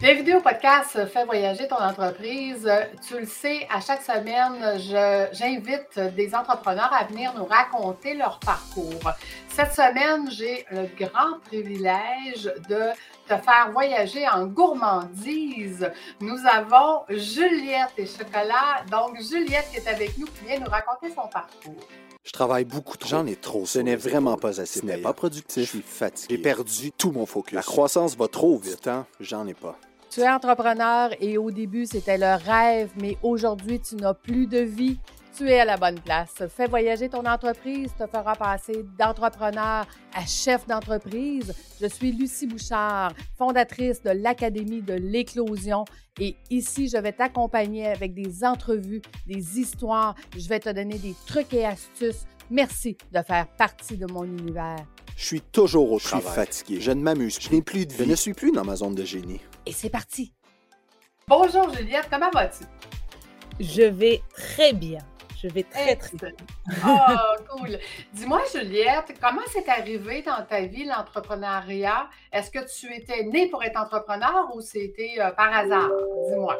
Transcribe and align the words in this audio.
Bienvenue 0.00 0.36
au 0.36 0.40
podcast 0.40 1.06
Fais 1.06 1.24
voyager 1.24 1.66
ton 1.66 1.74
entreprise. 1.74 2.70
Tu 3.04 3.18
le 3.18 3.26
sais, 3.26 3.66
à 3.68 3.80
chaque 3.80 4.00
semaine, 4.00 4.78
j'invite 5.32 5.98
des 6.14 6.36
entrepreneurs 6.36 6.92
à 6.92 7.02
venir 7.02 7.34
nous 7.36 7.44
raconter 7.44 8.14
leur 8.14 8.38
parcours. 8.38 9.10
Cette 9.48 9.72
semaine, 9.72 10.30
j'ai 10.30 10.64
le 10.70 10.86
grand 10.96 11.40
privilège 11.46 12.44
de 12.68 12.90
te 13.26 13.42
faire 13.42 13.70
voyager 13.72 14.28
en 14.28 14.46
gourmandise. 14.46 15.90
Nous 16.20 16.38
avons 16.46 17.02
Juliette 17.08 17.94
et 17.96 18.06
Chocolat. 18.06 18.84
Donc, 18.88 19.20
Juliette 19.20 19.66
qui 19.72 19.78
est 19.78 19.88
avec 19.88 20.16
nous, 20.16 20.26
qui 20.26 20.44
vient 20.46 20.60
nous 20.60 20.70
raconter 20.70 21.08
son 21.08 21.26
parcours. 21.26 21.88
Je 22.22 22.30
travaille 22.30 22.64
beaucoup 22.64 22.96
trop. 22.96 23.08
J'en 23.08 23.26
ai 23.26 23.34
trop. 23.34 23.66
Ce 23.66 23.80
n'est 23.80 23.96
vraiment 23.96 24.36
pas 24.36 24.60
assez. 24.60 24.80
Ce 24.80 24.86
n'est 24.86 24.98
pas 24.98 25.12
productif. 25.12 25.64
Je 25.64 25.68
suis 25.68 25.82
fatigué. 25.82 26.36
J'ai 26.36 26.40
perdu 26.40 26.92
tout 26.92 27.10
mon 27.10 27.26
focus. 27.26 27.54
La 27.54 27.62
croissance 27.62 28.16
va 28.16 28.28
trop 28.28 28.58
vite. 28.58 28.88
J'en 29.18 29.44
ai 29.48 29.54
pas. 29.54 29.76
Tu 30.18 30.24
es 30.24 30.28
entrepreneur 30.28 31.10
et 31.20 31.38
au 31.38 31.52
début, 31.52 31.86
c'était 31.86 32.18
le 32.18 32.34
rêve, 32.44 32.90
mais 33.00 33.16
aujourd'hui, 33.22 33.78
tu 33.78 33.94
n'as 33.94 34.14
plus 34.14 34.48
de 34.48 34.58
vie. 34.58 34.98
Tu 35.36 35.48
es 35.48 35.60
à 35.60 35.64
la 35.64 35.76
bonne 35.76 36.00
place. 36.00 36.34
Fais 36.48 36.66
voyager 36.66 37.08
ton 37.08 37.24
entreprise, 37.24 37.92
te 37.96 38.04
fera 38.04 38.34
passer 38.34 38.84
d'entrepreneur 38.98 39.86
à 40.12 40.26
chef 40.26 40.66
d'entreprise. 40.66 41.54
Je 41.80 41.86
suis 41.86 42.10
Lucie 42.10 42.48
Bouchard, 42.48 43.12
fondatrice 43.36 44.02
de 44.02 44.10
l'Académie 44.10 44.82
de 44.82 44.94
l'éclosion 44.94 45.84
et 46.18 46.34
ici, 46.50 46.88
je 46.88 46.96
vais 46.96 47.12
t'accompagner 47.12 47.86
avec 47.86 48.12
des 48.12 48.42
entrevues, 48.42 49.02
des 49.24 49.60
histoires. 49.60 50.16
Je 50.36 50.48
vais 50.48 50.58
te 50.58 50.70
donner 50.70 50.98
des 50.98 51.14
trucs 51.28 51.54
et 51.54 51.64
astuces. 51.64 52.26
Merci 52.50 52.96
de 53.12 53.22
faire 53.22 53.46
partie 53.56 53.96
de 53.96 54.12
mon 54.12 54.24
univers. 54.24 54.84
Je 55.16 55.26
suis 55.26 55.40
toujours 55.40 55.92
au 55.92 56.00
travail. 56.00 56.24
Je 56.24 56.30
suis 56.30 56.34
fatigué. 56.34 56.80
Je 56.80 56.90
ne 56.90 57.02
m'amuse. 57.02 57.38
Je 57.40 57.50
n'ai 57.50 57.62
plus 57.62 57.86
de 57.86 57.92
vie. 57.92 57.98
Je 58.00 58.04
ne 58.04 58.14
suis 58.16 58.34
plus 58.34 58.50
dans 58.50 58.64
ma 58.64 58.74
zone 58.74 58.96
de 58.96 59.04
génie. 59.04 59.40
Et 59.68 59.72
c'est 59.72 59.90
parti. 59.90 60.32
Bonjour 61.26 61.68
Juliette, 61.74 62.08
comment 62.10 62.30
vas-tu? 62.30 62.64
Je 63.60 63.82
vais 63.82 64.22
très 64.32 64.72
bien. 64.72 65.00
Je 65.36 65.46
vais 65.48 65.62
très, 65.62 65.94
très 65.94 66.16
bien. 66.16 66.32
Oh, 66.86 66.96
cool. 67.50 67.78
Dis-moi, 68.14 68.40
Juliette, 68.50 69.12
comment 69.20 69.42
c'est 69.52 69.68
arrivé 69.68 70.22
dans 70.22 70.42
ta 70.48 70.62
vie 70.62 70.84
l'entrepreneuriat? 70.84 72.08
Est-ce 72.32 72.50
que 72.50 72.60
tu 72.74 72.90
étais 72.96 73.24
née 73.24 73.50
pour 73.50 73.62
être 73.62 73.78
entrepreneur 73.78 74.48
ou 74.54 74.62
c'était 74.62 75.16
euh, 75.18 75.32
par 75.32 75.54
hasard? 75.54 75.90
Dis-moi. 76.30 76.58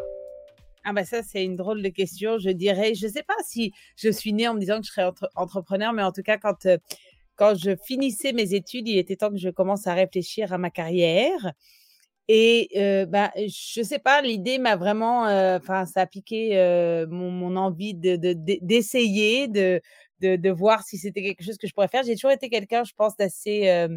Ah 0.85 0.93
ben 0.93 1.07
ça, 1.07 1.23
c'est 1.23 1.43
une 1.43 1.57
drôle 1.57 1.81
de 1.83 1.89
question. 1.89 2.37
Je 2.37 2.51
dirais, 2.51 2.95
je 2.95 3.07
ne 3.07 3.13
sais 3.13 3.23
pas 3.23 3.37
si 3.43 3.73
je 3.97 4.11
suis 4.11 4.35
née 4.35 4.49
en 4.49 4.53
me 4.53 4.61
disant 4.61 4.81
que 4.81 4.87
je 4.87 4.93
serais 4.93 5.11
entrepreneur, 5.35 5.95
mais 5.95 6.03
en 6.03 6.13
tout 6.13 6.23
cas, 6.23 6.37
quand 6.37 6.67
euh, 6.67 6.77
quand 7.37 7.55
je 7.55 7.75
finissais 7.87 8.35
mes 8.35 8.53
études, 8.53 8.87
il 8.87 8.99
était 8.99 9.17
temps 9.17 9.31
que 9.31 9.39
je 9.39 9.49
commence 9.49 9.87
à 9.87 9.95
réfléchir 9.95 10.53
à 10.53 10.59
ma 10.59 10.69
carrière. 10.69 11.55
Et 12.29 12.69
euh, 12.77 13.07
bah, 13.07 13.33
je 13.37 13.83
sais 13.83 13.99
pas, 13.99 14.21
l'idée 14.21 14.59
m'a 14.59 14.77
vraiment, 14.77 15.23
enfin, 15.57 15.87
ça 15.87 16.03
a 16.03 16.07
piqué 16.07 16.51
mon, 17.11 17.31
mon, 17.31 17.57
envie 17.57 17.95
de, 17.95 18.17
d'essayer, 18.63 19.49
de, 19.49 19.81
de, 20.21 20.37
de, 20.37 20.51
voir 20.51 20.83
si 20.83 20.99
c'était 20.99 21.23
quelque 21.23 21.43
chose 21.43 21.57
que 21.57 21.67
je 21.67 21.73
pourrais 21.73 21.89
faire. 21.89 22.03
J'ai 22.05 22.15
toujours 22.15 22.31
été 22.33 22.51
quelqu'un, 22.51 22.85
je 22.85 22.93
pense, 22.95 23.17
d'assez, 23.17 23.89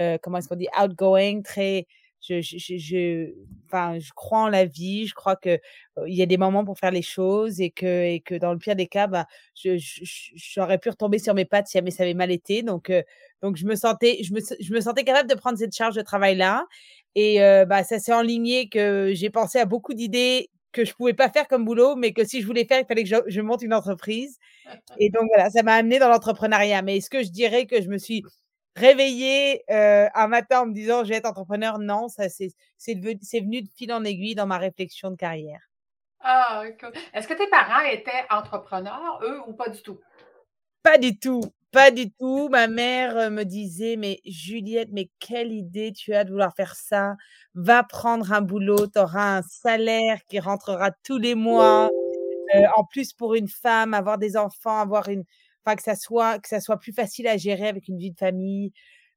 euh, 0.00 0.18
comment 0.22 0.38
est-ce 0.38 0.48
qu'on 0.48 0.56
dit, 0.56 0.68
outgoing, 0.80 1.42
très, 1.42 1.86
je, 2.20 2.40
je, 2.40 2.76
je, 2.78 3.32
enfin, 3.66 3.98
je 3.98 4.10
crois 4.14 4.40
en 4.40 4.48
la 4.48 4.64
vie. 4.64 5.06
Je 5.06 5.14
crois 5.14 5.36
que 5.36 5.58
il 6.06 6.14
y 6.14 6.22
a 6.22 6.26
des 6.26 6.36
moments 6.36 6.64
pour 6.64 6.78
faire 6.78 6.90
les 6.90 7.02
choses 7.02 7.60
et 7.60 7.70
que, 7.70 8.04
et 8.04 8.20
que 8.20 8.34
dans 8.34 8.52
le 8.52 8.58
pire 8.58 8.76
des 8.76 8.86
cas, 8.86 9.06
bah, 9.06 9.26
je, 9.54 9.76
j'aurais 10.34 10.78
pu 10.78 10.90
retomber 10.90 11.18
sur 11.18 11.34
mes 11.34 11.44
pattes 11.44 11.68
si 11.68 11.78
jamais 11.78 11.90
ça 11.90 12.02
avait 12.04 12.14
mal 12.14 12.30
été. 12.30 12.62
Donc, 12.62 12.92
donc 13.42 13.56
je 13.56 13.66
me 13.66 13.74
sentais, 13.74 14.18
je 14.22 14.32
me, 14.34 14.40
je 14.60 14.72
me 14.74 14.80
sentais 14.80 15.04
capable 15.04 15.28
de 15.28 15.34
prendre 15.34 15.58
cette 15.58 15.74
charge 15.74 15.94
de 15.96 16.02
travail 16.02 16.36
là. 16.36 16.66
Et 17.14 17.38
bah, 17.68 17.84
ça 17.84 17.98
s'est 17.98 18.12
enligné 18.12 18.68
que 18.68 19.12
j'ai 19.14 19.30
pensé 19.30 19.58
à 19.58 19.64
beaucoup 19.64 19.94
d'idées 19.94 20.50
que 20.72 20.84
je 20.84 20.94
pouvais 20.94 21.14
pas 21.14 21.28
faire 21.30 21.48
comme 21.48 21.64
boulot, 21.64 21.96
mais 21.96 22.12
que 22.12 22.24
si 22.24 22.40
je 22.40 22.46
voulais 22.46 22.64
faire, 22.64 22.80
il 22.80 22.86
fallait 22.86 23.02
que 23.02 23.08
je, 23.08 23.16
je 23.26 23.40
monte 23.40 23.62
une 23.62 23.74
entreprise. 23.74 24.38
Et 24.98 25.10
donc 25.10 25.24
voilà, 25.34 25.50
ça 25.50 25.62
m'a 25.62 25.74
amené 25.74 25.98
dans 25.98 26.08
l'entrepreneuriat. 26.08 26.82
Mais 26.82 26.98
est-ce 26.98 27.10
que 27.10 27.22
je 27.22 27.30
dirais 27.30 27.66
que 27.66 27.80
je 27.82 27.88
me 27.88 27.98
suis 27.98 28.22
réveiller 28.76 29.62
euh, 29.70 30.08
un 30.14 30.28
matin 30.28 30.62
en 30.62 30.66
me 30.66 30.72
disant 30.72 31.04
je 31.04 31.10
vais 31.10 31.16
être 31.16 31.28
entrepreneur, 31.28 31.78
non, 31.78 32.08
ça 32.08 32.28
c'est 32.28 32.94
venu 32.94 33.62
de 33.62 33.68
fil 33.76 33.92
en 33.92 34.04
aiguille 34.04 34.34
dans 34.34 34.46
ma 34.46 34.58
réflexion 34.58 35.10
de 35.10 35.16
carrière. 35.16 35.60
Ah, 36.20 36.64
cool. 36.78 36.92
Est-ce 37.14 37.26
que 37.26 37.34
tes 37.34 37.48
parents 37.48 37.80
étaient 37.90 38.26
entrepreneurs, 38.30 39.20
eux, 39.22 39.40
ou 39.46 39.54
pas 39.54 39.70
du 39.70 39.80
tout? 39.82 39.98
Pas 40.82 40.98
du 40.98 41.18
tout, 41.18 41.40
pas 41.72 41.90
du 41.90 42.10
tout. 42.12 42.48
Ma 42.50 42.66
mère 42.66 43.16
euh, 43.16 43.30
me 43.30 43.44
disait, 43.44 43.96
mais 43.96 44.20
Juliette, 44.26 44.90
mais 44.92 45.08
quelle 45.18 45.52
idée 45.52 45.92
tu 45.92 46.14
as 46.14 46.24
de 46.24 46.30
vouloir 46.30 46.54
faire 46.54 46.74
ça? 46.74 47.16
Va 47.54 47.82
prendre 47.84 48.32
un 48.32 48.42
boulot, 48.42 48.86
tu 48.86 48.98
auras 48.98 49.38
un 49.38 49.42
salaire 49.42 50.20
qui 50.28 50.40
rentrera 50.40 50.90
tous 51.04 51.18
les 51.18 51.34
mois. 51.34 51.90
Euh, 52.54 52.64
en 52.76 52.84
plus, 52.84 53.12
pour 53.12 53.34
une 53.34 53.48
femme, 53.48 53.94
avoir 53.94 54.18
des 54.18 54.36
enfants, 54.36 54.78
avoir 54.78 55.08
une, 55.08 55.24
enfin 55.64 55.76
que 55.76 55.82
ça 55.82 55.94
soit 55.96 56.38
que 56.38 56.48
ça 56.48 56.60
soit 56.60 56.78
plus 56.78 56.92
facile 56.92 57.28
à 57.28 57.36
gérer 57.36 57.68
avec 57.68 57.88
une 57.88 57.98
vie 57.98 58.12
de 58.12 58.18
famille. 58.18 58.72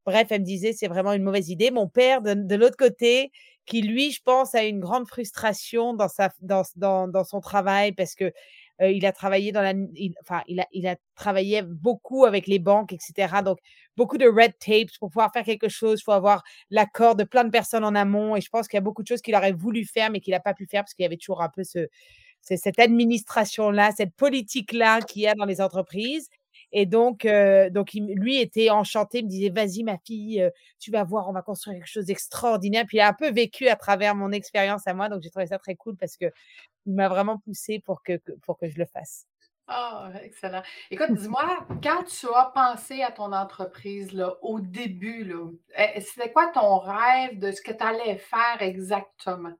Bref, 0.05 0.27
elle 0.31 0.41
me 0.41 0.45
disait 0.45 0.73
c'est 0.73 0.87
vraiment 0.87 1.13
une 1.13 1.23
mauvaise 1.23 1.49
idée. 1.49 1.71
Mon 1.71 1.87
père 1.87 2.21
de, 2.21 2.55
l'autre 2.55 2.77
côté, 2.77 3.31
qui 3.65 3.81
lui, 3.81 4.11
je 4.11 4.21
pense, 4.23 4.53
a 4.55 4.63
une 4.63 4.79
grande 4.79 5.07
frustration 5.07 5.93
dans 5.93 6.09
sa 6.09 6.29
dans 6.41 6.63
dans, 6.75 7.07
dans 7.07 7.23
son 7.23 7.39
travail 7.41 7.93
parce 7.93 8.15
que 8.15 8.31
euh, 8.81 8.91
il 8.91 9.05
a 9.05 9.11
travaillé 9.11 9.51
dans 9.51 9.61
la, 9.61 9.73
enfin, 10.21 10.41
il 10.47 10.59
a, 10.59 10.67
il 10.71 10.87
a 10.87 10.95
travaillé 11.15 11.61
beaucoup 11.61 12.25
avec 12.25 12.47
les 12.47 12.59
banques, 12.59 12.91
etc. 12.91 13.41
Donc, 13.45 13.59
beaucoup 13.95 14.17
de 14.17 14.27
red 14.27 14.53
tapes 14.59 14.89
pour 14.99 15.09
pouvoir 15.09 15.31
faire 15.31 15.45
quelque 15.45 15.69
chose. 15.69 15.99
Il 16.01 16.03
faut 16.03 16.11
avoir 16.11 16.43
l'accord 16.71 17.15
de 17.15 17.23
plein 17.23 17.43
de 17.43 17.51
personnes 17.51 17.85
en 17.85 17.95
amont. 17.95 18.35
Et 18.35 18.41
je 18.41 18.49
pense 18.49 18.67
qu'il 18.67 18.77
y 18.77 18.79
a 18.79 18.81
beaucoup 18.81 19.03
de 19.03 19.07
choses 19.07 19.21
qu'il 19.21 19.35
aurait 19.35 19.51
voulu 19.53 19.85
faire, 19.85 20.09
mais 20.09 20.19
qu'il 20.21 20.31
n'a 20.31 20.39
pas 20.39 20.53
pu 20.53 20.65
faire 20.65 20.83
parce 20.83 20.93
qu'il 20.95 21.03
y 21.03 21.05
avait 21.05 21.17
toujours 21.17 21.41
un 21.41 21.49
peu 21.49 21.63
ce, 21.63 21.87
c'est 22.43 22.57
cette 22.57 22.79
administration-là, 22.79 23.91
cette 23.95 24.13
politique-là 24.15 25.01
qu'il 25.01 25.23
y 25.23 25.27
a 25.27 25.33
dans 25.33 25.45
les 25.45 25.61
entreprises. 25.61 26.29
Et 26.73 26.85
donc, 26.85 27.25
euh, 27.25 27.69
donc 27.69 27.93
lui 27.93 28.39
était 28.39 28.69
enchanté, 28.71 29.21
me 29.21 29.27
disait 29.27 29.49
vas-y 29.49 29.83
ma 29.83 29.97
fille, 29.99 30.41
euh, 30.41 30.49
tu 30.79 30.91
vas 30.91 31.03
voir, 31.03 31.29
on 31.29 31.31
va 31.31 31.43
construire 31.43 31.77
quelque 31.77 31.87
chose 31.87 32.05
d'extraordinaire. 32.05 32.85
Puis 32.87 32.97
il 32.97 33.01
a 33.01 33.07
un 33.07 33.13
peu 33.13 33.31
vécu 33.31 33.67
à 33.69 33.75
travers 33.75 34.15
mon 34.15 34.31
expérience 34.31 34.85
à 34.87 34.93
moi, 34.93 35.07
donc 35.07 35.21
j'ai 35.21 35.29
trouvé 35.29 35.45
ça 35.45 35.59
très 35.59 35.75
cool 35.75 35.95
parce 35.95 36.17
que 36.17 36.25
il 36.85 36.93
m'a 36.93 37.07
vraiment 37.07 37.37
poussé 37.37 37.79
pour 37.79 38.03
que, 38.03 38.19
je 38.63 38.77
le 38.77 38.85
fasse. 38.85 39.25
Ah, 39.67 40.11
excellent. 40.21 40.63
Écoute, 40.91 41.13
dis-moi, 41.13 41.65
quand 41.81 42.03
tu 42.03 42.27
as 42.35 42.51
pensé 42.53 43.01
à 43.01 43.11
ton 43.11 43.31
entreprise 43.31 44.11
là, 44.11 44.35
au 44.41 44.59
début, 44.59 45.33
eh, 45.77 46.01
c'était 46.01 46.33
quoi 46.33 46.47
ton 46.47 46.79
rêve 46.79 47.39
de 47.39 47.51
ce 47.51 47.61
que 47.61 47.71
tu 47.71 47.83
allais 47.83 48.17
faire 48.17 48.57
exactement? 48.59 49.53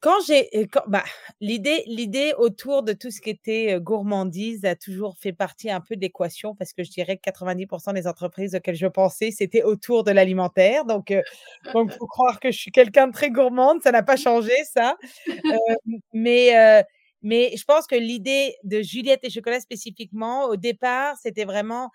Quand 0.00 0.16
j'ai, 0.26 0.48
bah, 0.86 1.04
l'idée, 1.42 1.82
l'idée 1.86 2.32
autour 2.38 2.82
de 2.82 2.94
tout 2.94 3.10
ce 3.10 3.20
qui 3.20 3.28
était 3.28 3.78
gourmandise 3.80 4.64
a 4.64 4.74
toujours 4.74 5.18
fait 5.18 5.34
partie 5.34 5.70
un 5.70 5.82
peu 5.82 5.94
de 5.94 6.00
l'équation 6.00 6.54
parce 6.54 6.72
que 6.72 6.82
je 6.82 6.90
dirais 6.90 7.18
que 7.18 7.30
90% 7.30 7.92
des 7.92 8.06
entreprises 8.06 8.54
auxquelles 8.54 8.76
je 8.76 8.86
pensais, 8.86 9.30
c'était 9.30 9.62
autour 9.62 10.02
de 10.02 10.10
l'alimentaire. 10.10 10.86
Donc, 10.86 11.12
donc, 11.74 11.92
faut 11.92 12.06
croire 12.06 12.40
que 12.40 12.50
je 12.50 12.58
suis 12.58 12.72
quelqu'un 12.72 13.08
de 13.08 13.12
très 13.12 13.30
gourmande. 13.30 13.82
Ça 13.82 13.92
n'a 13.92 14.02
pas 14.02 14.16
changé, 14.16 14.54
ça. 14.72 14.96
mais, 16.14 16.84
mais 17.20 17.54
je 17.54 17.64
pense 17.64 17.86
que 17.86 17.96
l'idée 17.96 18.56
de 18.64 18.80
Juliette 18.80 19.20
et 19.24 19.28
chocolat 19.30 19.60
spécifiquement, 19.60 20.46
au 20.46 20.56
départ, 20.56 21.18
c'était 21.18 21.44
vraiment, 21.44 21.90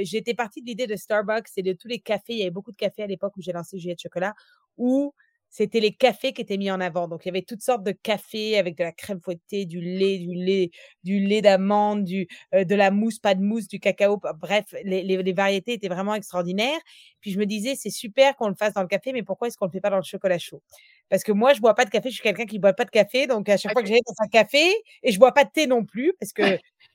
j'étais 0.00 0.32
partie 0.32 0.62
de 0.62 0.66
l'idée 0.66 0.86
de 0.86 0.96
Starbucks 0.96 1.48
et 1.58 1.62
de 1.62 1.74
tous 1.74 1.88
les 1.88 1.98
cafés. 1.98 2.32
Il 2.32 2.38
y 2.38 2.42
avait 2.42 2.50
beaucoup 2.50 2.72
de 2.72 2.78
cafés 2.78 3.02
à 3.02 3.06
l'époque 3.06 3.36
où 3.36 3.42
j'ai 3.42 3.52
lancé 3.52 3.78
Juliette 3.78 4.00
Chocolat 4.00 4.32
où 4.78 5.12
c'était 5.50 5.80
les 5.80 5.92
cafés 5.92 6.32
qui 6.32 6.42
étaient 6.42 6.56
mis 6.56 6.70
en 6.70 6.80
avant. 6.80 7.08
Donc, 7.08 7.24
il 7.24 7.28
y 7.28 7.30
avait 7.30 7.42
toutes 7.42 7.62
sortes 7.62 7.82
de 7.82 7.90
cafés 7.90 8.56
avec 8.56 8.78
de 8.78 8.84
la 8.84 8.92
crème 8.92 9.20
fouettée, 9.20 9.66
du 9.66 9.80
lait, 9.80 10.18
du 10.18 10.32
lait, 10.32 10.70
du 11.02 11.18
lait 11.18 11.42
d'amande, 11.42 12.04
du, 12.04 12.28
euh, 12.54 12.64
de 12.64 12.74
la 12.76 12.92
mousse, 12.92 13.18
pas 13.18 13.34
de 13.34 13.42
mousse, 13.42 13.66
du 13.66 13.80
cacao. 13.80 14.20
Bref, 14.38 14.74
les, 14.84 15.02
les, 15.02 15.32
variétés 15.32 15.72
étaient 15.72 15.88
vraiment 15.88 16.14
extraordinaires. 16.14 16.78
Puis, 17.20 17.32
je 17.32 17.38
me 17.38 17.46
disais, 17.46 17.74
c'est 17.74 17.90
super 17.90 18.36
qu'on 18.36 18.48
le 18.48 18.54
fasse 18.54 18.74
dans 18.74 18.82
le 18.82 18.88
café, 18.88 19.12
mais 19.12 19.24
pourquoi 19.24 19.48
est-ce 19.48 19.56
qu'on 19.56 19.66
le 19.66 19.72
fait 19.72 19.80
pas 19.80 19.90
dans 19.90 19.96
le 19.96 20.02
chocolat 20.04 20.38
chaud? 20.38 20.62
Parce 21.08 21.24
que 21.24 21.32
moi, 21.32 21.52
je 21.52 21.60
bois 21.60 21.74
pas 21.74 21.84
de 21.84 21.90
café. 21.90 22.10
Je 22.10 22.14
suis 22.14 22.22
quelqu'un 22.22 22.46
qui 22.46 22.60
boit 22.60 22.72
pas 22.72 22.84
de 22.84 22.90
café. 22.90 23.26
Donc, 23.26 23.48
à 23.48 23.56
chaque 23.56 23.72
fois 23.72 23.82
que 23.82 23.88
j'allais 23.88 24.00
dans 24.06 24.24
un 24.24 24.28
café, 24.28 24.72
et 25.02 25.10
je 25.10 25.18
bois 25.18 25.32
pas 25.32 25.42
de 25.44 25.50
thé 25.50 25.66
non 25.66 25.84
plus, 25.84 26.14
parce 26.20 26.32
que 26.32 26.42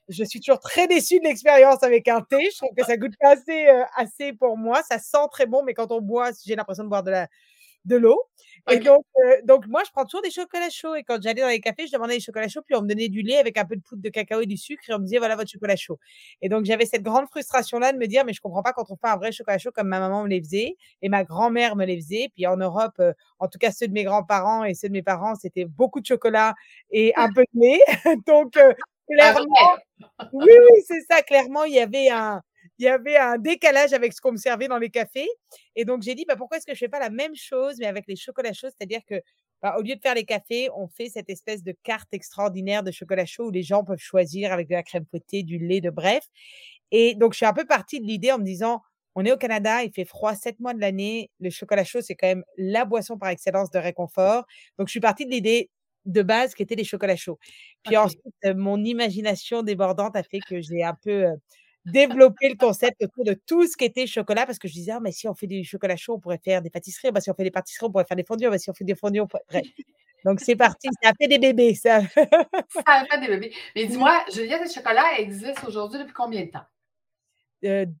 je 0.08 0.24
suis 0.24 0.40
toujours 0.40 0.60
très 0.60 0.86
déçue 0.88 1.18
de 1.18 1.24
l'expérience 1.24 1.82
avec 1.82 2.08
un 2.08 2.22
thé. 2.22 2.48
Je 2.52 2.56
trouve 2.56 2.74
que 2.74 2.84
ça 2.84 2.96
goûte 2.96 3.14
pas 3.20 3.32
assez, 3.32 3.68
euh, 3.68 3.84
assez 3.96 4.32
pour 4.32 4.56
moi. 4.56 4.82
Ça 4.88 4.98
sent 4.98 5.26
très 5.30 5.44
bon, 5.44 5.62
mais 5.62 5.74
quand 5.74 5.92
on 5.92 6.00
boit, 6.00 6.30
j'ai 6.46 6.56
l'impression 6.56 6.84
de 6.84 6.88
boire 6.88 7.02
de 7.02 7.10
la, 7.10 7.28
de 7.84 7.96
l'eau. 7.96 8.20
Et 8.68 8.78
donc, 8.78 9.04
euh, 9.24 9.36
donc, 9.44 9.66
moi, 9.68 9.82
je 9.86 9.92
prends 9.92 10.04
toujours 10.04 10.22
des 10.22 10.30
chocolats 10.30 10.70
chauds. 10.70 10.94
Et 10.96 11.04
quand 11.04 11.22
j'allais 11.22 11.40
dans 11.40 11.48
les 11.48 11.60
cafés, 11.60 11.86
je 11.86 11.92
demandais 11.92 12.14
des 12.14 12.20
chocolats 12.20 12.48
chauds, 12.48 12.62
puis 12.62 12.74
on 12.74 12.82
me 12.82 12.88
donnait 12.88 13.08
du 13.08 13.22
lait 13.22 13.36
avec 13.38 13.56
un 13.58 13.64
peu 13.64 13.76
de 13.76 13.82
poudre 13.82 14.02
de 14.02 14.08
cacao 14.08 14.40
et 14.40 14.46
du 14.46 14.56
sucre, 14.56 14.82
et 14.88 14.94
on 14.94 14.98
me 14.98 15.04
disait, 15.04 15.18
voilà 15.18 15.36
votre 15.36 15.50
chocolat 15.50 15.76
chaud. 15.76 15.98
Et 16.42 16.48
donc, 16.48 16.64
j'avais 16.64 16.86
cette 16.86 17.02
grande 17.02 17.26
frustration-là 17.28 17.92
de 17.92 17.98
me 17.98 18.06
dire, 18.06 18.24
mais 18.24 18.32
je 18.32 18.40
comprends 18.40 18.62
pas 18.62 18.72
quand 18.72 18.90
on 18.90 18.96
fait 18.96 19.08
un 19.08 19.16
vrai 19.16 19.30
chocolat 19.32 19.58
chaud 19.58 19.70
comme 19.72 19.88
ma 19.88 20.00
maman 20.00 20.24
me 20.24 20.28
les 20.28 20.40
faisait, 20.40 20.76
et 21.02 21.08
ma 21.08 21.24
grand-mère 21.24 21.76
me 21.76 21.84
les 21.84 21.96
faisait. 21.96 22.28
Puis 22.34 22.46
en 22.46 22.56
Europe, 22.56 22.94
euh, 22.98 23.12
en 23.38 23.48
tout 23.48 23.58
cas, 23.58 23.70
ceux 23.70 23.86
de 23.86 23.92
mes 23.92 24.04
grands-parents 24.04 24.64
et 24.64 24.74
ceux 24.74 24.88
de 24.88 24.92
mes 24.94 25.02
parents, 25.02 25.34
c'était 25.36 25.64
beaucoup 25.64 26.00
de 26.00 26.06
chocolat 26.06 26.54
et 26.90 27.12
un 27.16 27.32
peu 27.32 27.44
de 27.54 27.60
lait. 27.60 27.80
donc, 28.26 28.56
euh, 28.56 28.72
clairement, 29.08 29.76
oui, 30.32 30.52
oui, 30.52 30.82
c'est 30.86 31.00
ça. 31.10 31.22
Clairement, 31.22 31.64
il 31.64 31.74
y 31.74 31.80
avait 31.80 32.08
un, 32.10 32.42
il 32.78 32.84
y 32.84 32.88
avait 32.88 33.16
un 33.16 33.38
décalage 33.38 33.92
avec 33.92 34.12
ce 34.12 34.20
qu'on 34.20 34.32
me 34.32 34.36
servait 34.36 34.68
dans 34.68 34.78
les 34.78 34.90
cafés. 34.90 35.28
Et 35.76 35.84
donc, 35.84 36.02
j'ai 36.02 36.14
dit, 36.14 36.24
bah, 36.26 36.36
pourquoi 36.36 36.58
est-ce 36.58 36.66
que 36.66 36.74
je 36.74 36.78
fais 36.78 36.88
pas 36.88 36.98
la 36.98 37.10
même 37.10 37.34
chose, 37.34 37.76
mais 37.78 37.86
avec 37.86 38.04
les 38.08 38.16
chocolats 38.16 38.52
chauds? 38.52 38.68
C'est-à-dire 38.68 39.00
que, 39.08 39.20
bah, 39.62 39.76
au 39.78 39.82
lieu 39.82 39.96
de 39.96 40.00
faire 40.00 40.14
les 40.14 40.24
cafés, 40.24 40.68
on 40.76 40.88
fait 40.88 41.08
cette 41.08 41.30
espèce 41.30 41.62
de 41.62 41.74
carte 41.82 42.08
extraordinaire 42.12 42.82
de 42.82 42.90
chocolat 42.90 43.26
chaud 43.26 43.46
où 43.46 43.50
les 43.50 43.62
gens 43.62 43.84
peuvent 43.84 43.98
choisir 43.98 44.52
avec 44.52 44.68
de 44.68 44.74
la 44.74 44.82
crème 44.82 45.06
fouettée, 45.10 45.42
du 45.42 45.58
lait, 45.58 45.80
de 45.80 45.90
bref. 45.90 46.24
Et 46.92 47.14
donc, 47.14 47.32
je 47.32 47.38
suis 47.38 47.46
un 47.46 47.52
peu 47.54 47.64
partie 47.64 48.00
de 48.00 48.06
l'idée 48.06 48.32
en 48.32 48.38
me 48.38 48.44
disant, 48.44 48.82
on 49.14 49.24
est 49.24 49.32
au 49.32 49.38
Canada, 49.38 49.82
il 49.82 49.92
fait 49.92 50.04
froid 50.04 50.34
sept 50.34 50.60
mois 50.60 50.74
de 50.74 50.80
l'année. 50.80 51.30
Le 51.40 51.48
chocolat 51.50 51.84
chaud, 51.84 52.02
c'est 52.02 52.14
quand 52.14 52.26
même 52.26 52.44
la 52.58 52.84
boisson 52.84 53.16
par 53.18 53.30
excellence 53.30 53.70
de 53.70 53.78
réconfort. 53.78 54.44
Donc, 54.78 54.88
je 54.88 54.90
suis 54.90 55.00
partie 55.00 55.24
de 55.24 55.30
l'idée 55.30 55.70
de 56.04 56.22
base 56.22 56.54
qui 56.54 56.62
était 56.62 56.76
les 56.76 56.84
chocolats 56.84 57.16
chauds. 57.16 57.38
Puis 57.84 57.96
ensuite, 57.96 58.22
mon 58.44 58.84
imagination 58.84 59.62
débordante 59.62 60.16
a 60.16 60.22
fait 60.22 60.40
que 60.40 60.60
j'ai 60.60 60.84
un 60.84 60.94
peu 61.02 61.26
développé 61.86 62.48
le 62.48 62.56
concept 62.56 63.02
autour 63.02 63.24
de 63.24 63.34
tout 63.34 63.66
ce 63.66 63.76
qui 63.76 63.84
était 63.84 64.06
chocolat 64.06 64.46
parce 64.46 64.58
que 64.58 64.68
je 64.68 64.72
disais, 64.74 64.92
«Ah, 64.92 65.00
mais 65.00 65.12
si 65.12 65.28
on 65.28 65.34
fait 65.34 65.46
du 65.46 65.64
chocolat 65.64 65.96
chaud, 65.96 66.14
on 66.14 66.20
pourrait 66.20 66.40
faire 66.42 66.62
des 66.62 66.70
pâtisseries. 66.70 67.10
Bah, 67.12 67.20
si 67.20 67.30
on 67.30 67.34
fait 67.34 67.44
des 67.44 67.50
pâtisseries, 67.50 67.86
on 67.86 67.90
pourrait 67.90 68.04
faire 68.04 68.16
des 68.16 68.24
fondues. 68.24 68.48
Bah, 68.48 68.58
si 68.58 68.70
on 68.70 68.74
fait 68.74 68.84
des 68.84 68.94
fondues, 68.94 69.20
on 69.20 69.26
pourrait... 69.26 69.44
Bref. 69.48 69.66
Donc, 70.24 70.40
c'est 70.40 70.56
parti. 70.56 70.88
Ça 71.02 71.10
a 71.10 71.12
fait 71.14 71.28
des 71.28 71.38
bébés, 71.38 71.74
ça. 71.74 72.00
ça 72.02 72.82
a 72.86 73.04
fait 73.04 73.20
des 73.20 73.28
bébés. 73.28 73.54
Mais 73.76 73.86
dis-moi, 73.86 74.24
Juliette 74.32 74.62
et 74.66 74.72
Chocolat 74.72 75.18
existe 75.18 75.62
aujourd'hui 75.66 76.00
depuis 76.00 76.14
combien 76.14 76.44
de 76.44 76.50
temps? 76.50 76.64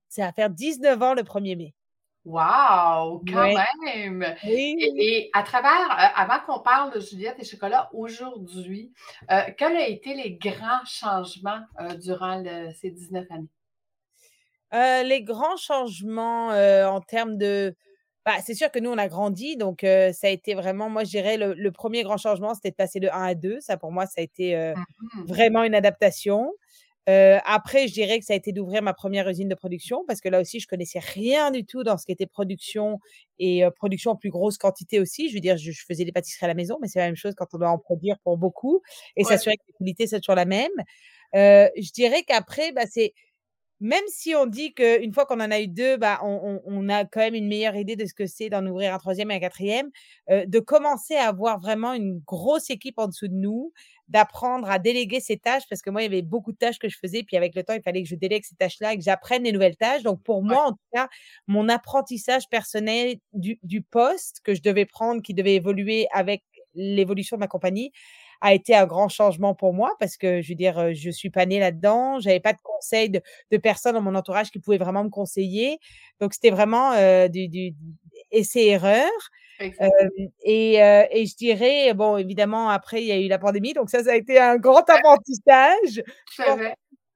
ça 0.08 0.26
va 0.26 0.32
faire 0.32 0.50
19 0.50 1.02
ans 1.02 1.14
le 1.14 1.22
1er 1.22 1.56
mai. 1.56 1.74
Wow, 2.24 3.22
quand 3.32 3.54
même! 3.84 4.34
Et, 4.44 5.30
à 5.32 5.44
travers, 5.44 5.88
avant 6.16 6.40
qu'on 6.44 6.60
parle 6.60 6.92
de 6.92 7.00
Juliette 7.00 7.36
et 7.38 7.44
Chocolat 7.44 7.88
aujourd'hui, 7.92 8.92
quels 9.56 9.76
ont 9.76 9.86
été 9.86 10.14
les 10.14 10.32
grands 10.34 10.84
changements 10.84 11.62
durant 12.00 12.42
ces 12.74 12.90
19 12.90 13.30
années? 13.30 13.48
Les 14.72 15.22
grands 15.22 15.56
changements 15.56 16.48
en 16.48 17.00
termes 17.00 17.36
de. 17.36 17.74
Bah, 18.24 18.32
c'est 18.44 18.54
sûr 18.54 18.72
que 18.72 18.80
nous, 18.80 18.90
on 18.90 18.98
a 18.98 19.06
grandi, 19.06 19.56
donc 19.56 19.80
ça 19.82 20.26
a 20.26 20.30
été 20.30 20.54
vraiment, 20.54 20.88
moi, 20.88 21.04
je 21.04 21.10
dirais, 21.10 21.36
le, 21.36 21.70
premier 21.70 22.02
grand 22.02 22.16
changement, 22.16 22.54
c'était 22.54 22.70
de 22.70 22.76
passer 22.76 22.98
de 22.98 23.08
1 23.08 23.10
à 23.22 23.34
2. 23.34 23.60
Ça, 23.60 23.76
pour 23.76 23.92
moi, 23.92 24.06
ça 24.06 24.20
a 24.20 24.22
été 24.22 24.56
mmh 24.56 24.74
vraiment 25.26 25.62
une 25.62 25.74
adaptation 25.74 26.52
après, 27.08 27.86
je 27.86 27.92
dirais 27.92 28.18
que 28.18 28.24
ça 28.24 28.32
a 28.32 28.36
été 28.36 28.52
d'ouvrir 28.52 28.82
ma 28.82 28.92
première 28.92 29.28
usine 29.28 29.48
de 29.48 29.54
production 29.54 30.04
parce 30.08 30.20
que 30.20 30.28
là 30.28 30.40
aussi, 30.40 30.58
je 30.58 30.66
connaissais 30.66 30.98
rien 30.98 31.50
du 31.52 31.64
tout 31.64 31.84
dans 31.84 31.96
ce 31.96 32.04
qui 32.04 32.12
était 32.12 32.26
production 32.26 32.98
et 33.38 33.62
production 33.76 34.12
en 34.12 34.16
plus 34.16 34.30
grosse 34.30 34.58
quantité 34.58 34.98
aussi. 34.98 35.28
Je 35.28 35.34
veux 35.34 35.40
dire, 35.40 35.56
je, 35.56 35.70
faisais 35.86 36.04
des 36.04 36.12
pâtisseries 36.12 36.46
à 36.46 36.48
la 36.48 36.54
maison, 36.54 36.78
mais 36.80 36.88
c'est 36.88 36.98
la 36.98 37.06
même 37.06 37.16
chose 37.16 37.34
quand 37.36 37.46
on 37.52 37.58
doit 37.58 37.70
en 37.70 37.78
produire 37.78 38.18
pour 38.24 38.36
beaucoup 38.38 38.82
et 39.16 39.22
s'assurer 39.22 39.56
que 39.56 39.62
la 39.68 39.78
qualité 39.78 40.06
c'est 40.08 40.20
toujours 40.20 40.34
la 40.34 40.46
même. 40.46 40.70
je 41.32 41.92
dirais 41.92 42.24
qu'après, 42.24 42.72
bah, 42.72 42.86
c'est 42.90 43.14
même 43.80 44.04
si 44.08 44.34
on 44.34 44.46
dit 44.46 44.72
qu'une 44.74 45.12
fois 45.12 45.26
qu'on 45.26 45.40
en 45.40 45.50
a 45.50 45.60
eu 45.60 45.68
deux, 45.68 45.96
bah, 45.96 46.20
on, 46.22 46.60
on, 46.64 46.88
a 46.88 47.04
quand 47.04 47.20
même 47.20 47.34
une 47.34 47.48
meilleure 47.48 47.76
idée 47.76 47.96
de 47.96 48.06
ce 48.06 48.14
que 48.14 48.26
c'est 48.26 48.48
d'en 48.48 48.64
ouvrir 48.66 48.94
un 48.94 48.98
troisième 48.98 49.30
et 49.30 49.34
un 49.34 49.40
quatrième, 49.40 49.90
de 50.28 50.58
commencer 50.60 51.14
à 51.14 51.28
avoir 51.28 51.60
vraiment 51.60 51.92
une 51.92 52.20
grosse 52.20 52.70
équipe 52.70 52.98
en 52.98 53.06
dessous 53.08 53.28
de 53.28 53.34
nous, 53.34 53.72
d'apprendre 54.08 54.70
à 54.70 54.78
déléguer 54.78 55.20
ces 55.20 55.36
tâches 55.36 55.64
parce 55.68 55.82
que 55.82 55.90
moi, 55.90 56.02
il 56.02 56.04
y 56.04 56.06
avait 56.06 56.22
beaucoup 56.22 56.52
de 56.52 56.56
tâches 56.56 56.78
que 56.78 56.88
je 56.88 56.96
faisais. 56.98 57.22
Puis 57.24 57.36
avec 57.36 57.54
le 57.54 57.64
temps, 57.64 57.74
il 57.74 57.82
fallait 57.82 58.02
que 58.02 58.08
je 58.08 58.14
délègue 58.14 58.44
ces 58.44 58.54
tâches-là 58.54 58.92
et 58.92 58.98
que 58.98 59.02
j'apprenne 59.02 59.42
les 59.42 59.52
nouvelles 59.52 59.76
tâches. 59.76 60.02
Donc 60.02 60.22
pour 60.22 60.42
moi, 60.42 60.66
en 60.66 60.72
tout 60.72 60.78
cas, 60.92 61.08
mon 61.46 61.68
apprentissage 61.68 62.48
personnel 62.48 63.16
du, 63.32 63.58
du 63.62 63.82
poste 63.82 64.40
que 64.44 64.54
je 64.54 64.62
devais 64.62 64.86
prendre, 64.86 65.22
qui 65.22 65.34
devait 65.34 65.54
évoluer 65.54 66.06
avec 66.12 66.42
l'évolution 66.74 67.36
de 67.36 67.40
ma 67.40 67.48
compagnie, 67.48 67.90
a 68.40 68.54
été 68.54 68.74
un 68.74 68.86
grand 68.86 69.08
changement 69.08 69.54
pour 69.54 69.72
moi 69.72 69.94
parce 69.98 70.16
que 70.16 70.40
je 70.42 70.48
veux 70.48 70.54
dire, 70.54 70.94
je 70.94 71.10
suis 71.10 71.30
pas 71.30 71.46
née 71.46 71.58
là-dedans, 71.58 72.20
j'avais 72.20 72.40
pas 72.40 72.52
de 72.52 72.60
conseils 72.62 73.10
de, 73.10 73.20
de, 73.50 73.56
personnes 73.56 73.94
dans 73.94 74.02
mon 74.02 74.14
entourage 74.14 74.50
qui 74.50 74.58
pouvaient 74.58 74.78
vraiment 74.78 75.04
me 75.04 75.10
conseiller. 75.10 75.78
Donc 76.20 76.34
c'était 76.34 76.50
vraiment 76.50 76.92
euh, 76.92 77.28
du, 77.28 77.48
du 77.48 77.74
essai-erreur. 78.30 79.10
et, 79.60 80.74
et, 80.74 81.26
je 81.26 81.36
dirais, 81.36 81.94
bon, 81.94 82.18
évidemment, 82.18 82.68
après, 82.68 83.02
il 83.02 83.06
y 83.06 83.12
a 83.12 83.18
eu 83.18 83.28
la 83.28 83.38
pandémie, 83.38 83.72
donc 83.72 83.88
ça, 83.88 84.04
ça 84.04 84.12
a 84.12 84.16
été 84.16 84.38
un 84.38 84.58
grand 84.58 84.88
apprentissage 84.90 86.02
pour, 86.36 86.58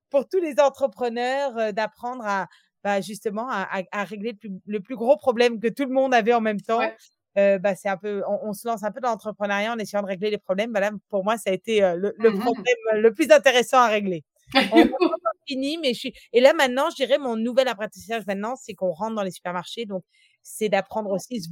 pour, 0.08 0.28
tous 0.28 0.40
les 0.40 0.58
entrepreneurs 0.58 1.75
d'apprendre 1.75 2.25
à, 2.26 2.49
bah, 2.82 3.00
justement, 3.02 3.46
à, 3.50 3.82
à, 3.93 4.05
régler 4.05 4.38
le 4.66 4.81
plus, 4.81 4.96
gros 4.96 5.16
problème 5.19 5.61
que 5.61 5.69
tout 5.69 5.84
le 5.84 5.93
monde 5.93 6.14
avait 6.14 6.32
en 6.32 6.40
même 6.40 6.61
temps. 6.61 6.81
Bah, 7.36 7.74
c'est 7.74 7.88
un 7.88 7.96
peu, 7.96 8.22
on, 8.26 8.52
se 8.52 8.66
lance 8.66 8.82
un 8.82 8.90
peu 8.90 9.00
dans 9.00 9.10
l'entrepreneuriat 9.10 9.72
en 9.72 9.78
essayant 9.78 10.02
de 10.02 10.08
régler 10.08 10.30
les 10.30 10.38
problèmes. 10.38 10.72
Bah, 10.72 10.80
là, 10.80 10.90
pour 11.08 11.24
moi, 11.24 11.36
ça 11.38 11.50
a 11.50 11.52
été 11.52 11.80
le, 11.80 12.14
le 12.18 12.30
mmh 12.30 12.40
problème 12.40 12.76
le 12.94 13.12
plus 13.14 13.30
intéressant 13.30 13.78
à 13.78 13.88
régler. 13.88 14.24
on 14.72 14.88
fini, 15.46 15.78
mais 15.78 15.94
je 15.94 15.98
suis. 15.98 16.14
Et 16.32 16.40
là, 16.40 16.52
maintenant, 16.54 16.90
je 16.90 16.96
dirais 16.96 17.18
mon 17.18 17.36
nouvel 17.36 17.68
apprentissage 17.68 18.26
maintenant, 18.26 18.56
c'est 18.56 18.74
qu'on 18.74 18.90
rentre 18.90 19.14
dans 19.14 19.22
les 19.22 19.30
supermarchés. 19.30 19.86
Donc, 19.86 20.04
c'est 20.42 20.68
d'apprendre 20.68 21.10
aussi 21.10 21.40
ce 21.40 21.50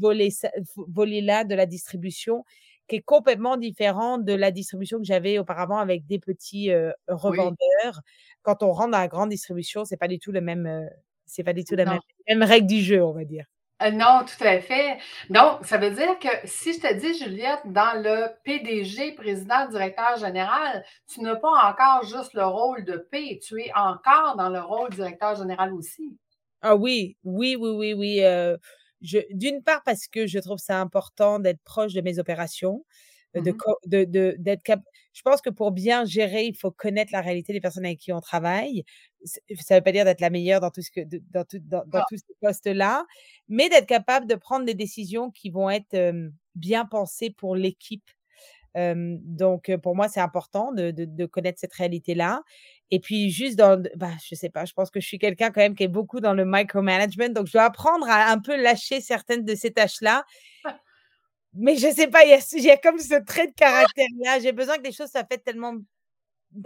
volet-là 0.76 1.44
de 1.44 1.54
la 1.54 1.66
distribution 1.66 2.44
qui 2.88 2.96
est 2.96 3.02
complètement 3.02 3.56
différent 3.58 4.16
de 4.16 4.32
la 4.32 4.50
distribution 4.50 4.98
que 4.98 5.04
j'avais 5.04 5.38
auparavant 5.38 5.76
avec 5.76 6.06
des 6.06 6.18
petits 6.18 6.70
revendeurs. 7.06 8.00
Quand 8.42 8.62
on 8.62 8.72
rentre 8.72 8.92
dans 8.92 8.98
la 8.98 9.08
grande 9.08 9.28
distribution, 9.28 9.84
c'est 9.84 9.98
pas 9.98 10.08
du 10.08 10.18
tout 10.18 10.32
le 10.32 10.40
même, 10.40 10.88
c'est 11.26 11.44
pas 11.44 11.52
du 11.52 11.64
tout 11.64 11.76
la 11.76 11.84
même, 11.84 12.00
même, 12.28 12.42
règle 12.42 12.66
du 12.66 12.80
jeu, 12.80 13.04
on 13.04 13.12
va 13.12 13.24
dire. 13.24 13.44
Non, 13.92 14.24
tout 14.24 14.44
à 14.44 14.60
fait. 14.60 14.98
Donc, 15.30 15.64
ça 15.64 15.78
veut 15.78 15.90
dire 15.90 16.18
que 16.18 16.28
si 16.44 16.72
je 16.72 16.80
te 16.80 16.94
dis, 16.94 17.16
Juliette, 17.16 17.60
dans 17.66 18.02
le 18.02 18.26
PDG, 18.44 19.12
président, 19.12 19.68
directeur 19.68 20.16
général, 20.18 20.84
tu 21.12 21.20
n'as 21.20 21.36
pas 21.36 21.70
encore 21.70 22.02
juste 22.04 22.34
le 22.34 22.44
rôle 22.44 22.84
de 22.84 22.96
P, 22.96 23.38
tu 23.40 23.60
es 23.62 23.70
encore 23.74 24.36
dans 24.36 24.48
le 24.48 24.60
rôle 24.60 24.90
directeur 24.90 25.36
général 25.36 25.72
aussi. 25.72 26.18
Ah 26.60 26.74
oui, 26.74 27.16
oui, 27.22 27.56
oui, 27.56 27.70
oui, 27.70 27.94
oui. 27.94 28.20
je, 29.00 29.18
d'une 29.30 29.62
part 29.62 29.82
parce 29.84 30.08
que 30.08 30.26
je 30.26 30.40
trouve 30.40 30.58
ça 30.58 30.80
important 30.80 31.38
d'être 31.38 31.62
proche 31.62 31.94
de 31.94 32.00
mes 32.00 32.18
opérations, 32.18 32.84
mmh 33.34 33.52
de, 33.86 34.04
de, 34.04 34.34
d'être 34.38 34.62
cap. 34.62 34.80
Je 35.18 35.22
pense 35.22 35.40
que 35.42 35.50
pour 35.50 35.72
bien 35.72 36.04
gérer, 36.04 36.44
il 36.44 36.56
faut 36.56 36.70
connaître 36.70 37.12
la 37.12 37.20
réalité 37.20 37.52
des 37.52 37.60
personnes 37.60 37.84
avec 37.84 37.98
qui 37.98 38.12
on 38.12 38.20
travaille. 38.20 38.84
Ça 39.24 39.74
ne 39.74 39.80
veut 39.80 39.82
pas 39.84 39.90
dire 39.90 40.04
d'être 40.04 40.20
la 40.20 40.30
meilleure 40.30 40.60
dans 40.60 40.70
tout 40.70 40.80
ce 40.80 40.92
que, 40.92 41.00
dans, 41.32 41.44
tout, 41.44 41.58
dans, 41.60 41.82
dans 41.86 42.02
tous 42.08 42.18
ces 42.18 42.34
postes-là, 42.40 43.04
mais 43.48 43.68
d'être 43.68 43.86
capable 43.86 44.26
de 44.28 44.36
prendre 44.36 44.64
des 44.64 44.74
décisions 44.74 45.30
qui 45.32 45.50
vont 45.50 45.70
être 45.70 45.96
bien 46.54 46.84
pensées 46.86 47.30
pour 47.30 47.56
l'équipe. 47.56 48.08
donc, 48.76 49.74
pour 49.82 49.96
moi, 49.96 50.08
c'est 50.08 50.20
important 50.20 50.72
de, 50.72 50.92
de, 50.92 51.04
de 51.04 51.26
connaître 51.26 51.58
cette 51.58 51.72
réalité-là. 51.74 52.42
Et 52.92 53.00
puis 53.00 53.30
juste 53.30 53.56
dans, 53.58 53.82
bah, 53.96 54.12
je 54.24 54.34
sais 54.36 54.50
pas, 54.50 54.64
je 54.66 54.72
pense 54.72 54.90
que 54.90 55.00
je 55.00 55.06
suis 55.06 55.18
quelqu'un 55.18 55.50
quand 55.50 55.60
même 55.60 55.74
qui 55.74 55.82
est 55.84 55.88
beaucoup 55.88 56.20
dans 56.20 56.32
le 56.34 56.44
micromanagement, 56.46 57.28
donc 57.30 57.48
je 57.48 57.52
dois 57.54 57.64
apprendre 57.64 58.08
à 58.08 58.30
un 58.30 58.38
peu 58.38 58.56
lâcher 58.60 59.00
certaines 59.00 59.44
de 59.44 59.54
ces 59.56 59.72
tâches-là. 59.72 60.24
Mais 61.58 61.76
je 61.76 61.92
sais 61.92 62.06
pas, 62.08 62.24
il 62.24 62.30
y, 62.62 62.70
a, 62.70 62.76
comme 62.76 62.98
ce 62.98 63.16
trait 63.24 63.48
de 63.48 63.52
caractère-là. 63.52 64.40
J'ai 64.40 64.52
besoin 64.52 64.78
que 64.78 64.84
les 64.84 64.92
choses 64.92 65.10
soient 65.10 65.24
faites 65.28 65.44
tellement 65.44 65.74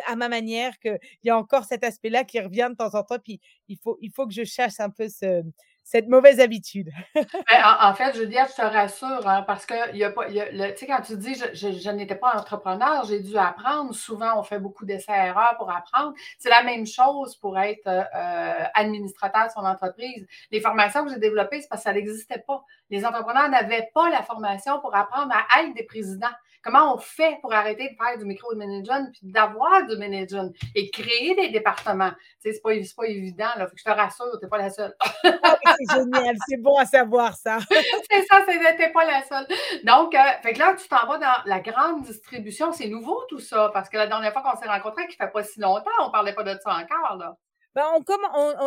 à 0.06 0.16
ma 0.16 0.28
manière 0.28 0.78
qu'il 0.78 0.98
y 1.24 1.30
a 1.30 1.36
encore 1.36 1.64
cet 1.64 1.82
aspect-là 1.82 2.24
qui 2.24 2.40
revient 2.40 2.68
de 2.70 2.76
temps 2.76 2.94
en 2.94 3.02
temps. 3.02 3.18
Puis 3.18 3.40
il 3.68 3.78
faut, 3.78 3.98
il 4.00 4.12
faut 4.12 4.26
que 4.26 4.34
je 4.34 4.44
chasse 4.44 4.80
un 4.80 4.90
peu 4.90 5.08
ce, 5.08 5.42
cette 5.84 6.08
mauvaise 6.08 6.40
habitude. 6.40 6.90
Ben, 7.50 7.76
en, 7.80 7.94
fait, 7.94 8.14
je 8.14 8.20
veux 8.20 8.26
dire, 8.26 8.46
je 8.48 8.54
te 8.54 8.62
rassure, 8.62 9.28
hein, 9.28 9.42
parce 9.46 9.66
que 9.66 9.94
y 9.94 10.04
a 10.04 10.10
quand 10.12 11.02
tu 11.02 11.16
dis 11.16 11.34
je, 11.34 11.90
n'étais 11.90 12.14
pas 12.14 12.34
entrepreneur, 12.34 13.04
j'ai 13.04 13.20
dû 13.20 13.36
apprendre. 13.36 13.94
Souvent, 13.94 14.38
on 14.38 14.42
fait 14.42 14.58
beaucoup 14.58 14.84
d'essais-erreurs 14.84 15.56
pour 15.58 15.70
apprendre. 15.70 16.14
C'est 16.38 16.48
la 16.48 16.62
même 16.62 16.86
chose 16.86 17.36
pour 17.36 17.58
être 17.58 17.86
euh, 17.86 18.64
administrateur 18.74 19.46
de 19.46 19.52
son 19.52 19.66
entreprise. 19.66 20.26
Les 20.50 20.60
formations 20.60 21.04
que 21.04 21.10
j'ai 21.10 21.18
développées, 21.18 21.60
c'est 21.60 21.68
parce 21.68 21.82
que 21.82 21.88
ça 21.88 21.92
n'existait 21.92 22.42
pas. 22.46 22.64
Les 22.90 23.04
entrepreneurs 23.04 23.48
n'avaient 23.48 23.90
pas 23.94 24.08
la 24.08 24.22
formation 24.22 24.80
pour 24.80 24.94
apprendre 24.94 25.32
à 25.32 25.62
être 25.62 25.74
des 25.74 25.84
présidents. 25.84 26.28
Comment 26.62 26.94
on 26.94 26.98
fait 26.98 27.38
pour 27.40 27.52
arrêter 27.52 27.88
de 27.88 27.96
faire 27.96 28.16
du 28.18 28.24
micro-management 28.24 29.10
puis 29.12 29.20
d'avoir 29.24 29.84
du 29.86 29.96
management 29.96 30.54
et 30.74 30.90
créer 30.90 31.34
des 31.34 31.48
départements? 31.48 32.12
Tu 32.40 32.50
sais, 32.50 32.52
c'est 32.52 32.62
pas, 32.62 32.70
pas 32.96 33.08
évident, 33.08 33.50
là. 33.56 33.66
Faut 33.66 33.74
que 33.74 33.80
je 33.80 33.84
te 33.84 33.90
rassure, 33.90 34.38
tu 34.38 34.44
n'es 34.44 34.48
pas 34.48 34.58
la 34.58 34.70
seule. 34.70 34.94
Ah, 35.24 35.58
c'est 35.76 35.96
génial, 35.96 36.36
c'est 36.48 36.60
bon 36.60 36.76
à 36.76 36.84
savoir 36.84 37.36
ça. 37.36 37.58
c'est 38.10 38.26
ça, 38.26 38.46
n'es 38.46 38.92
pas 38.92 39.04
la 39.04 39.22
seule. 39.22 39.46
Donc, 39.84 40.14
euh, 40.14 40.18
fait 40.42 40.52
que 40.52 40.58
là, 40.60 40.74
tu 40.80 40.88
t'en 40.88 41.06
vas 41.06 41.18
dans 41.18 41.42
la 41.46 41.60
grande 41.60 42.02
distribution. 42.02 42.72
C'est 42.72 42.88
nouveau 42.88 43.22
tout 43.28 43.40
ça, 43.40 43.70
parce 43.74 43.88
que 43.88 43.96
la 43.96 44.06
dernière 44.06 44.32
fois 44.32 44.42
qu'on 44.42 44.60
s'est 44.60 44.68
rencontrés, 44.68 45.08
qui 45.08 45.16
ne 45.20 45.26
fait 45.26 45.32
pas 45.32 45.42
si 45.42 45.60
longtemps, 45.60 45.90
on 46.00 46.06
ne 46.06 46.12
parlait 46.12 46.34
pas 46.34 46.44
de 46.44 46.56
ça 46.62 46.70
encore, 46.70 47.16
là. 47.16 47.36
Ben, 47.74 47.84
on, 47.94 48.02
comme, 48.02 48.22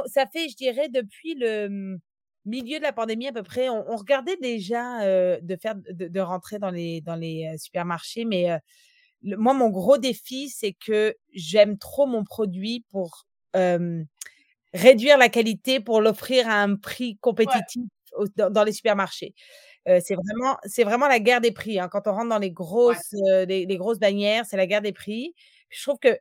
ça 0.07 0.25
fait, 0.25 0.49
je 0.49 0.55
dirais, 0.55 0.89
depuis 0.89 1.35
le 1.35 1.97
milieu 2.45 2.77
de 2.77 2.83
la 2.83 2.93
pandémie 2.93 3.27
à 3.27 3.33
peu 3.33 3.43
près, 3.43 3.69
on, 3.69 3.95
regardait 3.95 4.37
déjà 4.37 5.39
de 5.39 5.55
faire 5.55 5.75
de, 5.75 6.19
rentrer 6.19 6.59
dans 6.59 6.71
les 6.71 7.01
dans 7.01 7.15
les 7.15 7.55
supermarchés, 7.57 8.25
mais 8.25 8.49
moi 9.23 9.53
mon 9.53 9.69
gros 9.69 9.97
défi 9.97 10.49
c'est 10.49 10.73
que 10.73 11.15
j'aime 11.33 11.77
trop 11.77 12.05
mon 12.05 12.23
produit 12.23 12.85
pour 12.89 13.25
réduire 14.73 15.17
la 15.17 15.29
qualité 15.29 15.79
pour 15.79 16.01
l'offrir 16.01 16.47
à 16.49 16.61
un 16.61 16.75
prix 16.75 17.17
compétitif 17.17 17.83
dans, 18.35 18.63
les 18.63 18.73
supermarchés. 18.73 19.33
c'est 19.85 20.15
vraiment 20.15 20.57
c'est 20.63 20.83
vraiment 20.83 21.07
la 21.07 21.19
guerre 21.19 21.41
des 21.41 21.51
prix. 21.51 21.79
Hein. 21.79 21.89
Quand 21.89 22.07
on 22.07 22.13
rentre 22.13 22.29
dans 22.29 22.39
les 22.39 22.51
grosses 22.51 23.13
les, 23.47 23.77
grosses 23.77 23.99
bannières, 23.99 24.45
c'est 24.45 24.57
la 24.57 24.67
guerre 24.67 24.81
des 24.81 24.93
prix. 24.93 25.33
Je 25.69 25.81
trouve 25.83 25.99
que 25.99 26.17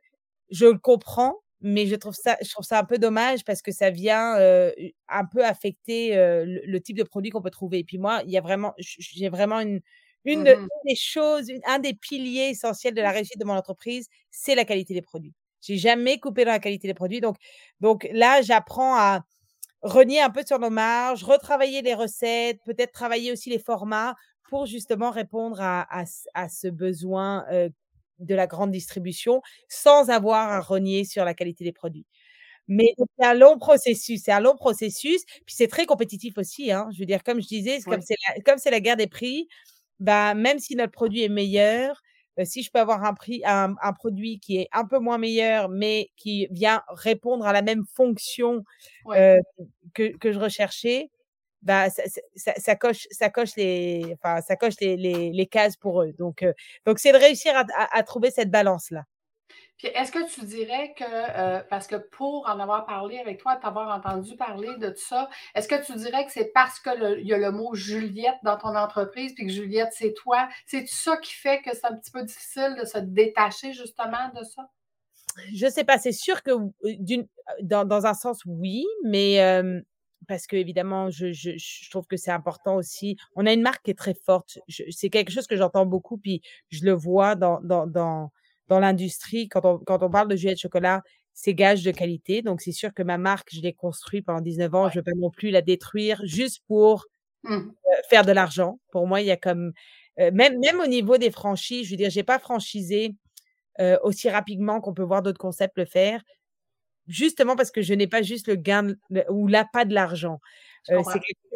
je 0.49 0.65
le 0.65 0.77
comprends, 0.77 1.35
mais 1.67 1.87
je 1.87 1.95
trouve 1.95 2.13
ça, 2.13 2.37
je 2.43 2.49
trouve 2.51 2.63
ça 2.63 2.79
un 2.79 2.83
peu 2.83 2.99
dommage 2.99 3.43
parce 3.43 3.63
que 3.63 3.71
ça 3.71 3.89
vient 3.89 4.35
un 4.35 5.25
peu 5.25 5.43
affecter 5.43 6.13
le, 6.15 6.79
type 6.79 6.95
de 6.95 7.03
produit 7.03 7.31
qu'on 7.31 7.41
peut 7.41 7.49
trouver. 7.49 7.79
Et 7.79 7.83
puis 7.83 7.97
moi, 7.97 8.21
il 8.25 8.31
y 8.31 8.37
a 8.37 8.41
vraiment, 8.41 8.73
j'ai 8.77 9.29
vraiment 9.29 9.59
une, 9.59 9.81
une, 10.25 10.43
Mmh 10.43 10.67
des 10.85 10.95
choses, 10.95 11.51
un 11.65 11.79
des 11.79 11.95
piliers 11.95 12.49
essentiels 12.49 12.93
de 12.93 13.01
la 13.01 13.09
réussite 13.09 13.39
de 13.39 13.45
mon 13.45 13.55
entreprise, 13.55 14.07
c'est 14.29 14.53
la 14.53 14.65
qualité 14.65 14.93
des 14.93 15.01
produits. 15.01 15.33
J'ai 15.61 15.77
jamais 15.77 16.19
coupé 16.19 16.45
dans 16.45 16.51
la 16.51 16.59
qualité 16.59 16.87
des 16.87 16.93
produits. 16.93 17.21
Donc, 17.21 17.37
donc 17.79 18.07
là, 18.11 18.43
j'apprends 18.43 18.95
à 18.95 19.21
renier 19.81 20.21
un 20.21 20.29
peu 20.29 20.43
sur 20.45 20.59
nos 20.59 20.69
marges, 20.69 21.23
retravailler 21.23 21.81
les 21.81 21.95
recettes, 21.95 22.59
peut-être 22.63 22.91
travailler 22.91 23.31
aussi 23.31 23.49
les 23.49 23.57
formats 23.57 24.13
pour 24.49 24.67
justement 24.67 25.09
répondre 25.09 25.59
à, 25.59 25.87
à, 26.35 26.49
ce 26.49 26.67
besoin 26.67 27.43
de 28.19 28.35
la 28.35 28.47
grande 28.47 28.71
distribution 28.71 29.41
sans 29.69 30.09
avoir 30.09 30.49
à 30.49 30.61
renier 30.61 31.03
sur 31.05 31.25
la 31.25 31.33
qualité 31.33 31.63
des 31.63 31.73
produits. 31.73 32.05
Mais 32.67 32.95
c'est 32.97 33.25
un 33.25 33.33
long 33.35 33.57
processus, 33.57 34.23
c'est 34.23 34.31
un 34.31 34.39
long 34.39 34.55
processus, 34.55 35.23
puis 35.45 35.55
c'est 35.55 35.67
très 35.67 35.85
compétitif 35.85 36.37
aussi. 36.37 36.71
Hein. 36.71 36.89
Je 36.93 36.99
veux 36.99 37.05
dire, 37.05 37.23
comme 37.23 37.41
je 37.41 37.47
disais, 37.47 37.79
comme 37.81 38.01
c'est 38.01 38.15
la, 38.27 38.41
comme 38.41 38.57
c'est 38.57 38.71
la 38.71 38.79
guerre 38.79 38.97
des 38.97 39.07
prix, 39.07 39.47
bah, 39.99 40.33
même 40.33 40.59
si 40.59 40.75
notre 40.75 40.91
produit 40.91 41.23
est 41.23 41.29
meilleur, 41.29 42.01
si 42.43 42.63
je 42.63 42.71
peux 42.71 42.79
avoir 42.79 43.05
un 43.05 43.13
prix, 43.13 43.41
un, 43.45 43.75
un, 43.81 43.93
produit 43.93 44.39
qui 44.39 44.57
est 44.57 44.67
un 44.73 44.85
peu 44.85 44.99
moins 44.99 45.17
meilleur, 45.17 45.69
mais 45.69 46.11
qui 46.17 46.47
vient 46.51 46.81
répondre 46.89 47.45
à 47.45 47.53
la 47.53 47.61
même 47.61 47.85
fonction 47.93 48.63
euh, 49.07 49.39
que, 49.93 50.17
que 50.17 50.33
je 50.33 50.39
recherchais, 50.39 51.09
bah, 51.65 51.89
ça, 51.89 52.03
ça, 52.35 52.53
ça, 52.57 52.75
coche, 52.75 53.07
ça 53.11 53.29
coche 53.29 53.55
les, 53.57 54.15
enfin, 54.15 54.41
ça 54.41 54.55
coche 54.55 54.75
les, 54.79 54.95
les, 54.95 55.31
les 55.31 55.45
cases 55.47 55.75
pour 55.75 56.01
eux. 56.01 56.13
Donc, 56.17 56.45
donc 56.85 56.99
c'est 56.99 57.11
de 57.11 57.17
réussir 57.17 57.55
à, 57.55 57.65
à, 57.75 57.97
à 57.97 58.03
trouver 58.03 58.31
cette 58.31 58.49
balance 58.49 58.91
là. 58.91 59.03
Puis 59.77 59.87
est-ce 59.89 60.11
que 60.11 60.33
tu 60.33 60.45
dirais 60.45 60.93
que, 60.97 61.03
euh, 61.03 61.61
parce 61.69 61.85
que 61.87 61.97
pour 61.97 62.47
en 62.47 62.59
avoir 62.59 62.85
parlé 62.85 63.19
avec 63.19 63.39
toi, 63.39 63.57
t'avoir 63.57 63.95
entendu 63.95 64.37
parler 64.37 64.69
de 64.77 64.89
tout 64.89 65.03
ça, 65.05 65.29
est-ce 65.53 65.67
que 65.67 65.85
tu 65.85 65.93
dirais 65.97 66.25
que 66.25 66.31
c'est 66.31 66.51
parce 66.53 66.79
qu'il 66.79 67.21
y 67.23 67.33
a 67.33 67.37
le 67.37 67.51
mot 67.51 67.75
Juliette 67.75 68.37
dans 68.43 68.57
ton 68.57 68.75
entreprise, 68.75 69.33
puis 69.33 69.47
que 69.47 69.51
Juliette, 69.51 69.91
c'est 69.91 70.13
toi? 70.13 70.47
C'est 70.65 70.87
ça 70.87 71.17
qui 71.17 71.33
fait 71.33 71.61
que 71.61 71.75
c'est 71.75 71.85
un 71.85 71.95
petit 71.95 72.11
peu 72.11 72.23
difficile 72.23 72.75
de 72.79 72.85
se 72.85 72.99
détacher 72.99 73.73
justement 73.73 74.29
de 74.33 74.43
ça? 74.43 74.69
Je 75.53 75.67
sais 75.67 75.83
pas, 75.83 75.97
c'est 75.97 76.13
sûr 76.13 76.41
que 76.41 76.51
d'une, 76.83 77.27
dans, 77.61 77.83
dans, 77.83 78.05
un 78.05 78.13
sens, 78.13 78.41
oui, 78.45 78.85
mais 79.03 79.41
euh, 79.41 79.81
parce 80.25 80.47
que 80.47 80.55
évidemment, 80.55 81.09
je, 81.09 81.31
je, 81.31 81.51
je 81.57 81.89
trouve 81.89 82.05
que 82.07 82.17
c'est 82.17 82.31
important 82.31 82.75
aussi. 82.75 83.17
On 83.35 83.45
a 83.45 83.53
une 83.53 83.61
marque 83.61 83.83
qui 83.83 83.91
est 83.91 83.97
très 83.97 84.13
forte. 84.13 84.59
C'est 84.67 85.09
quelque 85.09 85.31
chose 85.31 85.47
que 85.47 85.55
j'entends 85.55 85.85
beaucoup, 85.85 86.17
puis 86.17 86.41
je 86.69 86.85
le 86.85 86.93
vois 86.93 87.35
dans, 87.35 87.61
dans, 87.61 87.87
dans 87.87 88.31
dans 88.67 88.79
l'industrie, 88.79 89.47
quand 89.47 89.65
on, 89.65 89.77
quand 89.77 90.01
on 90.01 90.09
parle 90.09 90.27
de 90.27 90.35
Juliette 90.35 90.59
Chocolat, 90.59 91.03
c'est 91.33 91.53
gage 91.53 91.83
de 91.83 91.91
qualité. 91.91 92.41
Donc, 92.41 92.61
c'est 92.61 92.71
sûr 92.71 92.93
que 92.93 93.03
ma 93.03 93.17
marque, 93.17 93.49
je 93.53 93.61
l'ai 93.61 93.73
construite 93.73 94.25
pendant 94.25 94.41
19 94.41 94.73
ans. 94.73 94.89
Je 94.89 94.95
ne 94.95 94.99
veux 94.99 95.03
pas 95.03 95.17
non 95.17 95.29
plus 95.29 95.51
la 95.51 95.61
détruire 95.61 96.21
juste 96.23 96.63
pour 96.67 97.05
mmh. 97.43 97.59
faire 98.09 98.25
de 98.25 98.31
l'argent. 98.31 98.79
Pour 98.91 99.05
moi, 99.07 99.21
il 99.21 99.27
y 99.27 99.31
a 99.31 99.37
comme... 99.37 99.73
même, 100.17 100.59
même 100.59 100.79
au 100.79 100.87
niveau 100.87 101.17
des 101.17 101.31
franchises, 101.31 101.85
je 101.87 101.91
veux 101.91 101.97
dire, 101.97 102.09
j'ai 102.09 102.23
pas 102.23 102.39
franchisé 102.39 103.15
aussi 104.03 104.29
rapidement 104.29 104.79
qu'on 104.79 104.93
peut 104.93 105.03
voir 105.03 105.21
d'autres 105.21 105.37
concepts 105.37 105.77
le 105.77 105.85
faire, 105.85 106.23
justement 107.07 107.55
parce 107.55 107.71
que 107.71 107.81
je 107.81 107.93
n'ai 107.93 108.07
pas 108.07 108.21
juste 108.21 108.47
le 108.47 108.55
gain 108.55 108.95
ou 109.29 109.47
l'appât 109.47 109.85
de 109.85 109.93
l'argent. 109.93 110.39
Euh, 110.91 111.01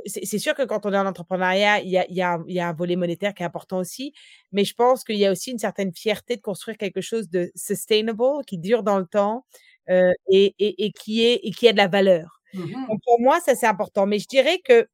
c'est 0.05 0.39
sûr 0.39 0.55
que 0.55 0.63
quand 0.63 0.85
on 0.85 0.93
est 0.93 0.97
en 0.97 1.05
entrepreneuriat, 1.05 1.81
il 1.81 1.89
y 1.89 1.97
a, 1.97 2.09
y, 2.09 2.21
a, 2.21 2.39
y 2.47 2.59
a, 2.59 2.69
un 2.69 2.73
volet 2.73 2.95
monétaire 2.95 3.33
qui 3.33 3.43
est 3.43 3.45
important 3.45 3.77
aussi, 3.77 4.13
mais 4.51 4.63
je 4.63 4.73
pense 4.73 5.03
qu'il 5.03 5.17
y 5.17 5.25
a 5.25 5.31
aussi 5.31 5.51
une 5.51 5.59
certaine 5.59 5.93
fierté 5.93 6.35
de 6.35 6.41
construire 6.41 6.77
quelque 6.77 7.01
chose 7.01 7.29
de 7.29 7.51
sustainable, 7.55 8.43
qui 8.47 8.57
dure 8.57 8.81
dans 8.81 8.97
le 8.97 9.05
temps 9.05 9.45
euh, 9.89 10.11
et, 10.31 10.55
et, 10.57 10.85
et, 10.85 10.91
qui 10.91 11.25
est, 11.25 11.41
et 11.43 11.51
qui 11.51 11.67
a 11.67 11.73
de 11.73 11.77
la 11.77 11.87
valeur. 11.87 12.41
Mmh 12.53 12.87
Donc 12.87 13.01
pour 13.05 13.19
moi, 13.19 13.39
ça 13.39 13.53
c'est 13.53 13.67
important. 13.67 14.07
Mais 14.07 14.17
je 14.17 14.27
dirais 14.27 14.59
que 14.63 14.87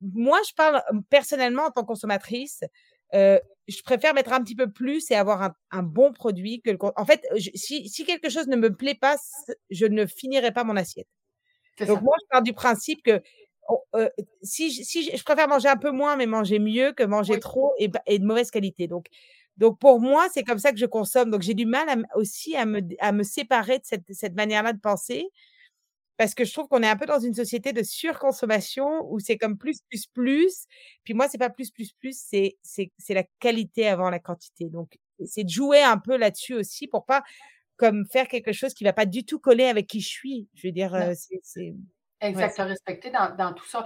moi, 0.00 0.38
je 0.48 0.54
parle 0.54 0.82
personnellement 1.08 1.64
en 1.66 1.70
tant 1.70 1.82
que 1.82 1.86
consommatrice, 1.86 2.64
euh, 3.14 3.38
je 3.68 3.82
préfère 3.82 4.14
mettre 4.14 4.32
un 4.32 4.42
petit 4.42 4.54
peu 4.54 4.70
plus 4.70 5.10
et 5.10 5.14
avoir 5.14 5.42
un, 5.42 5.54
un 5.70 5.82
bon 5.82 6.12
produit 6.12 6.60
que 6.62 6.70
le. 6.70 6.78
En 6.96 7.04
fait, 7.04 7.26
je, 7.36 7.50
si, 7.54 7.88
si 7.88 8.04
quelque 8.04 8.28
chose 8.28 8.46
ne 8.46 8.56
me 8.56 8.74
plaît 8.74 8.94
pas, 8.94 9.16
je 9.70 9.86
ne 9.86 10.06
finirai 10.06 10.52
pas 10.52 10.64
mon 10.64 10.76
assiette. 10.76 11.08
Donc 11.80 11.98
ça. 11.98 12.00
moi, 12.00 12.14
je 12.22 12.26
pars 12.30 12.42
du 12.42 12.52
principe 12.52 13.02
que 13.02 13.20
euh, 13.94 14.08
si, 14.42 14.70
si 14.70 15.16
je 15.16 15.24
préfère 15.24 15.48
manger 15.48 15.68
un 15.68 15.76
peu 15.76 15.90
moins, 15.90 16.16
mais 16.16 16.26
manger 16.26 16.58
mieux 16.58 16.92
que 16.92 17.02
manger 17.02 17.34
oui. 17.34 17.40
trop 17.40 17.74
et, 17.78 17.90
et, 18.06 18.18
de 18.18 18.24
mauvaise 18.24 18.50
qualité. 18.50 18.86
Donc, 18.86 19.06
donc 19.56 19.78
pour 19.78 20.00
moi, 20.00 20.28
c'est 20.32 20.44
comme 20.44 20.58
ça 20.58 20.72
que 20.72 20.78
je 20.78 20.86
consomme. 20.86 21.30
Donc 21.30 21.42
j'ai 21.42 21.54
du 21.54 21.66
mal 21.66 21.88
à, 21.88 21.96
aussi 22.16 22.56
à 22.56 22.66
me, 22.66 22.80
à 23.00 23.12
me 23.12 23.22
séparer 23.22 23.78
de 23.78 23.84
cette, 23.84 24.12
cette 24.12 24.34
manière-là 24.34 24.72
de 24.72 24.80
penser 24.80 25.28
parce 26.16 26.34
que 26.34 26.44
je 26.44 26.52
trouve 26.52 26.68
qu'on 26.68 26.82
est 26.82 26.88
un 26.88 26.96
peu 26.96 27.06
dans 27.06 27.20
une 27.20 27.34
société 27.34 27.72
de 27.72 27.82
surconsommation 27.82 29.06
où 29.10 29.18
c'est 29.20 29.36
comme 29.36 29.58
plus, 29.58 29.82
plus, 29.88 30.06
plus. 30.06 30.66
Puis 31.04 31.14
moi, 31.14 31.28
c'est 31.28 31.38
pas 31.38 31.50
plus, 31.50 31.70
plus, 31.70 31.92
plus, 31.92 32.18
c'est, 32.18 32.56
c'est, 32.62 32.90
c'est 32.98 33.14
la 33.14 33.24
qualité 33.38 33.88
avant 33.88 34.10
la 34.10 34.18
quantité. 34.18 34.68
Donc, 34.68 34.98
c'est 35.24 35.44
de 35.44 35.50
jouer 35.50 35.82
un 35.82 35.98
peu 35.98 36.16
là-dessus 36.16 36.54
aussi 36.54 36.86
pour 36.86 37.04
pas 37.04 37.22
comme 37.76 38.06
faire 38.06 38.28
quelque 38.28 38.52
chose 38.52 38.72
qui 38.72 38.84
va 38.84 38.92
pas 38.92 39.06
du 39.06 39.24
tout 39.24 39.38
coller 39.38 39.66
avec 39.66 39.86
qui 39.86 40.00
je 40.00 40.08
suis. 40.08 40.48
Je 40.54 40.68
veux 40.68 40.72
dire, 40.72 40.94
euh, 40.94 41.12
c'est, 41.42 41.74
Exact, 42.22 42.58
ouais, 42.58 42.64
respecter 42.64 43.10
dans, 43.10 43.34
dans, 43.36 43.52
tout 43.52 43.66
ça. 43.66 43.84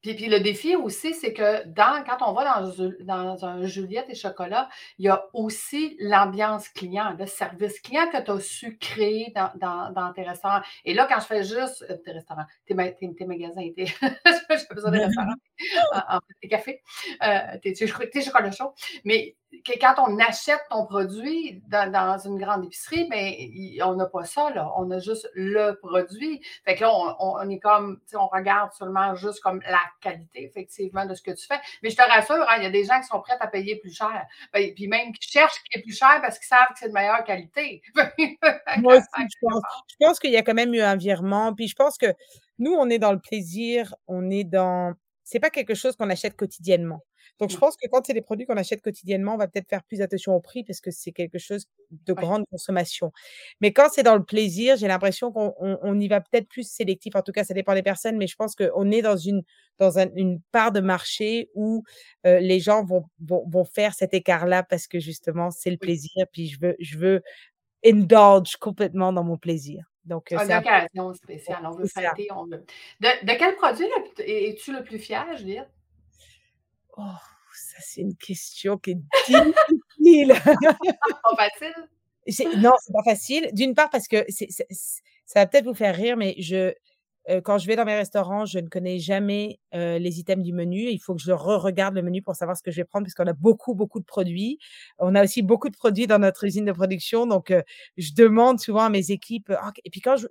Puis, 0.00 0.14
puis, 0.14 0.28
le 0.28 0.38
défi 0.40 0.76
aussi, 0.76 1.12
c'est 1.12 1.32
que 1.32 1.66
dans, 1.66 2.04
quand 2.04 2.28
on 2.28 2.32
va 2.32 2.44
dans, 2.44 3.34
dans, 3.34 3.44
un 3.44 3.66
Juliette 3.66 4.06
et 4.08 4.14
chocolat, 4.14 4.68
il 4.98 5.06
y 5.06 5.08
a 5.08 5.24
aussi 5.32 5.96
l'ambiance 5.98 6.68
client, 6.68 7.16
le 7.18 7.26
service 7.26 7.80
client 7.80 8.08
que 8.12 8.22
tu 8.22 8.30
as 8.30 8.40
su 8.40 8.78
créer 8.78 9.32
dans, 9.34 9.50
dans, 9.56 9.90
dans, 9.92 10.12
tes 10.12 10.22
restaurants. 10.22 10.60
Et 10.84 10.94
là, 10.94 11.06
quand 11.08 11.18
je 11.20 11.26
fais 11.26 11.42
juste 11.42 11.84
euh, 11.90 11.96
tes 11.96 12.12
restaurants, 12.12 12.46
tes, 12.66 12.76
tes, 12.76 13.14
tes 13.14 13.24
magasins, 13.26 13.68
tes, 13.74 13.86
j'ai 14.00 14.74
besoin 14.74 14.90
de 14.92 14.98
restaurants, 15.04 15.34
en, 15.92 15.98
en, 16.16 16.20
tes 16.40 16.48
cafés, 16.48 16.82
euh, 17.22 17.58
tes, 17.62 17.72
tes, 17.72 17.86
chocolats 18.22 18.50
chauds, 18.50 18.74
mais 19.04 19.36
que 19.64 19.78
quand 19.80 19.94
on 19.98 20.18
achète 20.18 20.60
ton 20.70 20.84
produit 20.86 21.62
dans, 21.68 21.90
dans 21.90 22.18
une 22.18 22.38
grande 22.38 22.66
épicerie, 22.66 23.08
ben, 23.08 23.32
on 23.82 23.94
n'a 23.96 24.06
pas 24.06 24.24
ça, 24.24 24.50
là. 24.50 24.70
On 24.76 24.90
a 24.90 24.98
juste 24.98 25.28
le 25.34 25.72
produit. 25.80 26.42
Fait 26.64 26.74
que 26.74 26.82
là, 26.82 26.92
on, 26.92 27.14
on 27.18 27.48
est 27.48 27.58
comme, 27.58 28.00
on 28.14 28.26
regarde 28.26 28.72
seulement 28.72 29.14
juste 29.14 29.40
comme 29.40 29.60
la 29.66 29.80
qualité, 30.00 30.44
effectivement, 30.44 31.06
de 31.06 31.14
ce 31.14 31.22
que 31.22 31.30
tu 31.30 31.46
fais. 31.46 31.58
Mais 31.82 31.90
je 31.90 31.96
te 31.96 32.02
rassure, 32.02 32.46
hein, 32.48 32.56
il 32.58 32.64
y 32.64 32.66
a 32.66 32.70
des 32.70 32.84
gens 32.84 33.00
qui 33.00 33.06
sont 33.06 33.20
prêts 33.20 33.36
à 33.40 33.46
payer 33.46 33.76
plus 33.76 33.94
cher. 33.94 34.26
Ben, 34.52 34.74
puis 34.74 34.86
même 34.86 35.12
qui 35.12 35.30
cherchent 35.30 35.62
qui 35.64 35.78
est 35.78 35.82
plus 35.82 35.96
cher 35.96 36.20
parce 36.20 36.38
qu'ils 36.38 36.48
savent 36.48 36.68
que 36.68 36.78
c'est 36.78 36.88
de 36.88 36.94
meilleure 36.94 37.24
qualité. 37.24 37.82
Moi 38.78 38.96
aussi, 38.96 39.06
je 39.16 39.36
pense, 39.40 39.62
je 39.88 39.96
pense 39.98 40.18
qu'il 40.18 40.30
y 40.30 40.36
a 40.36 40.42
quand 40.42 40.54
même 40.54 40.74
eu 40.74 40.80
un 40.80 40.96
virement. 40.96 41.54
Puis 41.54 41.68
je 41.68 41.74
pense 41.74 41.96
que 41.96 42.12
nous, 42.58 42.72
on 42.72 42.90
est 42.90 42.98
dans 42.98 43.12
le 43.12 43.20
plaisir, 43.20 43.94
on 44.06 44.30
est 44.30 44.44
dans. 44.44 44.94
C'est 45.28 45.40
pas 45.40 45.50
quelque 45.50 45.74
chose 45.74 45.94
qu'on 45.96 46.08
achète 46.10 46.36
quotidiennement. 46.36 47.04
Donc, 47.38 47.50
je 47.50 47.58
pense 47.58 47.76
que 47.76 47.86
quand 47.90 48.00
c'est 48.06 48.14
des 48.14 48.22
produits 48.22 48.46
qu'on 48.46 48.56
achète 48.56 48.80
quotidiennement, 48.80 49.34
on 49.34 49.36
va 49.36 49.46
peut-être 49.46 49.68
faire 49.68 49.84
plus 49.84 50.00
attention 50.00 50.34
au 50.34 50.40
prix 50.40 50.64
parce 50.64 50.80
que 50.80 50.90
c'est 50.90 51.12
quelque 51.12 51.38
chose 51.38 51.66
de 51.90 52.12
grande 52.14 52.44
consommation. 52.50 53.12
Mais 53.60 53.72
quand 53.72 53.88
c'est 53.92 54.02
dans 54.02 54.16
le 54.16 54.24
plaisir, 54.24 54.76
j'ai 54.76 54.88
l'impression 54.88 55.30
qu'on 55.30 55.54
on, 55.60 55.78
on 55.82 56.00
y 56.00 56.08
va 56.08 56.20
peut-être 56.22 56.48
plus 56.48 56.68
sélectif. 56.68 57.14
En 57.16 57.22
tout 57.22 57.32
cas, 57.32 57.44
ça 57.44 57.52
dépend 57.54 57.74
des 57.74 57.82
personnes, 57.82 58.16
mais 58.16 58.26
je 58.26 58.36
pense 58.36 58.54
qu'on 58.56 58.90
est 58.90 59.02
dans 59.02 59.16
une 59.16 59.42
dans 59.78 59.98
un, 59.98 60.08
une 60.16 60.40
part 60.52 60.72
de 60.72 60.80
marché 60.80 61.50
où 61.54 61.84
euh, 62.26 62.40
les 62.40 62.60
gens 62.60 62.84
vont, 62.84 63.04
vont 63.20 63.44
vont 63.48 63.64
faire 63.64 63.94
cet 63.94 64.14
écart-là 64.14 64.62
parce 64.62 64.86
que 64.88 64.98
justement, 64.98 65.50
c'est 65.50 65.70
le 65.70 65.76
plaisir. 65.76 66.26
Puis 66.32 66.48
je 66.48 66.58
veux 66.60 66.76
je 66.80 66.98
veux 66.98 67.22
indulge 67.84 68.56
complètement 68.56 69.12
dans 69.12 69.24
mon 69.24 69.38
plaisir. 69.38 69.84
Donc, 70.08 70.30
une 70.30 70.38
occasion 70.38 71.12
spéciale. 71.12 71.66
On 71.66 71.72
veut 71.72 71.86
fêter. 71.86 72.28
On 72.34 72.46
veut... 72.46 72.64
De, 73.00 73.26
de 73.26 73.38
quel 73.38 73.54
produit 73.56 73.86
es-tu 74.18 74.72
le 74.72 74.82
plus 74.82 74.98
fier, 74.98 75.36
Juliette? 75.36 75.68
Oh, 76.96 77.02
ça, 77.54 77.76
c'est 77.80 78.00
une 78.00 78.16
question 78.16 78.78
qui 78.78 78.92
est 78.92 78.98
difficile. 79.26 80.34
pas 81.36 81.36
facile? 81.36 82.58
Non, 82.58 82.72
c'est 82.80 82.92
pas 82.92 83.04
facile. 83.04 83.50
D'une 83.52 83.74
part, 83.74 83.90
parce 83.90 84.08
que 84.08 84.24
ça 84.30 85.40
va 85.40 85.46
peut-être 85.46 85.66
vous 85.66 85.74
faire 85.74 85.94
rire, 85.94 86.16
mais 86.16 86.34
je, 86.38 86.72
euh, 87.28 87.40
quand 87.42 87.58
je 87.58 87.66
vais 87.66 87.76
dans 87.76 87.84
mes 87.84 87.94
restaurants, 87.94 88.46
je 88.46 88.58
ne 88.58 88.68
connais 88.68 88.98
jamais 88.98 89.58
euh, 89.74 89.98
les 89.98 90.18
items 90.20 90.44
du 90.44 90.52
menu. 90.52 90.88
Il 90.88 90.98
faut 90.98 91.14
que 91.14 91.20
je 91.20 91.32
re-regarde 91.32 91.94
le 91.94 92.02
menu 92.02 92.22
pour 92.22 92.34
savoir 92.34 92.56
ce 92.56 92.62
que 92.62 92.70
je 92.70 92.76
vais 92.78 92.84
prendre, 92.84 93.04
parce 93.06 93.14
qu'on 93.14 93.26
a 93.26 93.34
beaucoup, 93.34 93.74
beaucoup 93.74 94.00
de 94.00 94.04
produits. 94.04 94.58
On 94.98 95.14
a 95.14 95.24
aussi 95.24 95.42
beaucoup 95.42 95.68
de 95.68 95.76
produits 95.76 96.06
dans 96.06 96.18
notre 96.18 96.44
usine 96.44 96.64
de 96.64 96.72
production. 96.72 97.26
Donc, 97.26 97.50
euh, 97.50 97.62
je 97.96 98.12
demande 98.14 98.60
souvent 98.60 98.84
à 98.84 98.90
mes 98.90 99.10
équipes. 99.10 99.52
Oh, 99.52 99.70
et 99.84 99.90
puis, 99.90 100.00
quand 100.00 100.16
je, 100.16 100.26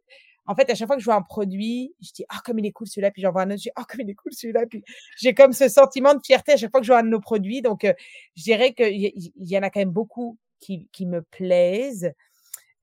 en 0.48 0.56
fait, 0.56 0.70
à 0.70 0.76
chaque 0.76 0.88
fois 0.88 0.96
que 0.96 1.02
je 1.02 1.06
vois 1.06 1.16
un 1.16 1.22
produit, 1.22 1.94
je 2.02 2.12
dis, 2.14 2.26
ah, 2.30 2.40
comme 2.44 2.58
il 2.60 2.66
est 2.66 2.72
cool 2.72 2.88
celui-là, 2.88 3.12
puis 3.12 3.22
j'en 3.22 3.32
vois 3.32 3.44
un 3.44 3.48
autre, 3.52 3.58
je 3.58 3.64
dis, 3.64 3.72
ah, 3.76 3.84
comme 3.88 4.02
il 4.02 4.10
est 4.10 4.16
cool 4.16 4.34
celui-là, 4.34 4.66
puis 4.66 4.84
j'ai 5.18 5.34
comme 5.34 5.54
ce 5.54 5.68
sentiment 5.68 6.14
de 6.14 6.22
fierté 6.26 6.54
à 6.54 6.58
chaque 6.58 6.72
fois 6.72 6.80
que 6.80 6.86
je 6.88 6.92
vois 6.92 7.02
un 7.02 7.04
de 7.04 7.10
nos 7.10 7.20
produits. 7.20 7.62
Donc, 7.62 7.84
euh, 7.84 7.94
je 8.36 8.44
dirais 8.44 8.74
qu'il 8.74 8.96
y, 8.96 9.34
y, 9.38 9.58
en 9.58 9.62
a 9.62 9.70
quand 9.70 9.82
même 9.82 9.92
beaucoup 9.92 10.38
qui, 10.60 10.88
qui 10.92 11.06
me 11.06 11.22
plaisent. 11.22 12.12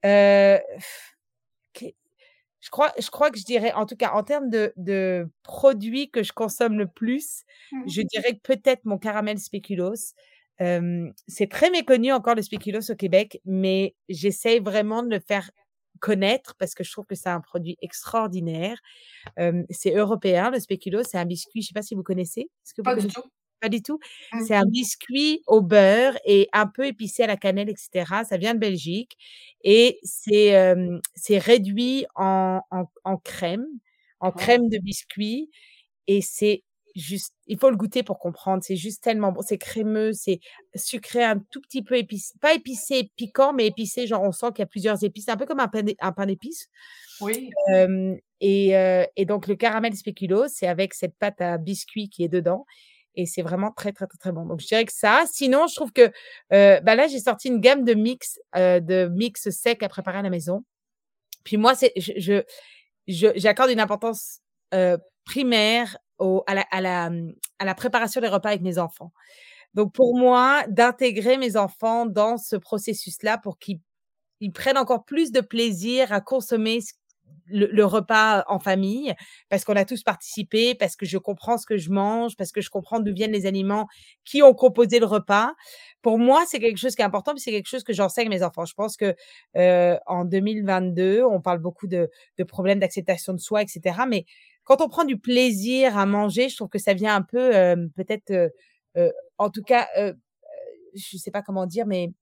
Euh, 0.05 0.59
je 2.65 2.71
crois, 2.71 2.95
je 2.99 3.11
crois 3.11 3.31
que 3.31 3.39
je 3.39 3.45
dirais, 3.45 3.75
en 3.75 3.85
tout 3.85 3.95
cas, 3.95 4.13
en 4.13 4.23
termes 4.23 4.49
de, 4.49 4.73
de 4.77 5.29
produits 5.43 6.11
que 6.11 6.23
je 6.23 6.33
consomme 6.33 6.79
le 6.79 6.87
plus, 6.87 7.43
mmh. 7.73 7.83
je 7.89 8.01
dirais 8.01 8.41
peut-être 8.43 8.87
mon 8.87 8.97
caramel 8.97 9.39
spéculoos. 9.39 10.15
Euh, 10.63 11.11
c'est 11.29 11.51
très 11.51 11.69
méconnu 11.69 12.11
encore 12.11 12.35
le 12.35 12.41
spéculoos 12.41 12.91
au 12.91 12.95
Québec, 12.95 13.39
mais 13.45 13.95
j'essaie 14.09 14.61
vraiment 14.61 15.03
de 15.03 15.11
le 15.11 15.21
faire 15.21 15.51
connaître 16.01 16.55
parce 16.59 16.75
que 16.75 16.85
je 16.85 16.91
trouve 16.91 17.05
que 17.05 17.15
c'est 17.15 17.29
un 17.29 17.43
produit 17.43 17.77
extraordinaire. 17.83 18.79
c'est 19.69 19.95
européen, 19.95 20.51
le 20.51 20.59
spéculo. 20.59 21.03
C'est 21.03 21.19
un 21.19 21.27
biscuit. 21.27 21.61
Je 21.61 21.67
ne 21.67 21.69
sais 21.69 21.75
pas 21.75 21.83
si 21.83 21.95
vous 21.95 22.03
connaissez. 22.03 22.49
Que 22.75 22.81
pas 22.81 22.97
du 22.97 23.09
tout. 23.09 23.23
Pas 23.65 23.71
du 23.71 23.81
tout. 23.81 23.99
Mmh. 24.35 24.45
C'est 24.47 24.55
un 24.55 24.67
biscuit 24.67 25.41
au 25.47 25.63
beurre 25.63 26.19
et 26.27 26.51
un 26.53 26.67
peu 26.67 26.87
épicé 26.87 27.23
à 27.23 27.27
la 27.27 27.39
cannelle, 27.39 27.71
etc. 27.71 28.05
Ça 28.29 28.37
vient 28.37 28.53
de 28.53 28.59
Belgique 28.59 29.17
et 29.63 29.99
c'est 30.03 30.75
c'est 31.15 31.39
réduit 31.39 32.05
en, 32.15 32.61
en, 32.71 33.17
crème, 33.17 33.65
en 34.21 34.33
crème 34.33 34.69
de 34.69 34.77
biscuit 34.77 35.49
et 36.09 36.21
c'est 36.21 36.63
juste, 36.95 37.33
il 37.47 37.59
faut 37.59 37.71
le 37.71 37.77
goûter 37.77 38.03
pour 38.03 38.19
comprendre. 38.19 38.63
C'est 38.63 38.77
juste 38.77 39.03
tellement 39.03 39.33
bon. 39.33 39.41
C'est 39.41 39.57
crémeux, 39.57 40.13
c'est 40.13 40.41
sucré, 40.75 41.25
un 41.25 41.39
tout 41.39 41.63
petit 41.63 41.83
peu 41.83 41.97
épicé. 41.97 42.35
Pas 42.43 42.53
épicé, 42.53 43.11
piquant, 43.17 43.55
mais 43.55 43.67
épicé. 43.67 44.07
Genre, 44.07 44.23
on 44.23 44.33
sent 44.33 44.49
qu'il 44.49 44.59
y 44.59 44.63
a 44.65 44.67
plusieurs 44.67 45.03
épices. 45.05 45.31
Un 45.31 45.39
peu 45.39 45.47
comme 45.47 45.61
un 45.61 45.69
pain, 45.69 45.81
un 46.01 46.13
pain 46.13 46.27
d'épices. 46.27 46.69
Oui. 47.23 47.49
et, 48.43 48.75
et, 49.17 49.25
donc, 49.25 49.47
le 49.47 49.55
caramel 49.55 49.97
spéculo, 49.97 50.49
c'est 50.49 50.67
avec 50.67 50.93
cette 50.93 51.17
pâte 51.17 51.41
à 51.41 51.57
biscuit 51.57 52.11
qui 52.11 52.25
est 52.25 52.29
dedans. 52.29 52.67
Et 53.15 53.27
c'est 53.27 53.43
vraiment 53.43 53.71
très, 53.71 53.93
très, 53.93 54.07
très, 54.07 54.19
très 54.19 54.33
bon. 54.33 54.45
Donc, 54.45 54.61
je 54.61 54.67
dirais 54.67 54.85
que 54.85 54.93
ça. 54.93 55.25
Sinon, 55.31 55.67
je 55.67 55.75
trouve 55.75 55.93
que 55.93 56.11
bah 56.51 56.95
là, 56.95 57.07
j'ai 57.07 57.21
sorti 57.21 57.49
une 57.49 57.61
gamme 57.61 57.85
de 57.85 57.95
mix, 57.95 58.39
de 58.55 59.09
mix 59.09 59.51
sec 59.51 59.83
à 59.83 59.89
préparer 59.89 60.19
à 60.19 60.23
la 60.23 60.31
maison. 60.31 60.65
Puis 61.45 61.57
moi, 61.57 61.75
c'est, 61.75 61.93
je, 61.97 62.43
j'accorde 63.07 63.71
une 63.71 63.81
importance 63.81 64.41
primaire 65.25 65.97
à, 66.47 66.55
la, 66.55 66.65
à, 66.71 66.81
la, 66.81 67.11
à 67.59 67.65
la 67.65 67.75
préparation 67.75 68.21
des 68.21 68.29
repas 68.29 68.49
avec 68.51 68.63
mes 68.63 68.79
enfants. 68.79 69.13
Donc, 69.75 69.93
pour 69.93 70.17
moi, 70.17 70.65
d'intégrer 70.69 71.37
mes 71.37 71.57
enfants 71.57 72.07
dans 72.07 72.37
ce 72.39 72.57
processus-là 72.57 73.39
pour 73.39 73.59
qu'ils 73.59 73.81
prennent 74.53 74.79
encore 74.79 75.05
plus 75.05 75.33
de 75.33 75.41
plaisir 75.41 76.13
à 76.13 76.21
consommer 76.21 76.81
le, 77.47 77.85
repas 77.85 78.45
en 78.49 78.59
famille, 78.59 79.15
parce 79.49 79.65
qu'on 79.65 79.77
a 79.77 79.85
tous 79.85 80.03
participé, 80.03 80.75
parce 80.75 80.97
que 80.97 81.07
je 81.07 81.19
comprends 81.19 81.59
ce 81.59 81.67
que 81.67 81.77
je 81.77 81.91
mange, 81.91 82.37
parce 82.37 82.53
que 82.53 82.61
je 82.61 82.71
comprends 82.71 83.01
d'où 83.01 83.13
viennent 83.13 83.33
les 83.33 83.47
aliments 83.47 83.87
qui 84.25 84.43
ont 84.43 84.55
composé 84.55 84.99
le 84.99 85.07
repas. 85.07 85.53
Pour 86.03 86.19
moi, 86.19 86.45
c'est 86.47 86.61
quelque 86.61 86.79
chose 86.79 86.95
qui 86.95 87.03
est 87.03 87.05
important, 87.05 87.33
mais 87.35 87.41
c'est 87.41 87.51
quelque 87.51 87.69
chose 87.69 87.85
que 87.85 87.93
j'enseigne 87.93 88.27
à 88.27 88.31
mes 88.31 88.43
enfants. 88.43 88.65
Je 88.65 88.75
pense 88.75 88.97
que 88.97 89.15
euh, 89.57 89.99
en 90.07 90.25
2022, 90.25 91.23
on 91.25 91.41
parle 91.41 91.59
beaucoup 91.59 91.87
de, 91.87 92.11
de 92.39 92.45
problèmes 92.45 92.81
d'acceptation 92.81 93.33
de 93.33 93.41
soi, 93.41 93.63
etc. 93.63 94.01
Mais 94.09 94.25
quand 94.65 94.81
on 94.81 94.89
prend 94.89 95.05
du 95.05 95.19
plaisir 95.19 95.99
à 95.99 96.07
manger, 96.07 96.49
je 96.49 96.57
trouve 96.57 96.69
que 96.69 96.79
ça 96.79 96.95
vient 96.95 97.15
un 97.15 97.23
peu, 97.23 97.51
peut-être, 97.97 98.53
en 99.39 99.51
tout 99.51 99.63
cas, 99.63 99.89
je 99.97 101.17
ne 101.17 101.19
sais 101.19 101.31
pas 101.31 101.43
comment 101.43 101.67
dire, 101.67 101.87
mais 101.87 102.13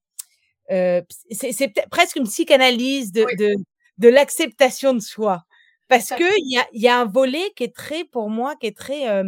c'est 0.69 1.73
presque 1.91 2.17
une 2.17 2.25
psychanalyse 2.25 3.13
de, 3.13 3.25
de, 3.39 3.55
de 3.99 4.09
l'acceptation 4.09 4.95
de 4.95 5.01
soi. 5.01 5.45
Parce 5.89 6.09
qu'il 6.09 6.27
y 6.51 6.59
a, 6.59 6.67
y 6.73 6.89
a 6.89 6.99
un 6.99 7.05
volet 7.05 7.53
qui 7.55 7.65
est 7.65 7.75
très, 7.75 8.05
pour 8.05 8.31
moi, 8.31 8.57
qui 8.57 8.67
est 8.67 8.77
très 8.77 9.23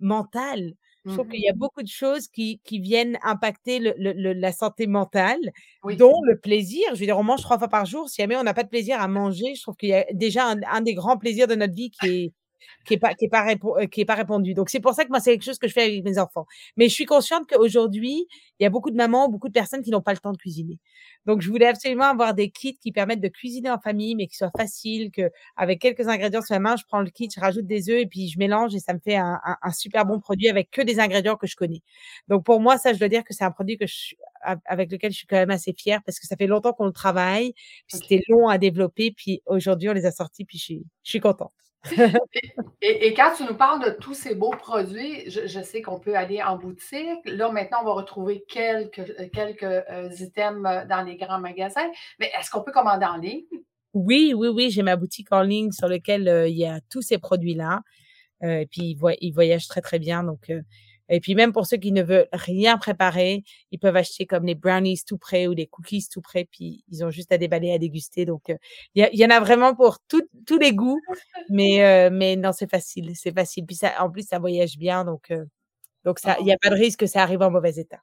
mental. 0.00 0.72
Je 1.06 1.12
trouve 1.12 1.28
qu'il 1.28 1.40
y 1.40 1.48
a 1.50 1.52
mmh 1.52 1.58
beaucoup 1.58 1.82
de 1.82 1.88
choses 1.88 2.28
qui, 2.28 2.60
qui 2.64 2.78
viennent 2.78 3.18
impacter 3.22 3.78
le, 3.78 3.92
le, 3.98 4.32
la 4.32 4.52
santé 4.52 4.86
mentale, 4.86 5.38
dont 5.98 6.22
le 6.22 6.38
plaisir. 6.38 6.82
Je 6.94 7.00
veux 7.00 7.04
dire, 7.04 7.18
on 7.18 7.22
mange 7.22 7.42
trois 7.42 7.58
fois 7.58 7.68
par 7.68 7.84
jour. 7.84 8.08
Si 8.08 8.22
jamais 8.22 8.36
on 8.36 8.42
n'a 8.42 8.54
pas 8.54 8.62
de 8.62 8.70
plaisir 8.70 8.98
à 9.02 9.06
manger, 9.06 9.54
je 9.54 9.60
trouve 9.60 9.76
qu'il 9.76 9.90
y 9.90 9.94
a 9.94 10.06
déjà 10.14 10.46
un, 10.46 10.62
un, 10.62 10.80
des 10.80 10.94
grands 10.94 11.18
plaisirs 11.18 11.46
de 11.46 11.56
notre 11.56 11.74
vie 11.74 11.90
qui 11.90 12.06
est, 12.06 12.32
qui 12.84 12.94
n'est 12.94 12.98
pas, 12.98 13.14
qui 13.14 13.26
est 13.26 13.28
pas, 13.28 13.46
euh, 13.46 13.86
qui 13.86 14.00
est 14.00 14.04
pas 14.04 14.14
répondu. 14.14 14.54
Donc, 14.54 14.70
c'est 14.70 14.80
pour 14.80 14.94
ça 14.94 15.04
que 15.04 15.10
moi, 15.10 15.20
c'est 15.20 15.32
quelque 15.32 15.44
chose 15.44 15.58
que 15.58 15.68
je 15.68 15.72
fais 15.72 15.82
avec 15.82 16.04
mes 16.04 16.18
enfants. 16.18 16.46
Mais 16.76 16.88
je 16.88 16.94
suis 16.94 17.06
consciente 17.06 17.46
qu'aujourd'hui, 17.48 18.26
il 18.60 18.62
y 18.62 18.66
a 18.66 18.70
beaucoup 18.70 18.90
de 18.90 18.96
mamans, 18.96 19.28
beaucoup 19.28 19.48
de 19.48 19.52
personnes 19.52 19.82
qui 19.82 19.90
n'ont 19.90 20.02
pas 20.02 20.12
le 20.12 20.18
temps 20.18 20.32
de 20.32 20.36
cuisiner. 20.36 20.78
Donc, 21.26 21.40
je 21.40 21.48
voulais 21.48 21.66
absolument 21.66 22.04
avoir 22.04 22.34
des 22.34 22.50
kits 22.50 22.76
qui 22.76 22.92
permettent 22.92 23.20
de 23.20 23.28
cuisiner 23.28 23.70
en 23.70 23.78
famille, 23.78 24.14
mais 24.14 24.26
qui 24.26 24.36
soient 24.36 24.52
faciles, 24.56 25.10
que 25.10 25.30
avec 25.56 25.80
quelques 25.80 26.08
ingrédients 26.08 26.42
sur 26.42 26.54
la 26.54 26.60
main, 26.60 26.76
je 26.76 26.84
prends 26.86 27.00
le 27.00 27.10
kit, 27.10 27.28
je 27.34 27.40
rajoute 27.40 27.66
des 27.66 27.90
œufs 27.90 28.00
et 28.00 28.06
puis 28.06 28.28
je 28.28 28.38
mélange 28.38 28.74
et 28.74 28.80
ça 28.80 28.92
me 28.92 28.98
fait 28.98 29.16
un, 29.16 29.40
un, 29.62 29.72
super 29.72 30.04
bon 30.04 30.20
produit 30.20 30.48
avec 30.48 30.70
que 30.70 30.82
des 30.82 31.00
ingrédients 31.00 31.36
que 31.36 31.46
je 31.46 31.56
connais. 31.56 31.82
Donc, 32.28 32.44
pour 32.44 32.60
moi, 32.60 32.78
ça, 32.78 32.92
je 32.92 32.98
dois 32.98 33.08
dire 33.08 33.24
que 33.24 33.34
c'est 33.34 33.44
un 33.44 33.50
produit 33.50 33.76
que 33.78 33.86
je, 33.86 34.14
avec 34.64 34.92
lequel 34.92 35.12
je 35.12 35.18
suis 35.18 35.26
quand 35.26 35.36
même 35.36 35.50
assez 35.50 35.72
fière 35.72 36.00
parce 36.04 36.18
que 36.18 36.26
ça 36.26 36.36
fait 36.36 36.46
longtemps 36.46 36.72
qu'on 36.72 36.86
le 36.86 36.92
travaille. 36.92 37.54
C'était 37.88 38.20
long 38.28 38.48
à 38.48 38.58
développer, 38.58 39.12
puis 39.12 39.42
aujourd'hui, 39.46 39.88
on 39.88 39.92
les 39.92 40.06
a 40.06 40.12
sortis, 40.12 40.44
puis 40.44 40.58
je 40.58 40.64
suis, 40.64 40.86
je 41.02 41.10
suis 41.10 41.20
contente 41.20 41.63
et, 42.80 43.14
quand 43.14 43.32
tu 43.36 43.44
nous 43.44 43.54
parles 43.54 43.84
de 43.84 43.90
tous 43.90 44.14
ces 44.14 44.34
beaux 44.34 44.50
produits, 44.50 45.28
je, 45.30 45.60
sais 45.62 45.82
qu'on 45.82 45.98
peut 45.98 46.16
aller 46.16 46.42
en 46.42 46.56
boutique. 46.56 47.20
Là, 47.26 47.50
maintenant, 47.50 47.78
on 47.82 47.86
va 47.86 47.92
retrouver 47.92 48.44
quelques, 48.48 49.30
quelques 49.32 49.62
euh, 49.62 50.08
items 50.18 50.64
euh, 50.66 50.84
dans 50.86 51.02
les 51.02 51.16
grands 51.16 51.40
magasins. 51.40 51.88
Mais 52.18 52.30
est-ce 52.38 52.50
qu'on 52.50 52.62
peut 52.62 52.72
commander 52.72 53.06
en 53.06 53.16
ligne? 53.16 53.44
Oui, 53.92 54.32
oui, 54.34 54.48
oui. 54.48 54.70
J'ai 54.70 54.82
ma 54.82 54.96
boutique 54.96 55.30
en 55.32 55.42
ligne 55.42 55.72
sur 55.72 55.88
laquelle 55.88 56.28
euh, 56.28 56.48
il 56.48 56.56
y 56.56 56.66
a 56.66 56.80
tous 56.90 57.02
ces 57.02 57.18
produits-là. 57.18 57.80
et 58.42 58.66
puis, 58.66 58.96
ils, 59.20 59.32
voyagent 59.32 59.68
très, 59.68 59.80
très 59.80 59.98
bien. 59.98 60.24
Donc, 60.24 60.50
et 61.08 61.20
puis 61.20 61.34
même 61.34 61.52
pour 61.52 61.66
ceux 61.66 61.76
qui 61.76 61.92
ne 61.92 62.02
veulent 62.02 62.28
rien 62.32 62.78
préparer, 62.78 63.42
ils 63.70 63.78
peuvent 63.78 63.96
acheter 63.96 64.26
comme 64.26 64.46
les 64.46 64.54
brownies 64.54 65.00
tout 65.06 65.18
prêts 65.18 65.46
ou 65.46 65.54
des 65.54 65.66
cookies 65.66 66.08
tout 66.10 66.20
prêts, 66.20 66.46
puis 66.50 66.84
ils 66.90 67.04
ont 67.04 67.10
juste 67.10 67.32
à 67.32 67.38
déballer, 67.38 67.72
à 67.72 67.78
déguster. 67.78 68.24
Donc 68.24 68.50
euh, 68.50 68.56
il 68.94 69.08
y, 69.12 69.18
y, 69.18 69.26
en 69.26 69.30
a 69.30 69.40
vraiment 69.40 69.74
pour 69.74 69.98
tous 70.08 70.58
les 70.58 70.72
goûts, 70.72 71.00
mais 71.50 71.84
euh, 71.84 72.10
mais 72.12 72.36
non 72.36 72.52
c'est 72.52 72.70
facile, 72.70 73.12
c'est 73.14 73.34
facile. 73.34 73.66
Puis 73.66 73.76
ça, 73.76 73.92
en 74.00 74.10
plus 74.10 74.26
ça 74.26 74.38
voyage 74.38 74.76
bien, 74.78 75.04
donc 75.04 75.30
euh, 75.30 75.44
donc 76.04 76.18
ça, 76.18 76.36
il 76.40 76.46
n'y 76.46 76.52
a 76.52 76.58
pas 76.60 76.70
de 76.70 76.76
risque 76.76 77.00
que 77.00 77.06
ça 77.06 77.22
arrive 77.22 77.42
en 77.42 77.50
mauvais 77.50 77.76
état. 77.76 78.00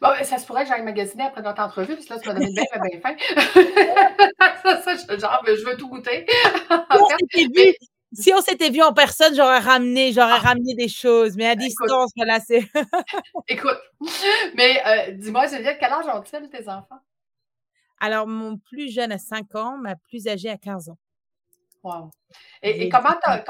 Bon, 0.00 0.08
ben, 0.08 0.24
ça 0.24 0.38
se 0.38 0.46
pourrait 0.46 0.64
que 0.64 0.68
j'aille 0.70 0.82
magasiner 0.82 1.24
après 1.24 1.42
notre 1.42 1.62
entrevue, 1.62 1.94
parce 1.94 2.06
que 2.06 2.14
là, 2.14 2.20
tu 2.20 2.28
m'as 2.28 2.34
donné 2.34 2.52
bien, 2.52 2.64
bien 2.90 3.00
faim. 3.00 3.16
ça, 4.84 4.96
ça, 4.96 5.18
genre, 5.18 5.44
je 5.46 5.64
veux 5.64 5.76
tout 5.76 5.88
goûter. 5.88 6.26
Si 8.16 8.32
on 8.32 8.40
s'était 8.40 8.70
vu 8.70 8.82
en 8.82 8.92
personne, 8.92 9.34
j'aurais 9.34 9.58
ramené, 9.58 10.12
j'aurais 10.12 10.32
ah. 10.32 10.48
ramené 10.48 10.74
des 10.74 10.88
choses, 10.88 11.36
mais 11.36 11.46
à 11.46 11.54
distance, 11.54 12.10
voilà, 12.16 12.40
c'est. 12.46 12.68
Écoute, 13.48 13.78
mais 14.54 14.80
euh, 14.86 15.12
dis-moi, 15.12 15.46
Juliette, 15.46 15.76
quel 15.78 15.92
âge 15.92 16.06
ont-ils 16.06 16.48
tes 16.48 16.68
enfants? 16.68 17.00
Alors, 18.00 18.26
mon 18.26 18.58
plus 18.58 18.92
jeune 18.92 19.12
a 19.12 19.18
5 19.18 19.54
ans, 19.54 19.78
ma 19.78 19.96
plus 19.96 20.28
âgée 20.28 20.50
a 20.50 20.56
15 20.56 20.90
ans. 20.90 20.98
Wow. 21.82 22.10
Et, 22.62 22.88
comment 22.88 23.14
tu 23.22 23.30
as, 23.30 23.44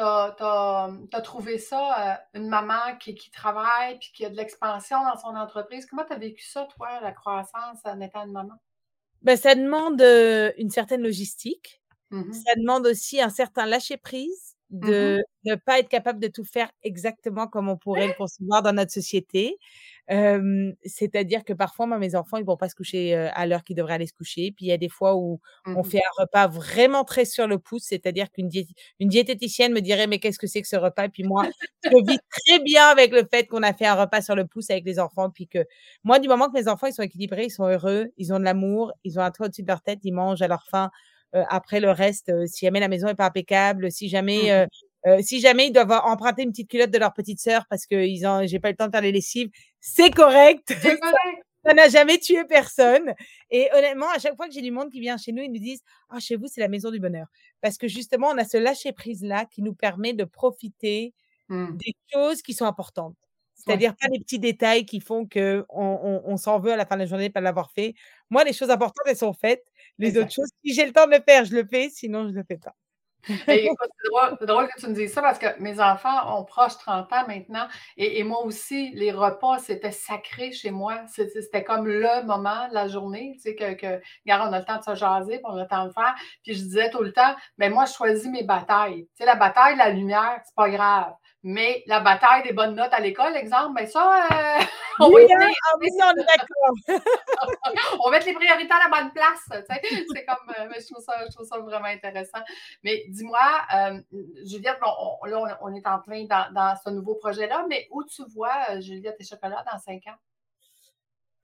euh, 0.00 1.20
trouvé 1.22 1.58
ça, 1.58 2.12
euh, 2.12 2.38
une 2.38 2.48
maman 2.48 2.96
qui, 3.00 3.14
qui, 3.16 3.30
travaille 3.30 3.98
puis 3.98 4.12
qui 4.14 4.24
a 4.24 4.30
de 4.30 4.36
l'expansion 4.36 4.98
dans 5.02 5.18
son 5.18 5.34
entreprise? 5.36 5.84
Comment 5.86 6.04
tu 6.04 6.12
as 6.12 6.18
vécu 6.18 6.44
ça, 6.44 6.68
toi, 6.76 7.00
la 7.00 7.10
croissance 7.10 7.78
en 7.84 8.00
étant 8.00 8.24
une 8.24 8.32
maman? 8.32 8.54
Ben, 9.22 9.36
ça 9.36 9.54
demande 9.54 10.00
une 10.56 10.70
certaine 10.70 11.02
logistique. 11.02 11.82
Mmh 12.14 12.32
ça 12.32 12.54
demande 12.56 12.86
aussi 12.86 13.20
un 13.20 13.30
certain 13.30 13.66
lâcher-prise 13.66 14.56
mmh 14.82 14.88
de 14.88 15.22
ne 15.44 15.54
pas 15.56 15.78
être 15.78 15.88
capable 15.88 16.20
de 16.20 16.28
tout 16.28 16.44
faire 16.44 16.70
exactement 16.82 17.46
comme 17.48 17.68
on 17.68 17.76
pourrait 17.76 18.08
le 18.08 18.12
concevoir 18.18 18.62
dans 18.62 18.72
notre 18.72 18.92
société. 18.92 19.58
C'est-à-dire 20.08 21.44
que 21.44 21.52
parfois, 21.52 21.86
moi, 21.86 21.98
mes 21.98 22.14
enfants, 22.16 22.36
ils 22.38 22.44
vont 22.44 22.56
pas 22.56 22.68
se 22.68 22.74
coucher 22.74 23.14
à 23.14 23.46
l'heure 23.46 23.64
qu'ils 23.64 23.76
devraient 23.76 23.94
aller 23.94 24.06
se 24.06 24.12
coucher. 24.12 24.52
Puis 24.56 24.66
il 24.66 24.68
y 24.68 24.72
a 24.72 24.76
des 24.76 24.88
fois 24.88 25.16
où 25.16 25.40
on 25.74 25.82
mmh 25.82 25.84
fait 25.84 25.98
un 25.98 26.22
repas 26.22 26.46
vraiment 26.48 27.04
très 27.04 27.24
sur 27.24 27.46
le 27.46 27.58
pouce, 27.58 27.84
c'est-à-dire 27.84 28.30
qu'une 28.30 28.50
une 29.00 29.08
diététicienne 29.08 29.72
me 29.72 29.80
dirait 29.80 30.06
mais 30.06 30.18
qu'est-ce 30.18 30.38
que 30.38 30.46
c'est 30.46 30.62
que 30.62 30.68
ce 30.68 30.76
repas? 30.76 31.08
Puis 31.08 31.24
moi, 31.24 31.46
je 31.84 31.90
vis 32.06 32.18
très 32.30 32.58
bien 32.60 32.86
avec 32.88 33.12
le 33.12 33.24
fait 33.30 33.46
qu'on 33.46 33.62
a 33.62 33.72
fait 33.74 33.86
un 33.86 33.94
repas 33.94 34.22
sur 34.22 34.34
le 34.36 34.46
pouce 34.46 34.70
avec 34.70 34.84
les 34.84 34.98
enfants. 34.98 35.30
Puis 35.30 35.48
que 35.48 35.64
moi, 36.04 36.18
du 36.18 36.28
moment 36.28 36.48
que 36.48 36.58
mes 36.58 36.68
enfants 36.68 36.86
ils 36.86 36.94
sont 36.94 37.02
équilibrés, 37.02 37.46
ils 37.46 37.50
sont 37.50 37.66
heureux, 37.68 38.08
ils 38.18 38.32
ont 38.32 38.38
de 38.38 38.44
l'amour, 38.44 38.92
ils 39.04 39.18
ont 39.18 39.22
un 39.22 39.30
toit 39.30 39.46
au-dessus 39.46 39.62
de 39.62 39.68
leur 39.68 39.82
tête, 39.82 40.00
ils 40.04 40.12
mangent 40.12 40.42
à 40.42 40.48
leur 40.48 40.64
faim 40.70 40.90
après 41.48 41.80
le 41.80 41.90
reste, 41.90 42.28
euh, 42.28 42.46
si 42.46 42.66
jamais 42.66 42.80
la 42.80 42.88
maison 42.88 43.08
est 43.08 43.14
pas 43.14 43.26
impeccable, 43.26 43.90
si 43.90 44.08
jamais 44.08 44.66
mmh. 44.66 45.08
euh, 45.08 45.22
si 45.22 45.40
jamais 45.40 45.66
ils 45.68 45.72
doivent 45.72 45.90
emprunter 45.90 46.42
une 46.42 46.50
petite 46.50 46.70
culotte 46.70 46.90
de 46.90 46.98
leur 46.98 47.12
petite 47.12 47.40
sœur 47.40 47.66
parce 47.68 47.86
que 47.86 48.06
ils 48.06 48.26
ont, 48.26 48.46
j'ai 48.46 48.60
pas 48.60 48.70
le 48.70 48.76
temps 48.76 48.86
de 48.86 48.92
faire 48.92 49.02
les 49.02 49.12
lessives, 49.12 49.50
c'est 49.80 50.10
correct. 50.14 50.74
ça 51.64 51.74
n'a 51.74 51.88
jamais 51.88 52.18
tué 52.18 52.44
personne. 52.44 53.14
Et 53.50 53.68
honnêtement, 53.74 54.08
à 54.14 54.18
chaque 54.18 54.36
fois 54.36 54.46
que 54.46 54.54
j'ai 54.54 54.62
du 54.62 54.70
monde 54.70 54.90
qui 54.90 55.00
vient 55.00 55.16
chez 55.16 55.32
nous, 55.32 55.42
ils 55.42 55.52
nous 55.52 55.60
disent 55.60 55.82
Ah, 56.10 56.20
chez 56.20 56.36
vous, 56.36 56.46
c'est 56.46 56.60
la 56.60 56.68
maison 56.68 56.90
du 56.90 57.00
bonheur. 57.00 57.26
Parce 57.60 57.78
que 57.78 57.88
justement, 57.88 58.28
on 58.28 58.38
a 58.38 58.44
ce 58.44 58.56
lâcher-prise-là 58.56 59.46
qui 59.46 59.62
nous 59.62 59.74
permet 59.74 60.12
de 60.12 60.24
profiter 60.24 61.14
mmh. 61.48 61.76
des 61.76 61.94
choses 62.12 62.42
qui 62.42 62.54
sont 62.54 62.66
importantes. 62.66 63.16
C'est-à-dire 63.54 63.94
pas 63.96 64.08
les 64.12 64.20
petits 64.20 64.38
détails 64.38 64.84
qui 64.84 65.00
font 65.00 65.26
qu'on 65.26 65.64
on, 65.68 66.22
on, 66.24 66.36
s'en 66.36 66.58
veut 66.58 66.72
à 66.72 66.76
la 66.76 66.84
fin 66.84 66.96
de 66.96 67.00
la 67.00 67.06
journée 67.06 67.28
de 67.28 67.32
pas 67.32 67.40
l'avoir 67.40 67.70
fait. 67.70 67.94
Moi, 68.30 68.44
les 68.44 68.52
choses 68.52 68.70
importantes, 68.70 69.06
elles 69.06 69.16
sont 69.16 69.32
faites. 69.32 69.64
Les 69.98 70.18
autres 70.18 70.32
choses, 70.32 70.50
si 70.64 70.74
j'ai 70.74 70.84
le 70.84 70.92
temps 70.92 71.06
de 71.06 71.12
le 71.12 71.22
faire, 71.26 71.44
je 71.44 71.54
le 71.54 71.64
fais. 71.64 71.88
Sinon, 71.88 72.24
je 72.24 72.32
ne 72.32 72.38
le 72.38 72.44
fais 72.46 72.58
pas. 72.58 72.74
c'est 73.46 74.46
drôle, 74.46 74.68
que 74.68 74.80
tu 74.80 74.86
me 74.86 74.94
dises 74.94 75.12
ça 75.12 75.22
parce 75.22 75.38
que 75.38 75.46
mes 75.58 75.80
enfants 75.80 76.38
ont 76.38 76.44
proche 76.44 76.76
30 76.78 77.12
ans 77.12 77.26
maintenant 77.26 77.66
et, 77.96 78.22
moi 78.22 78.44
aussi, 78.44 78.90
les 78.94 79.12
repas, 79.12 79.58
c'était 79.58 79.92
sacré 79.92 80.52
chez 80.52 80.70
moi. 80.70 81.02
C'était 81.08 81.64
comme 81.64 81.86
le 81.86 82.24
moment 82.26 82.68
de 82.68 82.74
la 82.74 82.88
journée, 82.88 83.32
tu 83.36 83.40
sais, 83.40 83.54
que, 83.54 83.74
que 83.74 84.00
regarde, 84.26 84.50
on 84.50 84.52
a 84.52 84.58
le 84.58 84.64
temps 84.64 84.78
de 84.78 84.84
se 84.84 84.94
jaser, 84.94 85.40
on 85.44 85.56
a 85.56 85.62
le 85.62 85.68
temps 85.68 85.86
de 85.86 85.92
faire. 85.92 86.14
Puis 86.42 86.54
je 86.54 86.62
disais 86.62 86.90
tout 86.90 87.02
le 87.02 87.12
temps, 87.12 87.34
mais 87.56 87.68
ben, 87.68 87.74
moi, 87.74 87.86
je 87.86 87.94
choisis 87.94 88.26
mes 88.26 88.44
batailles. 88.44 89.04
Tu 89.06 89.10
sais, 89.18 89.24
la 89.24 89.36
bataille, 89.36 89.76
la 89.76 89.90
lumière, 89.90 90.40
c'est 90.44 90.54
pas 90.54 90.68
grave. 90.68 91.14
Mais 91.46 91.84
la 91.86 92.00
bataille 92.00 92.42
des 92.42 92.54
bonnes 92.54 92.74
notes 92.74 92.92
à 92.92 93.00
l'école, 93.00 93.36
exemple, 93.36 93.72
mais 93.74 93.82
ben 93.82 93.90
ça, 93.90 94.26
euh, 94.32 94.64
on, 95.00 95.10
va 95.10 95.18
hein? 95.20 95.52
ah 95.62 95.76
on 98.00 98.08
va 98.08 98.10
mettre 98.16 98.26
les 98.26 98.32
priorités 98.32 98.72
à 98.72 98.88
la 98.88 98.96
bonne 98.96 99.12
place. 99.12 99.62
C'est 99.68 100.24
comme, 100.24 100.50
euh, 100.58 100.72
je, 100.74 100.90
trouve 100.90 101.04
ça, 101.04 101.22
je 101.28 101.34
trouve 101.34 101.46
ça 101.46 101.58
vraiment 101.58 101.84
intéressant. 101.84 102.38
Mais 102.82 103.04
dis-moi, 103.08 103.38
euh, 103.74 104.00
Juliette, 104.46 104.78
on, 104.82 105.26
là, 105.26 105.58
on, 105.60 105.74
est 105.74 105.86
en 105.86 106.00
plein 106.00 106.24
dans, 106.24 106.74
ce 106.82 106.88
nouveau 106.88 107.16
projet-là, 107.16 107.66
mais 107.68 107.88
où 107.90 108.02
tu 108.04 108.22
vois 108.34 108.80
Juliette 108.80 109.16
et 109.20 109.24
Chocolat 109.24 109.62
dans 109.70 109.78
cinq 109.78 110.06
ans? 110.06 110.16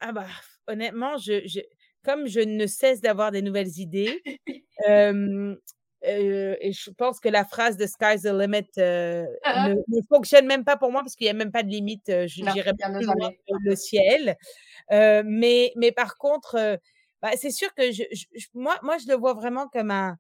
Ah 0.01 0.13
bah, 0.13 0.25
honnêtement, 0.67 1.19
je, 1.19 1.47
je, 1.47 1.61
comme 2.03 2.27
je 2.27 2.41
ne 2.41 2.67
cesse 2.67 3.03
d'avoir 3.03 3.33
des 3.33 3.43
nouvelles 3.43 3.79
idées, 3.79 4.23
et 6.03 6.73
je 6.73 6.91
pense 6.91 7.21
que 7.21 7.29
la 7.29 7.45
phrase 7.45 7.77
de 7.77 7.87
Sky's 7.87 8.23
the 8.23 8.33
limit 8.33 8.69
ah 8.79 9.69
ne, 9.69 9.75
ne, 9.75 10.03
fonctionne 10.09 10.47
même 10.47 10.65
pas 10.65 10.77
pour 10.77 10.91
moi 10.91 11.03
parce 11.03 11.15
qu'il 11.15 11.27
n'y 11.27 11.31
a 11.31 11.35
même 11.35 11.53
pas 11.53 11.63
de 11.63 11.69
limite. 11.69 12.07
je 12.07 12.53
dirais 12.53 12.73
plus 12.75 13.05
loin 13.05 13.31
le 13.63 13.77
ciel. 13.77 14.37
mais, 14.91 15.73
mais 15.77 15.93
par 15.93 16.17
contre, 16.17 16.79
bah, 17.23 17.31
c'est 17.37 17.51
sûr 17.51 17.75
que 17.75 17.93
je, 17.93 18.05
moi, 18.55 18.79
moi, 18.83 18.97
je 18.99 19.07
le 19.09 19.15
vois 19.15 19.35
vraiment 19.35 19.69
comme 19.69 19.91
un, 19.91 20.17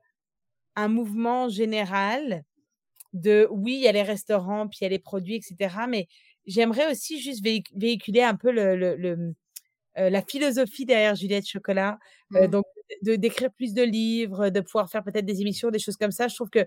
un 0.76 0.88
mouvement 0.88 1.48
général 1.48 2.44
de 3.12 3.48
oui, 3.50 3.74
il 3.74 3.80
y 3.80 3.88
a 3.88 3.92
les 3.92 4.02
restaurants, 4.02 4.68
puis 4.68 4.78
il 4.80 4.84
y 4.84 4.86
a 4.86 4.90
les 4.90 4.98
produits, 4.98 5.36
etc. 5.36 5.74
Mais 5.88 6.06
j'aimerais 6.46 6.90
aussi 6.90 7.20
juste 7.20 7.42
véhiculer 7.42 8.22
un 8.22 8.36
peu 8.36 8.50
le, 8.50 8.76
le, 8.76 9.34
la 9.96 10.22
philosophie 10.22 10.84
derrière 10.84 11.14
Juliette 11.14 11.46
Chocolat. 11.46 11.98
Mmh. 12.30 12.46
donc, 12.46 12.66
de 13.02 13.16
d'écrire 13.16 13.50
plus 13.52 13.74
de 13.74 13.82
livres, 13.82 14.48
de 14.50 14.60
pouvoir 14.60 14.90
faire 14.90 15.02
peut-être 15.02 15.26
des 15.26 15.40
émissions, 15.40 15.70
des 15.70 15.78
choses 15.78 15.96
comme 15.96 16.10
ça. 16.10 16.28
Je 16.28 16.34
trouve 16.34 16.50
que, 16.50 16.66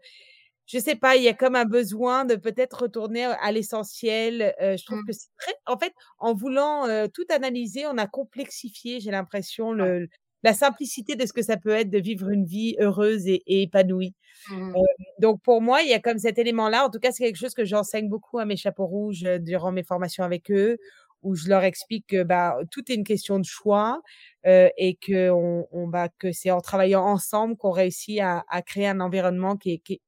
je 0.66 0.80
sais 0.80 0.96
pas, 0.96 1.16
il 1.16 1.24
y 1.24 1.28
a 1.28 1.34
comme 1.34 1.56
un 1.56 1.66
besoin 1.66 2.26
de 2.26 2.36
peut-être 2.36 2.84
retourner 2.84 3.26
à 3.26 3.52
l'essentiel. 3.52 4.54
je 4.60 4.84
trouve 4.86 5.00
mmh. 5.00 5.06
que 5.08 5.14
c'est 5.14 5.30
très, 5.38 5.54
en 5.66 5.78
fait, 5.78 5.94
en 6.20 6.34
voulant 6.34 6.88
tout 7.14 7.26
analyser, 7.30 7.86
on 7.88 7.98
a 7.98 8.08
complexifié, 8.08 9.00
j'ai 9.00 9.12
l'impression, 9.12 9.74
le, 9.74 10.08
la 10.44 10.54
simplicité 10.54 11.16
de 11.16 11.26
ce 11.26 11.34
que 11.34 11.42
ça 11.42 11.58
peut 11.58 11.72
être 11.72 11.90
de 11.90 12.00
vivre 12.00 12.30
une 12.30 12.46
vie 12.46 12.76
heureuse 12.80 13.28
et, 13.28 13.42
épanouie. 13.48 14.14
Mmh. 14.50 14.74
donc 15.20 15.42
pour 15.42 15.62
moi, 15.62 15.82
il 15.84 15.90
y 15.90 15.94
a 15.94 16.00
comme 16.00 16.18
cet 16.18 16.38
élément-là. 16.38 16.86
En 16.86 16.90
tout 16.90 17.00
cas, 17.00 17.12
c'est 17.12 17.24
quelque 17.24 17.38
chose 17.38 17.54
que 17.54 17.64
j'enseigne 17.66 18.10
beaucoup 18.10 18.40
à 18.40 18.46
mes 18.46 18.58
chapeaux 18.58 18.86
rouges 18.86 19.24
durant 19.40 19.72
mes 19.72 19.84
formations 19.84 20.24
avec 20.24 20.52
eux, 20.52 20.78
où 21.24 21.36
je 21.36 21.50
leur 21.50 21.64
explique 21.64 22.08
que 22.08 22.24
bah, 22.24 22.58
tout 22.72 22.92
est 22.92 22.96
une 22.96 23.04
question 23.04 23.40
de 23.40 23.46
choix 23.46 24.02
et 24.46 24.98
que, 25.02 25.30
on, 25.30 25.68
on 25.72 25.88
bah, 25.88 26.10
que 26.20 26.32
c'est 26.32 26.52
en 26.52 26.62
travaillant 26.62 27.04
ensemble 27.04 27.56
qu'on 27.56 27.72
réussit 27.72 28.20
à, 28.20 28.44
à, 28.50 28.62
créer 28.62 28.88
un 28.88 29.00
environnement 29.00 29.56
qui 29.56 29.74
est, 29.74 29.78
qui, 29.80 30.02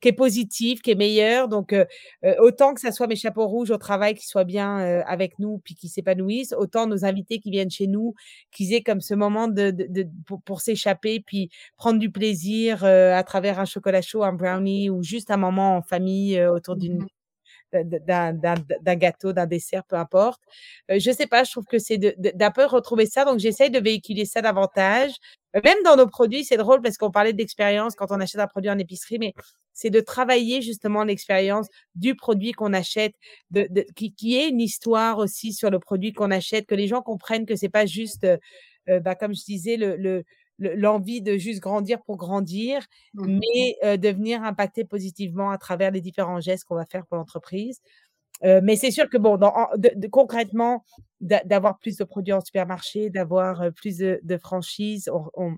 qui 0.00 0.08
est 0.08 0.12
positif, 0.12 0.80
qui 0.82 0.90
est 0.92 0.94
meilleur. 0.94 1.48
Donc, 1.48 1.74
autant 2.38 2.74
que 2.74 2.80
ça 2.80 2.92
soit 2.92 3.06
mes 3.06 3.16
chapeaux 3.16 3.46
rouges 3.46 3.70
au 3.70 3.76
travail 3.76 4.14
qui 4.14 4.26
soient 4.26 4.44
bien 4.44 4.78
avec 5.06 5.38
nous 5.38 5.60
puis 5.64 5.74
qui 5.74 5.88
s'épanouissent, 5.88 6.54
autant 6.56 6.86
nos 6.86 7.04
invités 7.04 7.38
qui 7.38 7.50
viennent 7.50 7.70
chez 7.70 7.86
nous, 7.86 8.14
qu'ils 8.50 8.72
aient 8.72 8.82
comme 8.82 9.00
ce 9.00 9.14
moment 9.14 9.48
de, 9.48 9.70
de, 9.70 9.86
de 9.88 10.06
pour, 10.44 10.60
s'échapper 10.62 11.20
puis 11.20 11.50
prendre 11.76 11.98
du 11.98 12.10
plaisir 12.10 12.84
à 12.84 13.22
travers 13.24 13.60
un 13.60 13.66
chocolat 13.66 14.02
chaud, 14.02 14.24
un 14.24 14.32
brownie 14.32 14.90
ou 14.90 15.02
juste 15.02 15.30
un 15.30 15.36
moment 15.36 15.76
en 15.76 15.82
famille 15.82 16.42
autour 16.44 16.76
d'une 16.76 16.98
mmh 16.98 17.06
d'un 17.72 18.94
gâteau, 18.96 19.32
d'un 19.32 19.46
dessert, 19.46 19.84
peu 19.84 19.96
importe. 19.96 20.40
Euh, 20.90 20.98
je 20.98 21.10
sais 21.10 21.26
pas, 21.26 21.44
je 21.44 21.52
trouve 21.52 21.64
que 21.66 21.78
c'est 21.78 21.98
d'un 21.98 22.50
peu 22.50 22.64
retrouver 22.66 23.06
ça. 23.06 23.24
Donc, 23.24 23.38
j'essaye 23.38 23.70
de 23.70 23.78
véhiculer 23.78 24.24
ça 24.24 24.42
davantage. 24.42 25.12
Euh, 25.56 25.60
même 25.64 25.78
dans 25.84 25.96
nos 25.96 26.06
produits, 26.06 26.44
c'est 26.44 26.56
drôle 26.56 26.82
parce 26.82 26.96
qu'on 26.96 27.10
parlait 27.10 27.32
d'expérience 27.32 27.94
quand 27.94 28.10
on 28.10 28.20
achète 28.20 28.40
un 28.40 28.46
produit 28.46 28.70
en 28.70 28.78
épicerie, 28.78 29.18
mais 29.18 29.34
c'est 29.72 29.90
de 29.90 30.00
travailler 30.00 30.62
justement 30.62 31.04
l'expérience 31.04 31.68
du 31.94 32.14
produit 32.14 32.52
qu'on 32.52 32.72
achète, 32.72 33.14
de, 33.50 33.66
de, 33.70 33.84
qui, 33.96 34.12
qui 34.14 34.36
est 34.36 34.48
une 34.48 34.60
histoire 34.60 35.18
aussi 35.18 35.52
sur 35.52 35.70
le 35.70 35.78
produit 35.78 36.12
qu'on 36.12 36.30
achète, 36.30 36.66
que 36.66 36.74
les 36.74 36.86
gens 36.86 37.02
comprennent 37.02 37.46
que 37.46 37.56
c'est 37.56 37.68
pas 37.68 37.86
juste, 37.86 38.26
euh, 38.88 39.00
bah, 39.00 39.14
comme 39.14 39.34
je 39.34 39.44
disais, 39.44 39.76
le, 39.76 39.96
le 39.96 40.24
l'envie 40.60 41.22
de 41.22 41.36
juste 41.36 41.60
grandir 41.60 42.02
pour 42.02 42.16
grandir, 42.16 42.86
mmh. 43.14 43.38
mais 43.40 43.96
de 43.96 44.08
venir 44.10 44.42
impacter 44.42 44.84
positivement 44.84 45.50
à 45.50 45.58
travers 45.58 45.90
les 45.90 46.00
différents 46.00 46.40
gestes 46.40 46.64
qu'on 46.64 46.76
va 46.76 46.84
faire 46.84 47.06
pour 47.06 47.16
l'entreprise. 47.16 47.80
mais 48.42 48.76
c'est 48.76 48.90
sûr 48.90 49.08
que 49.08 49.18
bon, 49.18 49.36
dans, 49.36 49.54
de, 49.76 50.06
concrètement, 50.08 50.84
d'avoir 51.20 51.78
plus 51.78 51.96
de 51.96 52.04
produits 52.04 52.32
en 52.32 52.40
supermarché, 52.40 53.10
d'avoir 53.10 53.72
plus 53.72 53.98
de, 53.98 54.38
franchises, 54.38 55.10
on, 55.34 55.56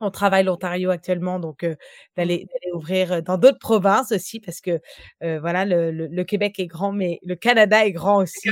on, 0.00 0.10
travaille 0.10 0.44
l'Ontario 0.44 0.90
actuellement, 0.90 1.38
donc 1.38 1.62
mmh. 1.62 1.76
d'aller 2.16 2.46
ouvrir 2.74 3.22
dans 3.22 3.38
d'autres 3.38 3.60
provinces 3.60 4.12
aussi, 4.12 4.40
parce 4.40 4.60
que 4.60 4.80
voilà, 5.20 5.64
le, 5.64 5.90
le, 5.90 6.24
Québec 6.24 6.58
est 6.58 6.66
grand, 6.66 6.92
mais 6.92 7.20
le 7.22 7.36
Canada 7.36 7.86
est 7.86 7.92
grand 7.92 8.22
aussi. 8.22 8.50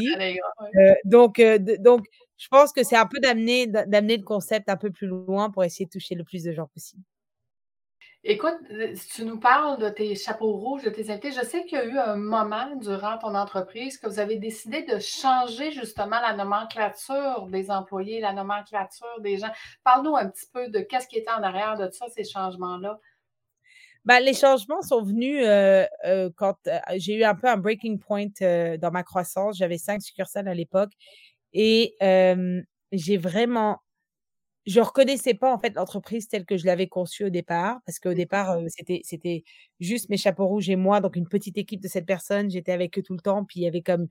donc, 1.05 1.43
donc 1.81 2.07
je 2.41 2.49
pense 2.49 2.73
que 2.73 2.83
c'est 2.83 2.97
un 2.97 3.07
peu 3.07 3.21
d'amener 3.21 3.67
d'amener 3.67 4.17
le 4.17 4.25
concept 4.25 4.71
un 4.71 4.77
peu 4.77 4.91
plus 4.91 5.07
loin 5.07 5.51
pour 5.51 5.63
essayer 5.63 5.85
de 5.85 5.91
toucher 5.91 6.15
le 6.15 6.25
plus 6.25 6.43
de 6.43 6.53
gens 6.53 6.67
possible. 6.69 7.03
Écoute, 8.25 8.57
euh, 8.71 8.95
tu 9.15 9.25
nous 9.25 9.39
parles 9.39 9.79
de 9.79 9.91
tes 9.91 10.15
chapeaux 10.15 10.53
rouges, 10.53 10.83
de 10.83 10.91
tes 10.91 11.11
invités. 11.11 11.33
Je 11.33 11.45
sais 11.45 11.65
qu'il 11.65 11.79
y 11.79 11.81
a 11.81 11.85
eu 11.85 11.99
un 11.99 12.17
moment 12.17 12.75
durant 12.77 13.19
ton 13.19 13.35
entreprise 13.35 13.99
que 13.99 14.07
vous 14.09 14.19
avez 14.19 14.37
décidé 14.37 14.83
de 14.83 14.99
changer 14.99 15.71
justement 15.71 16.21
la 16.21 16.35
nomenclature 16.35 17.47
des 17.51 17.71
employés, 17.71 18.21
la 18.21 18.33
nomenclature 18.33 19.21
des 19.21 19.37
gens. 19.37 19.51
Parle-nous 19.85 20.17
un 20.17 20.29
petit 20.29 20.47
peu 20.53 20.69
de 20.69 20.81
qu'est-ce 20.81 21.09
qui 21.09 21.19
était 21.19 21.31
en 21.31 21.43
arrière 21.43 21.77
de 21.77 21.91
ça, 21.91 22.07
ces 22.09 22.25
changements-là. 22.25 22.99
Ben, 24.07 24.21
les 24.21 24.33
changements 24.33 24.81
sont 24.81 25.03
venus 25.03 25.45
euh, 25.47 25.85
euh, 26.07 26.31
quand 26.37 26.57
j'ai 26.97 27.17
eu 27.17 27.25
un 27.25 27.35
peu 27.35 27.49
un 27.49 27.59
breaking 27.59 27.99
point 27.99 28.27
dans 28.41 28.91
ma 28.91 29.03
croissance. 29.03 29.59
J'avais 29.59 29.77
cinq 29.77 30.01
succursales 30.01 30.49
à 30.49 30.55
l'époque 30.55 30.93
et 31.53 31.97
j'ai 32.93 33.17
vraiment 33.17 33.81
je 34.67 34.81
reconnaissais 34.81 35.35
pas 35.35 35.53
en 35.53 35.59
fait 35.59 35.75
l'entreprise 35.75 36.29
telle 36.29 36.45
que 36.45 36.57
je 36.57 36.67
l'avais 36.67 36.87
conçue 36.87 37.25
au 37.25 37.31
départ 37.31 37.79
parce 37.87 37.99
qu'au 37.99 38.11
mmh. 38.11 38.15
départ 38.15 38.59
c'était 38.69 39.01
c'était 39.05 39.43
juste 39.81 40.11
mes 40.11 40.17
chapeaux 40.17 40.47
rouges 40.47 40.69
et 40.69 40.77
moi 40.77 41.01
donc 41.01 41.17
une 41.17 41.29
petite 41.29 41.57
équipe 41.59 41.81
de 41.81 41.89
cette 41.89 42.07
personne 42.07 42.51
j'étais 42.51 42.73
avec 42.73 42.99
eux 42.99 43.03
tout 43.03 43.15
le 43.15 43.21
temps 43.21 43.45
puis 43.45 43.61
il 43.61 43.63
y 43.65 43.67
avait 43.67 43.83
comme 43.83 44.07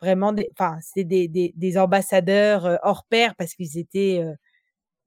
vraiment 0.00 0.32
des 0.32 0.48
enfin 0.52 0.76
c'était 0.80 1.04
des, 1.04 1.28
des, 1.28 1.52
des, 1.56 1.78
ambassadeurs 1.78 2.78
hors 2.82 3.04
pair 3.08 3.34
parce 3.36 3.54
qu'ils 3.54 3.78
étaient 3.78 4.22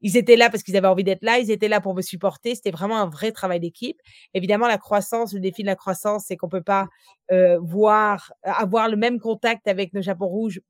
ils 0.01 0.17
étaient 0.17 0.37
là 0.37 0.49
parce 0.49 0.63
qu'ils 0.63 0.77
avaient 0.77 0.87
envie 0.87 1.03
d'être 1.03 1.23
là 1.23 1.39
ils 1.39 1.51
étaient 1.51 1.67
là 1.67 1.81
pour 1.81 1.93
me 1.93 2.01
supporter 2.01 2.55
c'était 2.55 2.71
vraiment 2.71 2.97
un 2.97 3.09
vrai 3.09 3.31
travail 3.33 3.59
d'équipe 3.59 3.99
évidemment 4.33 4.67
la 4.67 4.77
croissance 4.77 5.33
le 5.33 5.41
défi 5.41 5.61
de 5.63 5.67
la 5.67 5.75
croissance 5.75 6.25
c'est 6.27 6.37
qu'on 6.37 6.49
peut 6.49 6.63
pas 6.63 6.87
voir 7.59 8.33
avoir 8.43 8.87
le 8.89 8.95
même 8.95 9.19
contact 9.19 9.67
avec 9.67 9.93
nos 9.93 10.01
chapeaux 10.01 10.27
rouges 10.27 10.61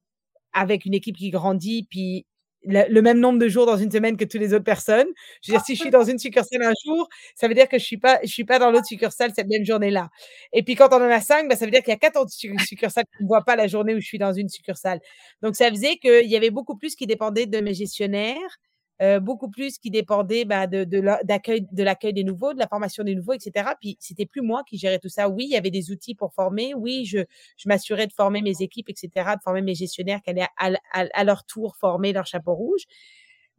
avec 0.55 0.85
une 0.85 0.95
équipe 0.95 1.17
qui 1.17 1.29
grandit, 1.29 1.85
puis 1.89 2.25
le, 2.67 3.01
même 3.01 3.19
nombre 3.19 3.39
de 3.39 3.47
jours 3.47 3.65
dans 3.65 3.77
une 3.77 3.91
semaine 3.91 4.17
que 4.17 4.25
toutes 4.25 4.41
les 4.41 4.53
autres 4.53 4.63
personnes. 4.63 5.07
Je 5.41 5.51
veux 5.51 5.57
dire, 5.57 5.65
si 5.65 5.75
je 5.75 5.81
suis 5.81 5.91
dans 5.91 6.03
une 6.03 6.17
succursale 6.17 6.63
un 6.63 6.73
jour, 6.85 7.07
ça 7.35 7.47
veut 7.47 7.53
dire 7.53 7.69
que 7.69 7.77
je 7.77 7.83
suis 7.83 7.99
suis 8.23 8.43
pas 8.43 8.59
dans 8.59 8.71
l'autre 8.71 8.87
succursale 8.87 9.31
cette 9.35 9.47
même 9.47 9.65
journée-là. 9.65 10.09
Et 10.53 10.63
puis 10.63 10.75
quand 10.75 10.89
on 10.91 10.97
en 10.97 11.09
a 11.09 11.21
cinq, 11.21 11.47
bah, 11.47 11.55
ça 11.55 11.65
veut 11.65 11.71
dire 11.71 11.81
qu'il 11.81 11.91
y 11.91 11.95
a 11.95 11.99
quatre 11.99 12.19
autres 12.19 12.31
succursales 12.31 13.05
qui 13.15 13.23
ne 13.23 13.27
voient 13.27 13.43
pas 13.43 13.55
la 13.55 13.67
journée 13.67 13.93
où 13.93 13.99
je 13.99 14.05
suis 14.05 14.17
dans 14.17 14.33
une 14.33 14.49
succursale. 14.49 14.99
Donc 15.41 15.55
ça 15.55 15.69
faisait 15.69 15.97
qu'il 15.97 16.27
y 16.27 16.35
avait 16.35 16.49
beaucoup 16.49 16.75
plus 16.75 16.95
qui 16.95 17.07
dépendait 17.07 17.45
de 17.45 17.59
mes 17.59 17.73
gestionnaires 17.73 18.59
euh, 19.01 19.19
beaucoup 19.19 19.49
plus 19.49 19.77
qui 19.77 19.91
dépendait 19.91 20.45
bah, 20.45 20.67
de, 20.67 20.85
de 20.85 20.99
l'accueil 20.99 21.67
de 21.69 21.83
l'accueil 21.83 22.13
des 22.13 22.23
nouveaux, 22.23 22.53
de 22.53 22.59
la 22.59 22.67
formation 22.67 23.03
des 23.03 23.13
nouveaux, 23.13 23.33
etc. 23.33 23.71
Puis 23.79 23.97
c'était 23.99 24.25
plus 24.25 24.41
moi 24.41 24.63
qui 24.67 24.77
gérais 24.77 24.99
tout 24.99 25.09
ça. 25.09 25.27
Oui, 25.27 25.45
il 25.45 25.51
y 25.51 25.57
avait 25.57 25.71
des 25.71 25.91
outils 25.91 26.15
pour 26.15 26.33
former. 26.33 26.73
Oui, 26.73 27.05
je, 27.05 27.19
je 27.57 27.67
m'assurais 27.67 28.07
de 28.07 28.13
former 28.13 28.41
mes 28.41 28.61
équipes, 28.61 28.89
etc., 28.89 29.09
de 29.35 29.41
former 29.43 29.61
mes 29.61 29.75
gestionnaires 29.75 30.21
qui 30.21 30.29
allaient 30.29 30.47
à, 30.57 31.23
leur 31.25 31.43
tour 31.45 31.75
former 31.75 32.13
leur 32.13 32.25
chapeau 32.25 32.53
rouge. 32.55 32.83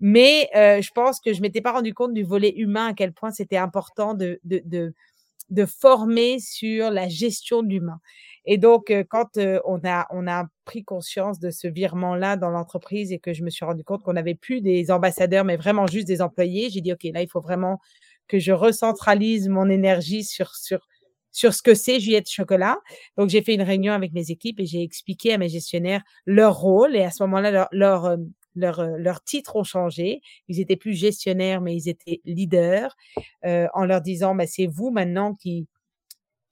Mais 0.01 0.49
euh, 0.57 0.81
je 0.81 0.91
pense 0.93 1.21
que 1.21 1.33
je 1.33 1.41
m'étais 1.43 1.61
pas 1.61 1.73
rendu 1.73 1.95
compte 1.95 2.15
du 2.15 2.23
volet 2.23 2.55
humain 2.57 2.89
à 2.89 2.95
quel 2.95 3.13
point 3.13 3.31
c'était 3.31 3.57
important 3.57 4.15
de, 4.15 4.41
de, 4.45 4.63
de, 4.65 4.95
de 5.51 5.65
former 5.65 6.39
sur 6.39 6.91
la 6.91 7.09
gestion 7.09 7.63
de 7.63 7.69
l'humain. 7.69 8.01
Et 8.47 8.59
donc, 8.59 8.93
quand 9.09 9.39
on, 9.65 9.81
a, 9.85 10.07
on 10.11 10.29
a 10.29 10.47
pris 10.65 10.85
conscience 10.85 11.41
de 11.41 11.51
ce 11.51 11.67
virement-là 11.67 12.37
dans 12.37 12.51
l'entreprise 12.51 13.13
et 13.13 13.19
que 13.19 13.33
je 13.33 13.43
me 13.43 13.51
suis 13.51 13.65
rendu 13.65 13.83
compte 13.83 14.03
qu'on 14.03 14.13
n'avait 14.13 14.37
plus 14.37 14.61
des 14.61 14.91
ambassadeurs, 14.91 15.45
mais 15.45 15.57
vraiment 15.57 15.87
juste 15.87 16.07
des 16.07 16.23
employés, 16.23 16.71
j'ai 16.71 16.81
dit, 16.81 16.93
OK, 16.93 17.03
là, 17.13 17.23
il 17.23 17.29
faut 17.29 17.41
vraiment 17.41 17.81
que 18.29 18.39
je 18.39 18.53
recentralise 18.53 19.49
mon 19.49 19.69
énergie 19.69 20.23
sur, 20.23 20.55
sur, 20.55 20.87
sur 21.33 21.55
ce 21.55 21.63
que 21.63 21.75
c'est 21.75 21.99
Juliette 21.99 22.31
Chocolat. 22.31 22.79
Donc, 23.17 23.31
j'ai 23.31 23.43
fait 23.43 23.55
une 23.55 23.63
réunion 23.63 23.93
avec 23.93 24.13
mes 24.13 24.31
équipes 24.31 24.61
et 24.61 24.67
j'ai 24.67 24.83
expliqué 24.83 25.33
à 25.33 25.39
mes 25.39 25.49
gestionnaires 25.49 26.03
leur 26.25 26.57
rôle. 26.57 26.95
Et 26.95 27.03
à 27.03 27.11
ce 27.11 27.25
moment-là, 27.25 27.51
leur, 27.51 27.69
leur, 27.73 28.17
leur, 28.57 28.83
leur 28.99 29.23
titres 29.23 29.57
ont 29.57 29.65
changé. 29.65 30.23
Ils 30.49 30.61
étaient 30.61 30.77
plus 30.77 30.95
gestionnaires, 30.95 31.61
mais 31.61 31.77
ils 31.77 31.89
étaient 31.89 32.21
leaders, 32.25 32.97
en 33.45 33.85
leur 33.85 34.01
disant, 34.01 34.35
bah, 34.35 34.47
c'est 34.47 34.67
vous 34.67 34.91
maintenant 34.91 35.35
qui, 35.35 35.69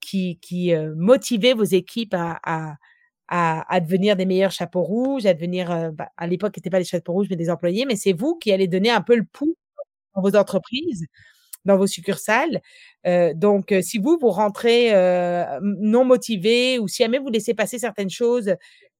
qui, 0.05 0.37
qui 0.39 0.73
euh, 0.73 0.93
motivez 0.95 1.53
vos 1.53 1.63
équipes 1.63 2.15
à, 2.15 2.77
à, 3.27 3.79
devenir 3.79 4.15
des 4.15 4.25
meilleurs 4.25 4.51
chapeaux 4.51 4.83
rouges, 4.83 5.25
à 5.25 5.33
devenir, 5.33 5.91
bah, 5.93 6.09
à 6.15 6.27
l'époque, 6.27 6.55
n'étaient 6.55 6.69
pas 6.69 6.79
des 6.79 6.85
chapeaux 6.85 7.13
rouges, 7.13 7.27
mais 7.29 7.35
des 7.35 7.49
employés, 7.49 7.85
mais 7.85 7.95
c'est 7.95 8.13
vous 8.13 8.35
qui 8.35 8.51
allez 8.51 8.67
donner 8.67 8.91
un 8.91 9.01
peu 9.01 9.15
le 9.15 9.25
pouls 9.25 9.57
dans 10.15 10.21
vos 10.21 10.35
entreprises. 10.35 11.05
dans 11.65 11.77
vos 11.77 11.87
succursales. 11.87 12.61
donc, 13.35 13.73
si 13.81 13.97
vous, 13.97 14.17
vous 14.21 14.29
rentrez 14.29 14.91
non 15.61 16.05
motivé 16.05 16.79
ou 16.79 16.87
si 16.87 17.03
jamais 17.03 17.19
vous 17.19 17.29
laissez 17.29 17.55
passer 17.55 17.79
certaines 17.79 18.11
choses, 18.11 18.55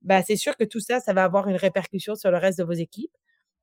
bah, 0.06 0.22
c'est 0.24 0.38
sûr 0.38 0.56
que 0.56 0.64
tout 0.64 0.80
ça, 0.80 1.00
ça 1.00 1.14
va 1.14 1.24
avoir 1.24 1.50
une 1.50 1.58
répercussion 1.58 2.16
sur 2.16 2.32
le 2.32 2.38
reste 2.38 2.60
de 2.60 2.64
vos 2.64 2.74
équipes. 2.74 3.12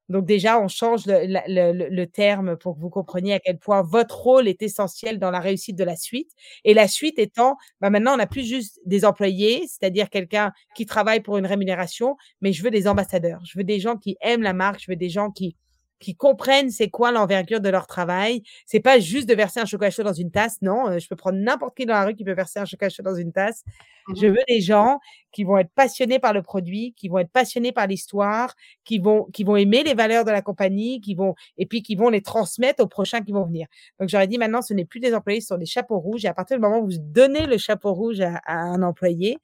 Donc 0.09 0.27
déjà, 0.27 0.61
on 0.61 0.69
change 0.69 1.05
le, 1.07 2.05
terme 2.05 2.57
pour 2.57 2.75
que 2.75 2.81
vous 2.81 2.91
compreniez 2.91 3.35
à 3.35 3.41
quel 3.41 3.59
point 3.59 3.83
votre 3.83 4.21
rôle 4.21 4.49
est 4.49 4.61
essentiel 4.61 5.19
dans 5.19 5.31
la 5.31 5.41
réussite 5.41 5.77
de 5.77 5.85
la 5.85 5.97
suite. 5.97 6.31
Et 6.65 6.75
la 6.75 6.89
suite 6.89 7.19
étant, 7.19 7.57
bah 7.81 7.89
maintenant, 7.89 8.15
on 8.15 8.17
n'a 8.19 8.27
plus 8.27 8.45
juste 8.45 8.81
des 8.85 9.05
employés, 9.05 9.65
c'est-à-dire 9.69 10.11
quelqu'un 10.11 10.53
qui 10.75 10.87
travaille 10.87 11.21
pour 11.21 11.39
une 11.39 11.47
rémunération, 11.47 12.17
mais 12.41 12.53
je 12.53 12.63
veux 12.63 12.71
des 12.71 12.89
ambassadeurs. 12.89 13.41
Je 13.47 13.57
veux 13.57 13.65
des 13.65 13.81
gens 13.81 13.97
qui 13.97 14.17
aiment 14.21 14.43
la 14.43 14.53
marque, 14.53 14.81
je 14.81 14.91
veux 14.91 14.97
des 14.97 15.09
gens 15.09 15.31
qui 15.31 15.57
qui 16.03 16.17
comprennent 16.17 16.71
c'est 16.71 16.91
quoi 16.91 17.13
l'envergure 17.13 17.61
de 17.61 17.69
leur 17.69 17.87
travail. 17.87 18.43
C'est 18.67 18.81
pas 18.81 18.99
juste 18.99 19.29
de 19.29 19.35
verser 19.35 19.61
un 19.61 19.65
chocolat 19.65 19.91
chaud 19.91 20.03
dans 20.03 20.13
une 20.13 20.31
tasse. 20.31 20.61
Non, 20.61 20.89
euh, 20.89 20.99
je 20.99 21.09
peux 21.09 21.17
prendre 21.17 21.39
n'importe 21.39 21.77
qui 21.77 21.87
dans 21.87 21.95
la 21.95 22.05
rue 22.05 22.15
qui 22.15 22.25
peut 22.25 22.35
verser 22.35 22.59
un 22.59 22.65
chocolat 22.65 22.91
chaud 22.91 23.03
dans 23.03 23.15
une 23.15 23.33
tasse. 23.33 23.63
Mmh 24.09 24.15
je 24.21 24.27
veux 24.27 24.43
des 24.49 24.61
gens 24.61 24.99
qui 25.31 25.45
vont 25.45 25.57
être 25.59 25.71
passionnés 25.71 26.19
par 26.19 26.33
le 26.33 26.43
produit, 26.43 26.93
qui 26.97 27.09
vont 27.09 27.19
être 27.19 27.31
passionnés 27.31 27.71
par 27.71 27.87
l'histoire, 27.87 28.55
qui 28.85 28.99
vont, 28.99 29.27
qui 29.33 29.45
vont 29.45 29.55
aimer 29.55 29.85
les 29.85 29.95
valeurs 29.95 30.25
de 30.25 30.33
la 30.33 30.43
compagnie, 30.43 31.01
qui 31.01 31.15
vont, 31.15 31.37
et 31.57 31.67
puis 31.67 31.83
qui 31.83 31.95
vont 31.95 32.09
les 32.09 32.21
transmettre 32.21 32.83
aux 32.83 32.89
prochains 32.89 33.21
qui 33.21 33.31
vont 33.31 33.47
venir. 33.47 33.69
Donc, 34.01 34.09
j'aurais 34.09 34.27
dit 34.27 34.39
maintenant, 34.39 34.61
ce 34.61 34.75
n'est 34.75 34.85
plus 34.85 34.99
des 34.99 35.15
employés, 35.15 35.41
ce 35.41 35.49
sont 35.49 35.57
des 35.57 35.67
chapeaux 35.67 36.01
rouges. 36.01 36.25
Et 36.25 36.29
à 36.29 36.35
partir 36.35 36.57
du 36.57 36.61
moment 36.61 36.81
où 36.81 36.87
vous 36.87 36.99
donnez 36.99 37.47
le 37.47 37.59
chapeau 37.59 37.95
rouge 37.95 38.21
à 38.21 38.41
un 38.47 38.83
employé, 38.83 39.39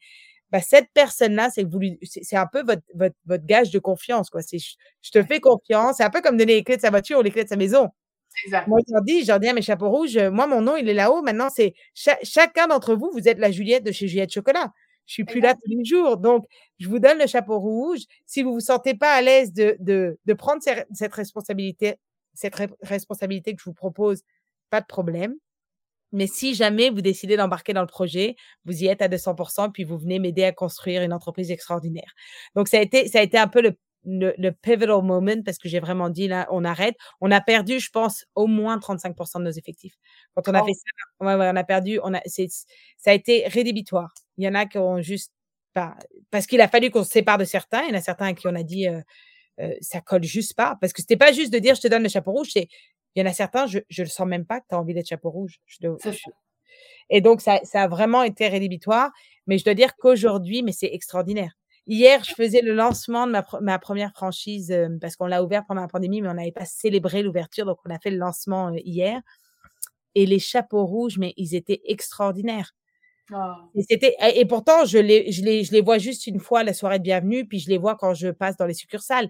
bah, 0.50 0.60
cette 0.60 0.88
personne-là, 0.94 1.50
c'est 1.50 1.66
c'est 2.02 2.36
un 2.36 2.46
peu 2.46 2.62
votre, 2.62 2.82
votre, 2.94 3.14
votre, 3.26 3.44
gage 3.44 3.70
de 3.70 3.78
confiance, 3.78 4.30
quoi. 4.30 4.40
C'est, 4.42 4.58
je, 4.58 5.10
te 5.10 5.22
fais 5.22 5.40
confiance. 5.40 5.96
C'est 5.98 6.04
un 6.04 6.10
peu 6.10 6.22
comme 6.22 6.36
donner 6.36 6.54
les 6.54 6.64
clés 6.64 6.76
de 6.76 6.80
sa 6.80 6.90
voiture 6.90 7.18
ou 7.18 7.22
les 7.22 7.30
clés 7.30 7.44
de 7.44 7.48
sa 7.48 7.56
maison. 7.56 7.90
Moi, 8.66 8.78
je 8.86 8.92
leur 8.92 9.02
dis, 9.02 9.24
je 9.24 9.38
dis 9.38 9.48
à 9.48 9.52
mes 9.52 9.62
chapeaux 9.62 9.90
rouges, 9.90 10.16
euh, 10.16 10.30
moi, 10.30 10.46
mon 10.46 10.62
nom, 10.62 10.76
il 10.76 10.88
est 10.88 10.94
là-haut. 10.94 11.22
Maintenant, 11.22 11.48
c'est 11.50 11.74
chacun 11.94 12.68
d'entre 12.68 12.94
vous, 12.94 13.10
vous 13.12 13.28
êtes 13.28 13.38
la 13.38 13.50
Juliette 13.50 13.84
de 13.84 13.92
chez 13.92 14.08
Juliette 14.08 14.32
Chocolat. 14.32 14.72
Je 15.06 15.14
suis 15.14 15.24
plus 15.24 15.40
là 15.40 15.54
tous 15.54 15.70
les 15.70 15.84
jours. 15.84 16.18
Donc, 16.18 16.44
je 16.78 16.88
vous 16.88 16.98
donne 16.98 17.18
le 17.18 17.26
chapeau 17.26 17.58
rouge. 17.58 18.00
Si 18.26 18.42
vous 18.42 18.52
vous 18.52 18.60
sentez 18.60 18.94
pas 18.94 19.14
à 19.14 19.22
l'aise 19.22 19.52
de, 19.52 19.76
de, 19.80 20.18
de 20.24 20.34
prendre 20.34 20.62
cette 20.62 21.12
responsabilité, 21.14 21.96
cette 22.34 22.54
responsabilité 22.82 23.54
que 23.54 23.60
je 23.60 23.64
vous 23.64 23.74
propose, 23.74 24.22
pas 24.70 24.80
de 24.80 24.86
problème. 24.86 25.34
Mais 26.12 26.26
si 26.26 26.54
jamais 26.54 26.90
vous 26.90 27.02
décidez 27.02 27.36
d'embarquer 27.36 27.72
dans 27.72 27.82
le 27.82 27.86
projet, 27.86 28.36
vous 28.64 28.82
y 28.82 28.86
êtes 28.86 29.02
à 29.02 29.08
200%, 29.08 29.70
puis 29.72 29.84
vous 29.84 29.98
venez 29.98 30.18
m'aider 30.18 30.44
à 30.44 30.52
construire 30.52 31.02
une 31.02 31.12
entreprise 31.12 31.50
extraordinaire. 31.50 32.12
Donc, 32.54 32.68
ça 32.68 32.78
a 32.78 32.80
été, 32.80 33.08
ça 33.08 33.20
a 33.20 33.22
été 33.22 33.38
un 33.38 33.48
peu 33.48 33.60
le, 33.60 33.76
le, 34.04 34.50
pivotal 34.50 35.02
moment 35.02 35.42
parce 35.44 35.58
que 35.58 35.68
j'ai 35.68 35.80
vraiment 35.80 36.08
dit, 36.08 36.28
là, 36.28 36.46
on 36.50 36.64
arrête. 36.64 36.96
On 37.20 37.30
a 37.30 37.40
perdu, 37.40 37.78
je 37.80 37.90
pense, 37.90 38.24
au 38.34 38.46
moins 38.46 38.78
35% 38.78 39.38
de 39.38 39.44
nos 39.44 39.50
effectifs. 39.50 39.94
Quand 40.34 40.48
on 40.48 40.54
a 40.54 40.64
fait 40.64 40.72
ça, 40.72 40.82
on 41.20 41.26
a 41.26 41.64
perdu, 41.64 42.00
on 42.02 42.14
a, 42.14 42.20
ça 42.26 43.10
a 43.10 43.12
été 43.12 43.46
rédhibitoire. 43.48 44.12
Il 44.36 44.44
y 44.44 44.48
en 44.48 44.54
a 44.54 44.66
qui 44.66 44.78
ont 44.78 45.02
juste 45.02 45.32
pas, 45.74 45.96
parce 46.30 46.46
qu'il 46.46 46.60
a 46.60 46.68
fallu 46.68 46.90
qu'on 46.90 47.04
se 47.04 47.10
sépare 47.10 47.38
de 47.38 47.44
certains. 47.44 47.82
Il 47.82 47.90
y 47.90 47.92
en 47.92 47.98
a 47.98 48.00
certains 48.00 48.26
à 48.26 48.32
qui 48.32 48.46
on 48.46 48.54
a 48.54 48.62
dit, 48.62 48.88
euh, 48.88 49.00
euh, 49.60 49.74
ça 49.80 50.00
colle 50.00 50.24
juste 50.24 50.54
pas. 50.54 50.76
Parce 50.80 50.92
que 50.92 51.02
c'était 51.02 51.16
pas 51.16 51.32
juste 51.32 51.52
de 51.52 51.58
dire, 51.58 51.74
je 51.74 51.80
te 51.80 51.88
donne 51.88 52.02
le 52.02 52.08
chapeau 52.08 52.32
rouge, 52.32 52.50
c'est, 52.52 52.68
il 53.18 53.22
y 53.22 53.26
en 53.26 53.30
a 53.30 53.32
certains, 53.34 53.66
je 53.66 53.78
ne 53.78 54.04
le 54.04 54.06
sens 54.06 54.28
même 54.28 54.46
pas 54.46 54.60
que 54.60 54.66
tu 54.68 54.76
as 54.76 54.78
envie 54.78 54.94
d'être 54.94 55.08
chapeau 55.08 55.30
rouge. 55.30 55.60
Et 57.10 57.20
donc, 57.20 57.40
ça, 57.40 57.58
ça, 57.64 57.82
a 57.82 57.88
vraiment 57.88 58.22
été 58.22 58.46
rédhibitoire. 58.46 59.10
Mais 59.48 59.58
je 59.58 59.64
dois 59.64 59.74
dire 59.74 59.96
qu'aujourd'hui, 59.96 60.62
mais 60.62 60.70
c'est 60.70 60.92
extraordinaire. 60.92 61.54
Hier, 61.88 62.22
je 62.22 62.32
faisais 62.32 62.60
le 62.60 62.74
lancement 62.74 63.26
de 63.26 63.32
ma, 63.32 63.44
ma 63.60 63.80
première 63.80 64.12
franchise 64.12 64.72
parce 65.00 65.16
qu'on 65.16 65.26
l'a 65.26 65.42
ouvert 65.42 65.64
pendant 65.66 65.80
la 65.80 65.88
pandémie, 65.88 66.22
mais 66.22 66.28
on 66.28 66.34
n'avait 66.34 66.52
pas 66.52 66.64
célébré 66.64 67.24
l'ouverture. 67.24 67.66
Donc, 67.66 67.78
on 67.84 67.90
a 67.90 67.98
fait 67.98 68.10
le 68.10 68.18
lancement 68.18 68.70
hier. 68.72 69.20
Et 70.14 70.24
les 70.24 70.38
chapeaux 70.38 70.86
rouges, 70.86 71.18
mais 71.18 71.34
ils 71.36 71.56
étaient 71.56 71.80
extraordinaires. 71.86 72.72
Oh. 73.32 73.36
Et, 73.74 73.82
c'était, 73.82 74.14
et 74.36 74.44
pourtant, 74.44 74.84
je 74.84 74.98
les, 74.98 75.32
je, 75.32 75.42
les, 75.42 75.64
je 75.64 75.72
les 75.72 75.80
vois 75.80 75.98
juste 75.98 76.28
une 76.28 76.38
fois 76.38 76.62
la 76.62 76.72
soirée 76.72 77.00
de 77.00 77.04
bienvenue, 77.04 77.48
puis 77.48 77.58
je 77.58 77.68
les 77.68 77.78
vois 77.78 77.96
quand 77.96 78.14
je 78.14 78.28
passe 78.28 78.56
dans 78.56 78.66
les 78.66 78.74
succursales 78.74 79.28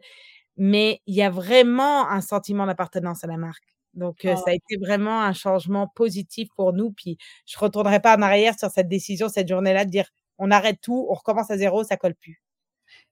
mais 0.58 1.00
il 1.06 1.14
y 1.14 1.22
a 1.22 1.30
vraiment 1.30 2.10
un 2.10 2.20
sentiment 2.20 2.66
d'appartenance 2.66 3.24
à 3.24 3.28
la 3.28 3.38
marque. 3.38 3.77
Donc, 3.94 4.18
ça 4.22 4.30
a 4.30 4.34
oh. 4.46 4.50
été 4.50 4.76
vraiment 4.80 5.22
un 5.22 5.32
changement 5.32 5.88
positif 5.88 6.48
pour 6.56 6.72
nous. 6.72 6.92
Puis, 6.92 7.18
je 7.46 7.56
ne 7.56 7.60
retournerai 7.60 8.00
pas 8.00 8.16
en 8.16 8.22
arrière 8.22 8.58
sur 8.58 8.70
cette 8.70 8.88
décision, 8.88 9.28
cette 9.28 9.48
journée-là, 9.48 9.84
de 9.84 9.90
dire 9.90 10.08
on 10.38 10.50
arrête 10.50 10.80
tout, 10.80 11.06
on 11.10 11.14
recommence 11.14 11.50
à 11.50 11.58
zéro, 11.58 11.82
ça 11.82 11.96
colle 11.96 12.14
plus. 12.14 12.40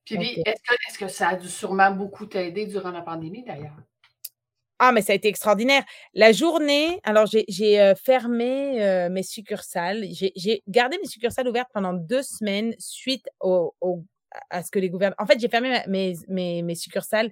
Puis, 0.05 0.41
est-ce 0.45 0.97
que, 0.97 1.07
ça 1.07 1.29
a 1.29 1.35
dû 1.35 1.49
sûrement 1.49 1.91
beaucoup 1.91 2.25
t'aider 2.25 2.65
durant 2.65 2.91
la 2.91 3.01
pandémie, 3.01 3.43
d'ailleurs? 3.43 3.75
Ah, 4.79 4.91
mais 4.91 5.01
ça 5.01 5.11
a 5.11 5.15
été 5.15 5.27
extraordinaire. 5.27 5.83
La 6.13 6.31
journée, 6.31 6.99
alors 7.03 7.25
j'ai 7.25 7.93
fermé 7.95 9.09
mes 9.11 9.23
succursales. 9.23 10.05
J'ai 10.11 10.63
gardé 10.67 10.97
mes 11.01 11.07
succursales 11.07 11.47
ouvertes 11.47 11.69
pendant 11.73 11.93
deux 11.93 12.21
semaines 12.21 12.75
suite 12.77 13.27
au, 13.41 13.73
au, 13.81 14.03
à 14.49 14.63
ce 14.63 14.71
que 14.71 14.79
les 14.79 14.89
gouvernements. 14.89 15.15
En 15.19 15.25
fait, 15.25 15.39
j'ai 15.39 15.49
fermé 15.49 15.81
mes, 15.87 16.15
mes, 16.27 16.61
mes, 16.61 16.75
succursales, 16.75 17.31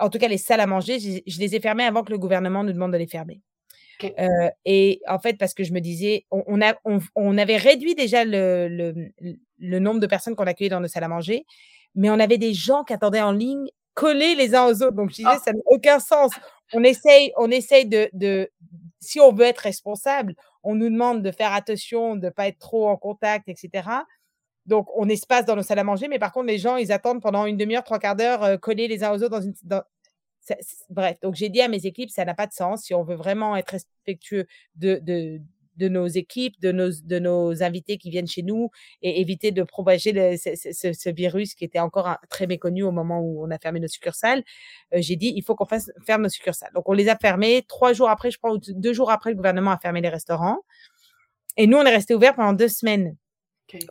en 0.00 0.10
tout 0.10 0.18
cas 0.18 0.28
les 0.28 0.38
salles 0.38 0.60
à 0.60 0.66
manger, 0.66 0.98
je, 0.98 1.38
les 1.38 1.54
ai 1.54 1.60
fermées 1.60 1.84
avant 1.84 2.02
que 2.04 2.10
le 2.10 2.18
gouvernement 2.18 2.64
nous 2.64 2.72
demande 2.72 2.92
de 2.92 2.98
les 2.98 3.06
fermer. 3.06 3.40
Euh, 4.04 4.48
et 4.64 5.00
en 5.08 5.18
fait, 5.18 5.34
parce 5.34 5.54
que 5.54 5.64
je 5.64 5.72
me 5.72 5.80
disais, 5.80 6.24
on, 6.30 6.62
a, 6.62 6.74
on, 7.16 7.38
avait 7.38 7.56
réduit 7.56 7.96
déjà 7.96 8.24
le, 8.24 8.68
le, 8.68 9.10
le 9.58 9.78
nombre 9.80 9.98
de 9.98 10.06
personnes 10.06 10.36
qu'on 10.36 10.46
accueillait 10.46 10.70
dans 10.70 10.80
nos 10.80 10.86
salles 10.86 11.04
à 11.04 11.08
manger, 11.08 11.44
mais 11.96 12.10
on 12.10 12.20
avait 12.20 12.38
des 12.38 12.54
gens 12.54 12.84
qui 12.84 12.92
attendaient 12.92 13.20
en 13.20 13.32
ligne 13.32 13.68
collés 13.94 14.36
les 14.36 14.54
uns 14.54 14.66
aux 14.66 14.82
autres. 14.82 14.92
Donc, 14.92 15.10
je 15.10 15.16
disais, 15.16 15.28
ah. 15.28 15.40
ça 15.44 15.52
n'a 15.52 15.58
aucun 15.66 15.98
sens. 15.98 16.30
On 16.72 16.84
essaye, 16.84 17.32
on 17.36 17.50
essaye 17.50 17.86
de, 17.86 18.08
de, 18.12 18.48
si 19.00 19.18
on 19.18 19.32
veut 19.32 19.46
être 19.46 19.58
responsable, 19.58 20.34
on 20.62 20.76
nous 20.76 20.90
demande 20.90 21.22
de 21.22 21.32
faire 21.32 21.52
attention, 21.52 22.14
de 22.14 22.26
ne 22.26 22.30
pas 22.30 22.46
être 22.46 22.58
trop 22.58 22.88
en 22.88 22.96
contact, 22.96 23.48
etc. 23.48 23.88
Donc, 24.68 24.86
on 24.94 25.08
espace 25.08 25.46
dans 25.46 25.56
nos 25.56 25.62
salles 25.62 25.78
à 25.78 25.84
manger, 25.84 26.08
mais 26.08 26.18
par 26.18 26.30
contre, 26.30 26.46
les 26.46 26.58
gens, 26.58 26.76
ils 26.76 26.92
attendent 26.92 27.22
pendant 27.22 27.46
une 27.46 27.56
demi-heure, 27.56 27.84
trois 27.84 27.98
quarts 27.98 28.16
d'heure, 28.16 28.44
euh, 28.44 28.56
collés 28.58 28.86
les 28.86 29.02
uns 29.02 29.10
aux 29.12 29.22
autres 29.22 29.30
dans 29.30 29.40
une. 29.40 29.54
Bref, 30.90 31.18
donc 31.20 31.34
j'ai 31.34 31.48
dit 31.48 31.60
à 31.60 31.68
mes 31.68 31.84
équipes, 31.86 32.10
ça 32.10 32.24
n'a 32.24 32.34
pas 32.34 32.46
de 32.46 32.52
sens. 32.52 32.82
Si 32.84 32.94
on 32.94 33.02
veut 33.02 33.16
vraiment 33.16 33.56
être 33.56 33.70
respectueux 33.70 34.46
de, 34.76 34.98
de, 35.02 35.40
de 35.76 35.88
nos 35.88 36.06
équipes, 36.06 36.60
de 36.60 36.72
nos, 36.72 36.90
de 36.90 37.18
nos 37.18 37.62
invités 37.62 37.96
qui 37.96 38.10
viennent 38.10 38.26
chez 38.26 38.42
nous 38.42 38.70
et 39.00 39.20
éviter 39.20 39.52
de 39.52 39.62
propager 39.62 40.36
ce, 40.36 41.10
virus 41.10 41.54
qui 41.54 41.64
était 41.64 41.78
encore 41.78 42.16
très 42.28 42.46
méconnu 42.46 42.82
au 42.82 42.92
moment 42.92 43.20
où 43.20 43.44
on 43.44 43.50
a 43.50 43.58
fermé 43.58 43.80
nos 43.80 43.88
succursales, 43.88 44.42
euh, 44.94 44.98
j'ai 45.00 45.16
dit, 45.16 45.32
il 45.34 45.42
faut 45.42 45.54
qu'on 45.54 45.66
fasse 45.66 45.90
ferme 46.06 46.22
nos 46.22 46.28
succursales. 46.28 46.70
Donc, 46.74 46.88
on 46.88 46.94
les 46.94 47.08
a 47.08 47.16
fermées. 47.16 47.64
Trois 47.66 47.92
jours 47.94 48.10
après, 48.10 48.30
je 48.30 48.38
crois, 48.38 48.56
deux 48.58 48.92
jours 48.92 49.10
après, 49.10 49.30
le 49.30 49.36
gouvernement 49.36 49.70
a 49.70 49.78
fermé 49.78 50.00
les 50.00 50.10
restaurants. 50.10 50.58
Et 51.56 51.66
nous, 51.66 51.78
on 51.78 51.84
est 51.84 51.94
resté 51.94 52.14
ouvert 52.14 52.34
pendant 52.34 52.52
deux 52.52 52.68
semaines 52.68 53.16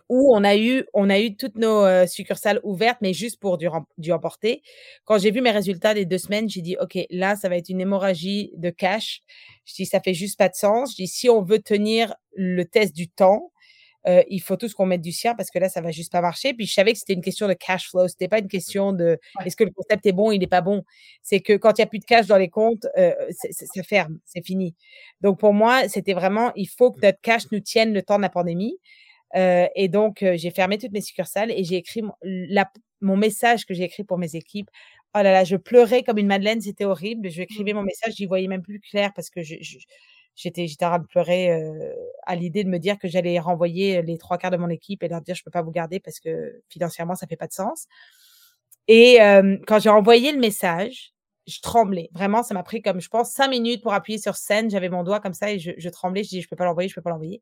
où 0.09 0.35
on 0.35 0.43
a 0.43 0.55
eu, 0.55 0.85
on 0.93 1.09
a 1.09 1.19
eu 1.19 1.35
toutes 1.35 1.55
nos 1.55 1.83
euh, 1.83 2.07
succursales 2.07 2.59
ouvertes, 2.63 2.99
mais 3.01 3.13
juste 3.13 3.39
pour 3.39 3.57
du, 3.57 3.67
du 3.97 4.11
emporter. 4.11 4.61
Quand 5.05 5.17
j'ai 5.17 5.31
vu 5.31 5.41
mes 5.41 5.51
résultats 5.51 5.93
des 5.93 6.05
deux 6.05 6.17
semaines, 6.17 6.49
j'ai 6.49 6.61
dit, 6.61 6.77
OK, 6.79 6.97
là, 7.09 7.35
ça 7.35 7.49
va 7.49 7.57
être 7.57 7.69
une 7.69 7.81
hémorragie 7.81 8.51
de 8.55 8.69
cash. 8.69 9.21
Je 9.65 9.73
dis, 9.73 9.85
ça 9.85 9.99
fait 9.99 10.13
juste 10.13 10.37
pas 10.37 10.49
de 10.49 10.55
sens. 10.55 10.91
Je 10.91 10.95
dis, 10.95 11.07
si 11.07 11.29
on 11.29 11.41
veut 11.41 11.59
tenir 11.59 12.15
le 12.33 12.63
test 12.65 12.95
du 12.95 13.07
temps, 13.07 13.51
euh, 14.07 14.23
il 14.29 14.39
faut 14.39 14.55
tous 14.55 14.73
qu'on 14.73 14.85
mette 14.85 15.01
du 15.01 15.11
sien 15.11 15.35
parce 15.35 15.49
que 15.49 15.59
là, 15.59 15.67
ça 15.67 15.81
va 15.81 15.91
juste 15.91 16.11
pas 16.11 16.21
marcher. 16.21 16.53
Puis 16.53 16.65
je 16.65 16.73
savais 16.73 16.93
que 16.93 16.99
c'était 16.99 17.13
une 17.13 17.21
question 17.21 17.47
de 17.47 17.53
cash 17.53 17.89
flow. 17.89 18.07
C'était 18.07 18.29
pas 18.29 18.39
une 18.39 18.47
question 18.47 18.93
de 18.93 19.19
est-ce 19.43 19.55
que 19.55 19.65
le 19.65 19.71
concept 19.71 20.05
est 20.05 20.13
bon, 20.13 20.31
il 20.31 20.39
n'est 20.39 20.47
pas 20.47 20.61
bon. 20.61 20.83
C'est 21.21 21.41
que 21.41 21.53
quand 21.53 21.77
il 21.77 21.81
n'y 21.81 21.83
a 21.83 21.87
plus 21.87 21.99
de 21.99 22.05
cash 22.05 22.25
dans 22.27 22.37
les 22.37 22.49
comptes, 22.49 22.87
euh, 22.97 23.13
ça 23.31 23.83
ferme, 23.83 24.19
c'est 24.23 24.45
fini. 24.45 24.75
Donc 25.21 25.39
pour 25.39 25.53
moi, 25.53 25.89
c'était 25.89 26.13
vraiment, 26.13 26.53
il 26.55 26.67
faut 26.67 26.91
que 26.91 26.99
notre 27.01 27.19
cash 27.21 27.43
nous 27.51 27.59
tienne 27.59 27.93
le 27.93 28.01
temps 28.01 28.17
de 28.17 28.21
la 28.21 28.29
pandémie. 28.29 28.77
Euh, 29.35 29.67
et 29.75 29.87
donc, 29.89 30.23
euh, 30.23 30.35
j'ai 30.37 30.51
fermé 30.51 30.77
toutes 30.77 30.91
mes 30.91 31.01
succursales 31.01 31.51
et 31.51 31.63
j'ai 31.63 31.75
écrit 31.75 32.01
mon, 32.01 32.13
mon 33.01 33.17
message 33.17 33.65
que 33.65 33.73
j'ai 33.73 33.83
écrit 33.83 34.03
pour 34.03 34.17
mes 34.17 34.35
équipes. 34.35 34.69
Oh 35.15 35.19
là 35.21 35.31
là, 35.31 35.43
je 35.43 35.55
pleurais 35.55 36.03
comme 36.03 36.17
une 36.17 36.27
madeleine, 36.27 36.61
c'était 36.61 36.85
horrible. 36.85 37.29
Je 37.29 37.41
écrivais 37.41 37.73
mon 37.73 37.83
message, 37.83 38.13
j'y 38.15 38.25
voyais 38.25 38.47
même 38.47 38.61
plus 38.61 38.79
clair 38.79 39.11
parce 39.15 39.29
que 39.29 39.41
j'étais 39.41 40.67
j'étais 40.67 40.85
en 40.85 40.89
train 40.89 40.99
de 40.99 41.07
pleurer 41.07 41.51
euh, 41.51 41.93
à 42.25 42.35
l'idée 42.35 42.63
de 42.63 42.69
me 42.69 42.77
dire 42.77 42.97
que 42.99 43.07
j'allais 43.07 43.39
renvoyer 43.39 44.01
les 44.01 44.17
trois 44.17 44.37
quarts 44.37 44.51
de 44.51 44.57
mon 44.57 44.69
équipe 44.69 45.03
et 45.03 45.07
leur 45.07 45.21
dire 45.21 45.35
je 45.35 45.43
peux 45.43 45.51
pas 45.51 45.61
vous 45.61 45.71
garder 45.71 45.99
parce 45.99 46.19
que 46.19 46.61
financièrement 46.69 47.15
ça 47.15 47.25
fait 47.27 47.35
pas 47.35 47.47
de 47.47 47.53
sens. 47.53 47.87
Et 48.87 49.17
quand 49.67 49.79
j'ai 49.79 49.89
envoyé 49.89 50.31
le 50.31 50.39
message, 50.39 51.13
je 51.47 51.61
tremblais. 51.61 52.09
Vraiment, 52.13 52.43
ça 52.43 52.53
m'a 52.53 52.63
pris 52.63 52.81
comme 52.81 52.99
je 52.99 53.09
pense 53.09 53.31
cinq 53.31 53.49
minutes 53.49 53.81
pour 53.81 53.93
appuyer 53.93 54.19
sur 54.19 54.35
scène. 54.35 54.69
J'avais 54.69 54.89
mon 54.89 55.03
doigt 55.03 55.19
comme 55.19 55.33
ça 55.33 55.51
et 55.51 55.59
je, 55.59 55.71
je 55.77 55.89
tremblais. 55.89 56.23
Je 56.23 56.29
dis 56.29 56.41
je 56.41 56.49
peux 56.49 56.55
pas 56.55 56.65
l'envoyer, 56.65 56.89
je 56.89 56.95
peux 56.95 57.01
pas 57.01 57.09
l'envoyer. 57.09 57.41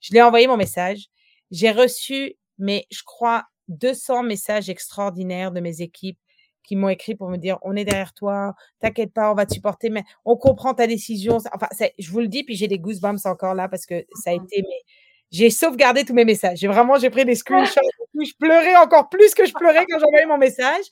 Je 0.00 0.12
l'ai 0.12 0.22
envoyé 0.22 0.46
mon 0.46 0.56
message. 0.56 1.08
J'ai 1.50 1.70
reçu, 1.70 2.36
mais 2.58 2.86
je 2.90 3.02
crois, 3.04 3.44
200 3.68 4.22
messages 4.22 4.70
extraordinaires 4.70 5.52
de 5.52 5.60
mes 5.60 5.82
équipes 5.82 6.18
qui 6.62 6.76
m'ont 6.76 6.88
écrit 6.88 7.14
pour 7.14 7.30
me 7.30 7.36
dire 7.36 7.58
on 7.62 7.76
est 7.76 7.84
derrière 7.84 8.12
toi, 8.12 8.54
t'inquiète 8.80 9.12
pas, 9.12 9.30
on 9.30 9.34
va 9.34 9.46
te 9.46 9.54
supporter, 9.54 9.88
mais 9.88 10.04
on 10.24 10.36
comprend 10.36 10.74
ta 10.74 10.86
décision. 10.86 11.38
Enfin, 11.54 11.68
je 11.98 12.10
vous 12.10 12.20
le 12.20 12.28
dis, 12.28 12.44
puis 12.44 12.56
j'ai 12.56 12.68
des 12.68 12.78
goosebumps 12.78 13.24
encore 13.24 13.54
là 13.54 13.68
parce 13.68 13.86
que 13.86 14.04
ça 14.22 14.30
a 14.30 14.34
mmh 14.34 14.44
été. 14.44 14.62
Mais 14.62 14.82
j'ai 15.30 15.50
sauvegardé 15.50 16.04
tous 16.04 16.14
mes 16.14 16.24
messages. 16.24 16.58
J'ai 16.58 16.68
vraiment, 16.68 16.98
j'ai 16.98 17.10
pris 17.10 17.24
des 17.24 17.34
screenshots. 17.74 17.80
je 18.14 18.32
pleurais 18.38 18.76
encore 18.76 19.08
plus 19.08 19.34
que 19.34 19.46
je 19.46 19.52
pleurais 19.52 19.84
quand 19.88 19.98
j'envoyais 19.98 20.26
mon 20.26 20.38
message. 20.38 20.84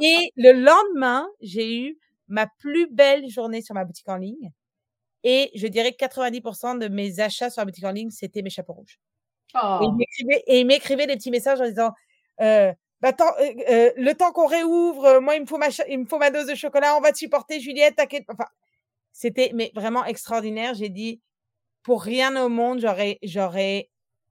Et 0.00 0.32
le 0.36 0.52
lendemain, 0.52 1.28
j'ai 1.40 1.76
eu 1.76 1.98
ma 2.28 2.46
plus 2.58 2.86
belle 2.90 3.28
journée 3.28 3.60
sur 3.62 3.74
ma 3.74 3.84
boutique 3.84 4.08
en 4.08 4.16
ligne 4.16 4.52
Et 5.24 5.50
je 5.54 5.66
dirais 5.66 5.92
que 5.92 6.04
90% 6.04 6.78
de 6.78 6.88
mes 6.88 7.20
achats 7.20 7.50
sur 7.50 7.60
la 7.60 7.66
boutique 7.66 7.84
en 7.84 7.92
ligne, 7.92 8.10
c'était 8.10 8.42
mes 8.42 8.50
chapeaux 8.50 8.74
rouges. 8.74 8.98
Oh. 9.54 9.94
Et 10.46 10.60
il 10.60 10.66
m'écrivait 10.66 11.06
des 11.06 11.16
petits 11.16 11.30
messages 11.30 11.60
en 11.60 11.66
disant 11.66 11.92
euh, 12.40 12.72
bah, 13.00 13.12
euh, 13.20 13.54
euh, 13.70 13.90
le 13.96 14.12
temps 14.12 14.32
qu'on 14.32 14.46
réouvre, 14.46 15.20
moi, 15.20 15.36
il 15.36 15.42
me, 15.42 15.46
faut 15.46 15.58
ma 15.58 15.68
il 15.88 16.00
me 16.00 16.06
faut 16.06 16.18
ma 16.18 16.30
dose 16.30 16.46
de 16.46 16.54
chocolat, 16.54 16.96
on 16.96 17.00
va 17.00 17.12
te 17.12 17.18
supporter, 17.18 17.60
Juliette, 17.60 17.96
t'inquiète. 17.96 18.24
Enfin, 18.28 18.46
c'était 19.12 19.50
mais 19.54 19.72
vraiment 19.74 20.04
extraordinaire. 20.04 20.74
J'ai 20.74 20.90
dit, 20.90 21.20
pour 21.82 22.02
rien 22.02 22.42
au 22.42 22.48
monde, 22.48 22.80
j'aurais, 22.80 23.88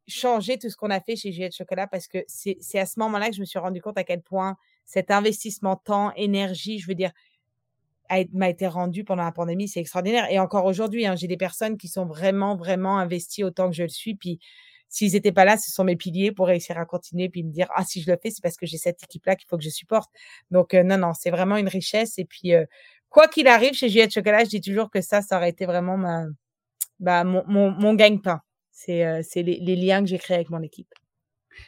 changé 0.07 0.57
tout 0.57 0.71
ce 0.71 0.75
qu'on 0.75 0.89
a 0.89 0.99
fait 0.99 1.15
chez 1.15 1.31
Juliette 1.31 1.55
Chocolat 1.55 1.85
parce 1.85 2.07
que 2.07 2.17
c'est, 2.25 2.57
c'est 2.61 2.79
à 2.79 2.87
ce 2.87 2.99
moment-là 2.99 3.29
que 3.29 3.35
je 3.35 3.41
me 3.41 3.45
suis 3.45 3.59
rendu 3.59 3.79
compte 3.79 3.95
à 3.99 4.03
quel 4.03 4.23
point 4.23 4.57
cet 4.85 5.11
investissement 5.11 5.75
temps, 5.75 6.11
énergie, 6.15 6.79
je 6.79 6.87
veux 6.87 6.95
dire, 6.95 7.11
m'a 8.33 8.49
été 8.49 8.67
rendu 8.67 9.03
pendant 9.03 9.23
la 9.23 9.31
pandémie, 9.31 9.67
c'est 9.67 9.79
extraordinaire. 9.79 10.25
Et 10.31 10.39
encore 10.39 10.65
aujourd'hui, 10.65 11.05
hein, 11.05 11.15
j'ai 11.15 11.27
des 11.27 11.37
personnes 11.37 11.77
qui 11.77 11.87
sont 11.87 12.05
vraiment, 12.05 12.55
vraiment 12.55 12.97
investies 12.97 13.43
autant 13.43 13.69
que 13.69 13.75
je 13.75 13.83
le 13.83 13.89
suis. 13.89 14.15
Puis 14.15 14.39
s'ils 14.89 15.13
n'étaient 15.13 15.31
pas 15.31 15.45
là, 15.45 15.57
ce 15.57 15.71
sont 15.71 15.83
mes 15.83 15.95
piliers 15.95 16.31
pour 16.31 16.47
réussir 16.47 16.77
à 16.77 16.85
continuer 16.85 17.29
puis 17.29 17.43
me 17.43 17.51
dire 17.51 17.67
ah 17.75 17.85
si 17.85 18.01
je 18.01 18.11
le 18.11 18.17
fais, 18.21 18.31
c'est 18.31 18.41
parce 18.41 18.57
que 18.57 18.65
j'ai 18.65 18.77
cette 18.77 19.01
équipe-là 19.03 19.35
qu'il 19.35 19.47
faut 19.47 19.57
que 19.57 19.63
je 19.63 19.69
supporte. 19.69 20.09
Donc 20.51 20.73
euh, 20.73 20.83
non, 20.83 20.97
non, 20.97 21.13
c'est 21.13 21.31
vraiment 21.31 21.57
une 21.57 21.67
richesse. 21.67 22.17
Et 22.17 22.25
puis 22.25 22.53
euh, 22.53 22.65
quoi 23.09 23.27
qu'il 23.27 23.47
arrive 23.47 23.73
chez 23.73 23.89
Juliette 23.89 24.13
Chocolat, 24.13 24.43
je 24.43 24.49
dis 24.49 24.61
toujours 24.61 24.89
que 24.89 25.01
ça, 25.01 25.21
ça 25.21 25.37
aurait 25.37 25.49
été 25.49 25.65
vraiment 25.65 25.97
ma, 25.97 26.25
bah, 26.99 27.23
mon, 27.23 27.43
mon, 27.47 27.71
mon 27.71 27.93
gagne-pain. 27.93 28.41
C'est 28.71 29.05
euh, 29.05 29.21
les, 29.35 29.59
les 29.59 29.75
liens 29.75 30.01
que 30.01 30.07
j'ai 30.07 30.17
créés 30.17 30.35
avec 30.37 30.49
mon 30.49 30.61
équipe. 30.61 30.93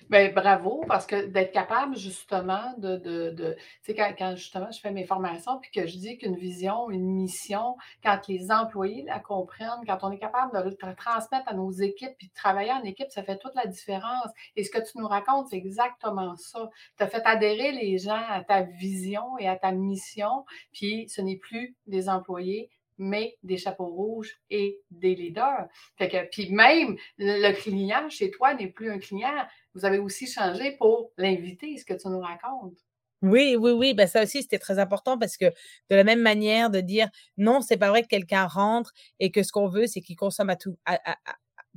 Bien, 0.09 0.31
bravo, 0.31 0.83
parce 0.87 1.05
que 1.05 1.27
d'être 1.27 1.51
capable 1.51 1.95
justement 1.95 2.73
de, 2.77 2.97
de, 2.97 3.29
de 3.31 3.55
tu 3.83 3.91
sais, 3.91 3.95
quand, 3.95 4.13
quand, 4.17 4.35
justement 4.35 4.69
je 4.71 4.79
fais 4.79 4.91
mes 4.91 5.05
formations, 5.05 5.59
puis 5.59 5.71
que 5.71 5.87
je 5.87 5.97
dis 5.97 6.17
qu'une 6.17 6.35
vision, 6.35 6.89
une 6.89 7.05
mission, 7.05 7.77
quand 8.03 8.27
les 8.27 8.51
employés 8.51 9.03
la 9.03 9.19
comprennent, 9.19 9.85
quand 9.85 9.99
on 10.03 10.11
est 10.11 10.19
capable 10.19 10.53
de 10.53 10.69
le 10.69 10.95
transmettre 10.95 11.47
à 11.47 11.53
nos 11.53 11.71
équipes, 11.71 12.15
puis 12.17 12.27
de 12.27 12.33
travailler 12.33 12.71
en 12.73 12.83
équipe, 12.83 13.09
ça 13.09 13.23
fait 13.23 13.37
toute 13.37 13.55
la 13.55 13.65
différence. 13.67 14.29
Et 14.55 14.63
ce 14.63 14.71
que 14.71 14.79
tu 14.79 14.97
nous 14.97 15.07
racontes, 15.07 15.47
c'est 15.49 15.57
exactement 15.57 16.35
ça. 16.35 16.69
Tu 16.97 17.03
as 17.03 17.07
fait 17.07 17.25
adhérer 17.25 17.71
les 17.71 17.97
gens 17.97 18.21
à 18.29 18.43
ta 18.43 18.63
vision 18.63 19.37
et 19.39 19.47
à 19.47 19.55
ta 19.55 19.71
mission, 19.71 20.45
puis 20.73 21.07
ce 21.09 21.21
n'est 21.21 21.37
plus 21.37 21.75
des 21.87 22.09
employés, 22.09 22.69
mais 23.01 23.37
des 23.43 23.57
chapeaux 23.57 23.87
rouges 23.87 24.39
et 24.49 24.79
des 24.91 25.15
leaders. 25.15 25.67
Fait 25.97 26.07
que, 26.07 26.29
puis 26.29 26.51
même, 26.51 26.95
le 27.17 27.51
client 27.53 28.07
chez 28.09 28.31
toi 28.31 28.53
n'est 28.53 28.67
plus 28.67 28.91
un 28.91 28.99
client. 28.99 29.45
Vous 29.73 29.85
avez 29.85 29.97
aussi 29.97 30.27
changé 30.27 30.77
pour 30.77 31.11
l'inviter, 31.17 31.77
ce 31.77 31.85
que 31.85 31.93
tu 31.93 32.07
nous 32.07 32.19
racontes. 32.19 32.77
Oui, 33.21 33.55
oui, 33.59 33.71
oui. 33.71 33.93
Ben 33.93 34.07
ça 34.07 34.23
aussi, 34.23 34.41
c'était 34.41 34.59
très 34.59 34.79
important 34.79 35.17
parce 35.17 35.37
que 35.37 35.45
de 35.45 35.95
la 35.95 36.03
même 36.03 36.21
manière 36.21 36.69
de 36.69 36.79
dire 36.79 37.07
non, 37.37 37.61
c'est 37.61 37.77
pas 37.77 37.89
vrai 37.89 38.01
que 38.03 38.07
quelqu'un 38.07 38.47
rentre 38.47 38.93
et 39.19 39.31
que 39.31 39.43
ce 39.43 39.51
qu'on 39.51 39.67
veut, 39.67 39.87
c'est 39.87 40.01
qu'il 40.01 40.15
consomme 40.15 40.49
à 40.49 40.55
tout, 40.55 40.75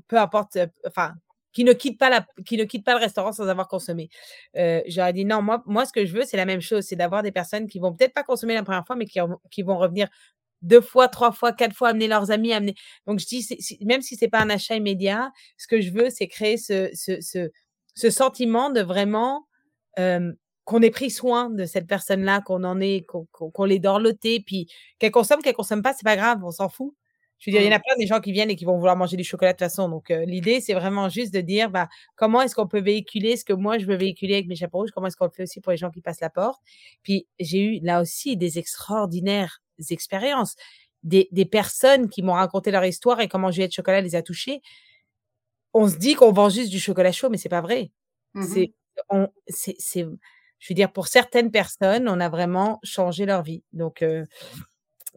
peu 0.08 0.18
importe, 0.18 0.56
euh, 0.56 0.66
enfin, 0.86 1.14
qui 1.52 1.64
ne 1.64 1.72
quitte 1.72 1.98
pas 1.98 2.10
la, 2.10 2.26
qui 2.44 2.56
ne 2.56 2.64
quitte 2.64 2.84
pas 2.84 2.94
le 2.94 3.00
restaurant 3.00 3.32
sans 3.32 3.46
avoir 3.48 3.68
consommé. 3.68 4.10
Euh, 4.56 4.82
J'aurais 4.88 5.12
dit 5.12 5.24
non, 5.24 5.40
moi, 5.40 5.62
moi, 5.66 5.86
ce 5.86 5.92
que 5.92 6.04
je 6.04 6.12
veux, 6.14 6.24
c'est 6.24 6.36
la 6.36 6.46
même 6.46 6.60
chose, 6.60 6.84
c'est 6.84 6.96
d'avoir 6.96 7.22
des 7.22 7.32
personnes 7.32 7.68
qui 7.68 7.78
vont 7.78 7.94
peut-être 7.94 8.12
pas 8.12 8.24
consommer 8.24 8.54
la 8.54 8.62
première 8.62 8.86
fois, 8.86 8.96
mais 8.96 9.06
qui, 9.06 9.20
qui 9.50 9.62
vont 9.62 9.78
revenir 9.78 10.08
deux 10.64 10.80
fois, 10.80 11.08
trois 11.08 11.32
fois, 11.32 11.52
quatre 11.52 11.74
fois, 11.74 11.90
amener 11.90 12.08
leurs 12.08 12.30
amis, 12.30 12.52
amener. 12.52 12.74
Donc, 13.06 13.20
je 13.20 13.26
dis, 13.26 13.46
même 13.82 14.02
si 14.02 14.16
c'est 14.16 14.28
pas 14.28 14.40
un 14.40 14.50
achat 14.50 14.76
immédiat, 14.76 15.30
ce 15.56 15.66
que 15.66 15.80
je 15.80 15.90
veux, 15.90 16.10
c'est 16.10 16.26
créer 16.26 16.56
ce, 16.56 16.90
ce, 16.94 17.20
ce, 17.20 17.50
ce, 17.94 18.10
sentiment 18.10 18.70
de 18.70 18.80
vraiment 18.80 19.46
qu'on 20.64 20.80
ait 20.82 20.90
pris 20.90 21.10
soin 21.10 21.50
de 21.50 21.64
cette 21.66 21.86
personne-là, 21.86 22.40
qu'on 22.40 22.64
en 22.64 22.80
ait, 22.80 23.04
qu'on 23.04 23.64
l'ait 23.64 23.78
dorloté, 23.78 24.40
puis 24.40 24.68
qu'elle 24.98 25.10
consomme, 25.10 25.42
qu'elle 25.42 25.54
consomme 25.54 25.82
pas, 25.82 25.92
c'est 25.92 26.04
pas 26.04 26.16
grave, 26.16 26.40
on 26.42 26.50
s'en 26.50 26.68
fout. 26.68 26.94
Je 27.44 27.50
veux 27.50 27.58
dire, 27.58 27.66
il 27.66 27.70
y 27.70 27.72
en 27.72 27.76
a 27.76 27.78
mmh. 27.78 27.82
plein 27.82 27.96
des 27.98 28.06
gens 28.06 28.20
qui 28.20 28.32
viennent 28.32 28.50
et 28.50 28.56
qui 28.56 28.64
vont 28.64 28.76
vouloir 28.76 28.96
manger 28.96 29.16
du 29.16 29.24
chocolat 29.24 29.52
de 29.52 29.56
toute 29.56 29.66
façon. 29.66 29.88
Donc, 29.88 30.08
l'idée, 30.08 30.60
c'est 30.60 30.74
vraiment 30.74 31.08
juste 31.08 31.34
de 31.34 31.40
dire, 31.40 31.70
bah, 31.70 31.88
comment 32.16 32.40
est-ce 32.40 32.54
qu'on 32.54 32.66
peut 32.66 32.80
véhiculer 32.80 33.36
ce 33.36 33.44
que 33.44 33.52
moi, 33.52 33.78
je 33.78 33.84
veux 33.84 33.96
véhiculer 33.96 34.34
avec 34.34 34.46
mes 34.46 34.56
chapeaux 34.56 34.78
rouges? 34.78 34.90
Comment 34.92 35.08
est-ce 35.08 35.16
qu'on 35.16 35.26
le 35.26 35.30
fait 35.30 35.42
aussi 35.42 35.60
pour 35.60 35.70
les 35.70 35.76
gens 35.76 35.90
qui 35.90 36.00
passent 36.00 36.20
la 36.20 36.30
porte? 36.30 36.62
Puis, 37.02 37.26
j'ai 37.38 37.60
eu 37.60 37.80
là 37.82 38.00
aussi 38.00 38.36
des 38.36 38.58
extraordinaires 38.58 39.62
expériences, 39.90 40.56
des, 41.02 41.28
des 41.32 41.44
personnes 41.44 42.08
qui 42.08 42.22
m'ont 42.22 42.32
raconté 42.32 42.70
leur 42.70 42.84
histoire 42.84 43.20
et 43.20 43.28
comment 43.28 43.50
Juliette 43.50 43.74
Chocolat 43.74 44.00
les 44.00 44.14
a 44.14 44.22
touchés. 44.22 44.62
On 45.74 45.88
se 45.88 45.96
dit 45.96 46.14
qu'on 46.14 46.32
vend 46.32 46.48
juste 46.48 46.70
du 46.70 46.78
chocolat 46.78 47.12
chaud, 47.12 47.28
mais 47.28 47.36
c'est 47.36 47.48
pas 47.48 47.60
vrai. 47.60 47.90
Mmh 48.34 48.66
c'est, 49.48 49.74
c'est, 49.78 50.06
je 50.60 50.72
veux 50.72 50.74
dire, 50.74 50.92
pour 50.92 51.08
certaines 51.08 51.50
personnes, 51.50 52.08
on 52.08 52.20
a 52.20 52.28
vraiment 52.28 52.78
changé 52.84 53.26
leur 53.26 53.42
vie. 53.42 53.64
Donc, 53.72 54.02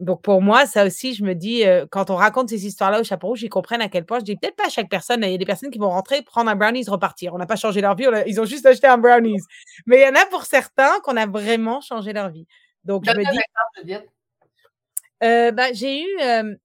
donc 0.00 0.22
pour 0.22 0.40
moi, 0.42 0.66
ça 0.66 0.84
aussi, 0.86 1.14
je 1.14 1.24
me 1.24 1.34
dis, 1.34 1.64
quand 1.90 2.10
on 2.10 2.14
raconte 2.16 2.48
ces 2.48 2.66
histoires-là 2.66 3.00
au 3.00 3.04
chapeau 3.04 3.28
rouge, 3.28 3.42
ils 3.42 3.48
comprennent 3.48 3.80
à 3.80 3.88
quel 3.88 4.04
point. 4.04 4.20
Je 4.20 4.24
dis 4.24 4.36
peut-être 4.36 4.56
pas 4.56 4.66
à 4.66 4.68
chaque 4.68 4.88
personne. 4.88 5.22
Il 5.24 5.30
y 5.30 5.34
a 5.34 5.38
des 5.38 5.44
personnes 5.44 5.70
qui 5.70 5.78
vont 5.78 5.90
rentrer, 5.90 6.22
prendre 6.22 6.50
un 6.50 6.56
brownies, 6.56 6.84
repartir. 6.88 7.34
On 7.34 7.38
n'a 7.38 7.46
pas 7.46 7.56
changé 7.56 7.80
leur 7.80 7.96
vie, 7.96 8.06
ils 8.26 8.40
ont 8.40 8.44
juste 8.44 8.64
acheté 8.66 8.86
un 8.86 8.98
brownies. 8.98 9.40
Mais 9.86 10.00
il 10.00 10.06
y 10.06 10.08
en 10.08 10.14
a 10.14 10.24
pour 10.26 10.44
certains 10.44 11.00
qu'on 11.02 11.16
a 11.16 11.26
vraiment 11.26 11.80
changé 11.80 12.12
leur 12.12 12.30
vie. 12.30 12.46
Donc 12.84 13.04
je 13.06 13.10
me 13.10 13.24
dis. 13.84 13.94
Euh, 15.24 15.50
bah, 15.50 15.72
j'ai 15.72 16.02
eu, 16.02 16.56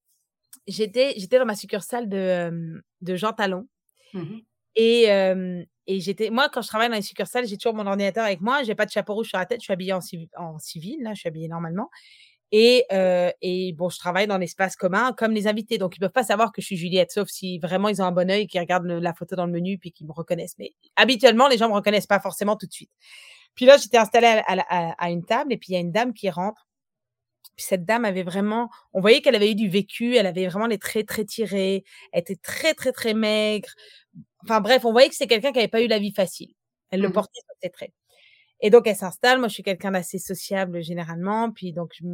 j'étais, 0.67 1.15
j'étais 1.17 1.39
dans 1.39 1.45
ma 1.45 1.55
succursale 1.55 2.07
de, 2.07 2.83
de 3.01 3.15
Jean 3.15 3.33
Talon. 3.33 3.67
Mmh 4.13 4.39
et, 4.75 5.03
et 5.85 5.99
j'étais, 5.99 6.29
moi, 6.29 6.49
quand 6.49 6.61
je 6.61 6.67
travaille 6.67 6.89
dans 6.89 6.95
les 6.95 7.01
succursales, 7.01 7.45
j'ai 7.45 7.57
toujours 7.57 7.75
mon 7.75 7.85
ordinateur 7.85 8.25
avec 8.25 8.41
moi. 8.41 8.63
J'ai 8.63 8.73
pas 8.73 8.85
de 8.85 8.91
chapeau 8.91 9.13
rouge 9.15 9.27
sur 9.27 9.37
la 9.37 9.45
tête. 9.45 9.59
Je 9.59 9.65
suis 9.65 9.73
habillée 9.73 9.93
en, 9.93 9.99
en 10.37 10.57
civil, 10.57 10.97
là, 11.03 11.13
je 11.13 11.19
suis 11.19 11.27
habillée 11.27 11.47
normalement. 11.47 11.89
Et, 12.55 12.85
et 13.41 13.73
bon, 13.73 13.89
je 13.89 13.97
travaille 13.97 14.27
dans 14.27 14.37
l'espace 14.37 14.75
commun 14.75 15.11
comme 15.17 15.31
les 15.31 15.47
invités. 15.47 15.79
Donc, 15.79 15.97
ils 15.97 15.99
peuvent 15.99 16.11
pas 16.11 16.23
savoir 16.23 16.51
que 16.51 16.61
je 16.61 16.67
suis 16.67 16.77
Juliette, 16.77 17.11
sauf 17.11 17.27
si 17.27 17.57
vraiment 17.57 17.89
ils 17.89 17.99
ont 17.99 18.05
un 18.05 18.11
bon 18.11 18.29
œil, 18.29 18.45
qu'ils 18.45 18.61
regardent 18.61 18.85
la 18.85 19.13
photo 19.15 19.35
dans 19.35 19.47
le 19.47 19.51
menu 19.51 19.79
puis 19.79 19.91
qu'ils 19.91 20.05
me 20.05 20.13
reconnaissent. 20.13 20.55
Mais 20.59 20.73
habituellement, 20.95 21.47
les 21.47 21.57
gens 21.57 21.67
me 21.67 21.73
reconnaissent 21.73 22.05
pas 22.05 22.19
forcément 22.19 22.55
tout 22.55 22.67
de 22.67 22.71
suite. 22.71 22.91
Puis 23.55 23.65
là, 23.65 23.77
j'étais 23.77 23.97
installée 23.97 24.27
à, 24.27 24.43
à, 24.47 24.91
à, 25.03 25.09
une 25.09 25.25
table 25.25 25.51
et 25.51 25.57
puis 25.57 25.69
il 25.69 25.73
y 25.73 25.77
a 25.77 25.79
une 25.79 25.91
dame 25.91 26.13
qui 26.13 26.29
rentre 26.29 26.67
puis 27.55 27.65
cette 27.65 27.85
dame 27.85 28.05
avait 28.05 28.23
vraiment, 28.23 28.69
on 28.93 29.01
voyait 29.01 29.21
qu'elle 29.21 29.35
avait 29.35 29.51
eu 29.51 29.55
du 29.55 29.69
vécu, 29.69 30.15
elle 30.15 30.25
avait 30.25 30.47
vraiment 30.47 30.65
les 30.65 30.79
traits 30.79 31.07
très 31.07 31.25
tirés, 31.25 31.83
elle 32.11 32.21
était 32.21 32.35
très, 32.35 32.73
très, 32.73 32.91
très 32.91 33.13
maigre. 33.13 33.69
Enfin 34.43 34.59
bref, 34.59 34.85
on 34.85 34.91
voyait 34.91 35.09
que 35.09 35.15
c'est 35.15 35.27
quelqu'un 35.27 35.51
qui 35.51 35.57
n'avait 35.57 35.67
pas 35.67 35.81
eu 35.81 35.87
la 35.87 35.99
vie 35.99 36.11
facile. 36.11 36.53
Elle 36.89 37.01
le 37.01 37.09
mmh 37.09 37.13
portait 37.13 37.39
sur 37.41 37.55
ses 37.61 37.69
traits. 37.69 37.93
Et 38.61 38.69
donc, 38.69 38.87
elle 38.87 38.95
s'installe. 38.95 39.39
Moi, 39.39 39.49
je 39.49 39.55
suis 39.55 39.63
quelqu'un 39.63 39.91
d'assez 39.91 40.19
sociable 40.19 40.81
généralement. 40.81 41.51
Puis 41.51 41.73
donc, 41.73 41.91
je, 41.95 42.05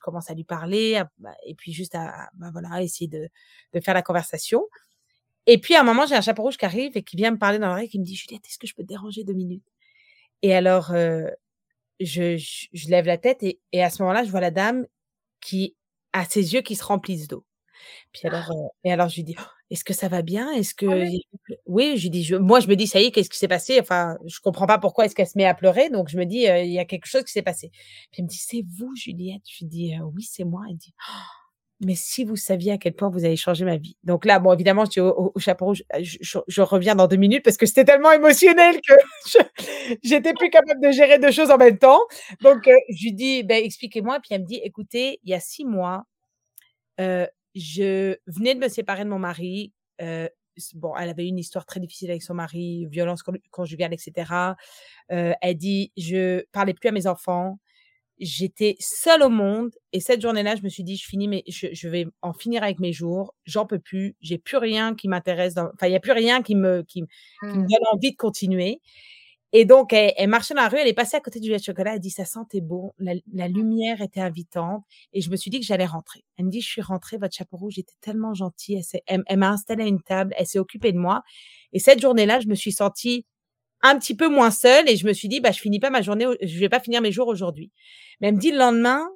commence 0.00 0.30
à 0.30 0.34
lui 0.34 0.44
parler 0.44 1.02
bah, 1.18 1.34
et 1.44 1.54
puis 1.54 1.72
juste 1.72 1.94
à, 1.94 2.28
bah, 2.34 2.50
voilà, 2.52 2.82
essayer 2.82 3.08
de, 3.08 3.28
de, 3.72 3.80
faire 3.80 3.94
la 3.94 4.02
conversation. 4.02 4.66
Et 5.46 5.58
puis, 5.58 5.74
à 5.74 5.80
un 5.80 5.84
moment, 5.84 6.06
j'ai 6.06 6.16
un 6.16 6.20
chapeau 6.20 6.42
rouge 6.42 6.56
qui 6.56 6.64
arrive 6.64 6.96
et 6.96 7.02
qui 7.02 7.16
vient 7.16 7.30
me 7.30 7.38
parler 7.38 7.58
dans 7.58 7.68
l'oreille, 7.68 7.88
qui 7.88 8.00
me 8.00 8.04
dit, 8.04 8.16
Juliette, 8.16 8.44
est-ce 8.46 8.58
que 8.58 8.66
je 8.66 8.74
peux 8.74 8.82
te 8.82 8.88
déranger 8.88 9.22
deux 9.24 9.32
minutes? 9.32 9.66
Et 10.42 10.54
alors, 10.54 10.90
euh, 10.90 11.28
je, 12.00 12.36
je, 12.36 12.88
lève 12.88 13.06
la 13.06 13.18
tête 13.18 13.42
et, 13.42 13.60
et 13.72 13.82
à 13.82 13.90
ce 13.90 14.02
moment-là, 14.02 14.24
je 14.24 14.30
vois 14.30 14.40
la 14.40 14.50
dame 14.50 14.86
qui 15.40 15.76
a 16.12 16.24
ses 16.24 16.54
yeux 16.54 16.62
qui 16.62 16.76
se 16.76 16.84
remplissent 16.84 17.28
d'eau. 17.28 17.44
Puis 18.12 18.22
ah! 18.24 18.28
alors, 18.28 18.50
euh, 18.50 18.68
et 18.84 18.92
alors 18.92 19.08
je 19.08 19.16
lui 19.16 19.24
dis, 19.24 19.36
«Oh, 19.38 19.44
est-ce 19.70 19.84
que 19.84 19.92
ça 19.94 20.08
va 20.08 20.22
bien? 20.22 20.52
Est-ce 20.52 20.74
que 20.74 20.86
oui, 21.66 21.96
je 21.96 22.02
lui 22.02 22.10
dis, 22.10 22.24
je... 22.24 22.36
moi 22.36 22.60
je 22.60 22.68
me 22.68 22.76
dis, 22.76 22.86
ça 22.86 23.00
y 23.00 23.06
est, 23.06 23.10
qu'est-ce 23.10 23.30
qui 23.30 23.38
s'est 23.38 23.48
passé? 23.48 23.78
Enfin, 23.80 24.16
je 24.26 24.40
comprends 24.40 24.66
pas 24.66 24.78
pourquoi 24.78 25.06
est-ce 25.06 25.14
qu'elle 25.14 25.26
se 25.26 25.36
met 25.36 25.46
à 25.46 25.54
pleurer, 25.54 25.90
donc 25.90 26.08
je 26.08 26.18
me 26.18 26.24
dis, 26.24 26.46
il 26.46 26.72
y 26.72 26.78
a 26.78 26.84
quelque 26.84 27.06
chose 27.06 27.24
qui 27.24 27.32
s'est 27.32 27.42
passé. 27.42 27.70
Puis 28.10 28.18
elle 28.18 28.24
me 28.24 28.28
dit, 28.28 28.38
c'est 28.38 28.64
vous, 28.78 28.94
Juliette? 28.94 29.42
Je 29.48 29.64
lui 29.64 29.66
dis, 29.66 29.94
oui, 30.14 30.22
c'est 30.22 30.44
moi. 30.44 30.62
Elle 30.68 30.76
dit, 30.76 30.94
«Oh, 31.08 31.46
mais 31.80 31.94
si 31.94 32.24
vous 32.24 32.36
saviez 32.36 32.72
à 32.72 32.78
quel 32.78 32.94
point 32.94 33.10
vous 33.10 33.24
avez 33.24 33.36
changé 33.36 33.64
ma 33.64 33.76
vie. 33.76 33.96
Donc 34.02 34.24
là, 34.24 34.38
bon, 34.38 34.52
évidemment, 34.52 34.84
je 34.86 35.00
au, 35.00 35.32
chapeau 35.38 35.66
rouge, 35.66 35.84
je, 36.00 36.60
reviens 36.62 36.94
dans 36.94 37.06
deux 37.06 37.16
minutes 37.16 37.44
parce 37.44 37.58
que 37.58 37.66
c'était 37.66 37.84
tellement 37.84 38.12
émotionnel 38.12 38.80
que 38.80 38.94
j'étais 40.02 40.32
plus 40.32 40.48
capable 40.48 40.80
de 40.80 40.90
gérer 40.90 41.18
deux 41.18 41.30
choses 41.30 41.50
en 41.50 41.58
même 41.58 41.78
temps. 41.78 42.00
Donc, 42.40 42.66
euh, 42.68 42.74
je 42.88 43.04
lui 43.04 43.12
dis, 43.12 43.42
ben, 43.42 43.62
expliquez-moi. 43.62 44.20
Puis 44.20 44.28
elle 44.30 44.42
me 44.42 44.46
dit, 44.46 44.60
écoutez, 44.64 45.20
il 45.24 45.30
y 45.30 45.34
a 45.34 45.40
six 45.40 45.66
mois, 45.66 46.04
euh, 46.98 47.26
je 47.56 48.16
venais 48.26 48.54
de 48.54 48.60
me 48.60 48.68
séparer 48.68 49.04
de 49.04 49.10
mon 49.10 49.18
mari. 49.18 49.72
Euh, 50.00 50.28
bon, 50.74 50.94
elle 50.94 51.08
avait 51.08 51.26
une 51.26 51.38
histoire 51.38 51.66
très 51.66 51.80
difficile 51.80 52.10
avec 52.10 52.22
son 52.22 52.34
mari, 52.34 52.86
violence 52.86 53.22
conjugale, 53.50 53.94
etc. 53.94 54.54
elle 55.08 55.56
dit, 55.56 55.92
je 55.96 56.44
parlais 56.52 56.74
plus 56.74 56.88
à 56.88 56.92
mes 56.92 57.06
enfants 57.06 57.58
j'étais 58.18 58.76
seule 58.80 59.22
au 59.22 59.28
monde 59.28 59.70
et 59.92 60.00
cette 60.00 60.22
journée-là, 60.22 60.56
je 60.56 60.62
me 60.62 60.68
suis 60.68 60.84
dit, 60.84 60.96
je 60.96 61.06
finis, 61.06 61.28
mais 61.28 61.44
je, 61.48 61.88
vais 61.88 62.06
en 62.22 62.32
finir 62.32 62.62
avec 62.62 62.80
mes 62.80 62.92
jours. 62.92 63.34
J'en 63.44 63.66
peux 63.66 63.78
plus. 63.78 64.16
J'ai 64.20 64.38
plus 64.38 64.56
rien 64.56 64.94
qui 64.94 65.08
m'intéresse. 65.08 65.54
Enfin, 65.56 65.86
il 65.86 65.92
y 65.92 65.96
a 65.96 66.00
plus 66.00 66.12
rien 66.12 66.42
qui 66.42 66.54
me 66.54 66.82
qui, 66.82 67.02
me 67.02 67.06
mmh. 67.42 67.66
donne 67.66 67.86
envie 67.92 68.12
de 68.12 68.16
continuer. 68.16 68.80
Et 69.52 69.64
donc, 69.64 69.92
elle, 69.92 70.28
marchait 70.28 70.54
dans 70.54 70.62
la 70.62 70.68
rue, 70.68 70.78
elle 70.78 70.88
est 70.88 70.92
passée 70.92 71.16
à 71.16 71.20
côté 71.20 71.40
du 71.40 71.48
lait 71.50 71.58
de 71.58 71.62
chocolat, 71.62 71.94
elle 71.94 72.00
dit, 72.00 72.10
ça 72.10 72.24
sentait 72.24 72.60
bon, 72.60 72.92
la, 72.98 73.48
lumière 73.48 74.00
était 74.02 74.20
invitante, 74.20 74.82
et 75.12 75.20
je 75.20 75.30
me 75.30 75.36
suis 75.36 75.50
dit 75.50 75.60
que 75.60 75.66
j'allais 75.66 75.86
rentrer. 75.86 76.24
Elle 76.36 76.46
me 76.46 76.50
dit, 76.50 76.60
je 76.60 76.68
suis 76.68 76.82
rentrée, 76.82 77.16
votre 77.16 77.34
chapeau 77.34 77.56
rouge 77.56 77.78
était 77.78 77.94
tellement 78.00 78.34
gentil, 78.34 78.82
elle, 79.06 79.22
elle 79.26 79.38
m'a 79.38 79.50
installée 79.50 79.84
à 79.84 79.86
une 79.86 80.02
table, 80.02 80.34
elle 80.36 80.46
s'est 80.46 80.58
occupée 80.58 80.92
de 80.92 80.98
moi. 80.98 81.22
Et 81.72 81.78
cette 81.78 82.00
journée-là, 82.00 82.40
je 82.40 82.48
me 82.48 82.54
suis 82.54 82.72
sentie 82.72 83.24
un 83.82 83.98
petit 83.98 84.16
peu 84.16 84.28
moins 84.28 84.50
seule 84.50 84.88
et 84.90 84.96
je 84.96 85.06
me 85.06 85.12
suis 85.12 85.28
dit, 85.28 85.40
bah, 85.40 85.52
je 85.52 85.60
finis 85.60 85.80
pas 85.80 85.90
ma 85.90 86.02
journée, 86.02 86.26
je 86.42 86.58
vais 86.58 86.68
pas 86.68 86.80
finir 86.80 87.00
mes 87.00 87.12
jours 87.12 87.28
aujourd'hui. 87.28 87.70
Mais 88.20 88.28
elle 88.28 88.34
me 88.34 88.40
dit 88.40 88.50
le 88.50 88.58
lendemain, 88.58 89.08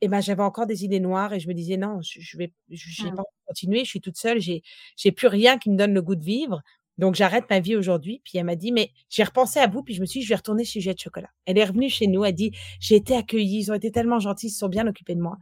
et 0.00 0.08
ben, 0.08 0.20
j'avais 0.20 0.42
encore 0.42 0.66
des 0.66 0.84
idées 0.84 1.00
noires 1.00 1.32
et 1.32 1.40
je 1.40 1.48
me 1.48 1.54
disais: 1.54 1.76
«Non, 1.76 2.00
je 2.02 2.20
je 2.20 2.38
vais 2.38 2.52
je 2.70 2.88
j'ai 2.90 3.10
Mmh. 3.10 3.16
pas 3.16 3.24
continuer, 3.46 3.80
je 3.84 3.90
suis 3.90 4.00
toute 4.00 4.16
seule, 4.16 4.40
j'ai 4.40 4.62
j'ai 4.96 5.12
plus 5.12 5.26
rien 5.28 5.58
qui 5.58 5.70
me 5.70 5.76
donne 5.76 5.92
le 5.92 6.02
goût 6.02 6.14
de 6.14 6.24
vivre, 6.24 6.62
donc 6.98 7.14
j'arrête 7.14 7.44
ma 7.48 7.60
vie 7.60 7.76
aujourd'hui». 7.76 8.20
Puis 8.24 8.38
elle 8.38 8.44
m'a 8.44 8.56
dit: 8.56 8.72
«Mais 8.72 8.90
j'ai 9.08 9.22
repensé 9.24 9.58
à 9.60 9.66
vous», 9.66 9.82
puis 9.82 9.94
je 9.94 10.00
me 10.00 10.06
suis 10.06 10.20
dit: 10.20 10.26
«Je 10.26 10.30
vais 10.30 10.36
retourner 10.36 10.64
chez 10.64 10.80
Juliette 10.80 11.00
Chocolat». 11.00 11.30
Elle 11.46 11.58
est 11.58 11.64
revenue 11.64 11.88
chez 11.88 12.06
nous, 12.06 12.24
elle 12.24 12.34
dit: 12.34 12.52
«J'ai 12.80 12.96
été 12.96 13.16
accueillie, 13.16 13.60
ils 13.60 13.70
ont 13.72 13.74
été 13.74 13.90
tellement 13.90 14.18
gentils, 14.18 14.48
ils 14.48 14.50
se 14.50 14.58
sont 14.58 14.68
bien 14.68 14.86
occupés 14.86 15.14
de 15.14 15.20
moi» 15.20 15.36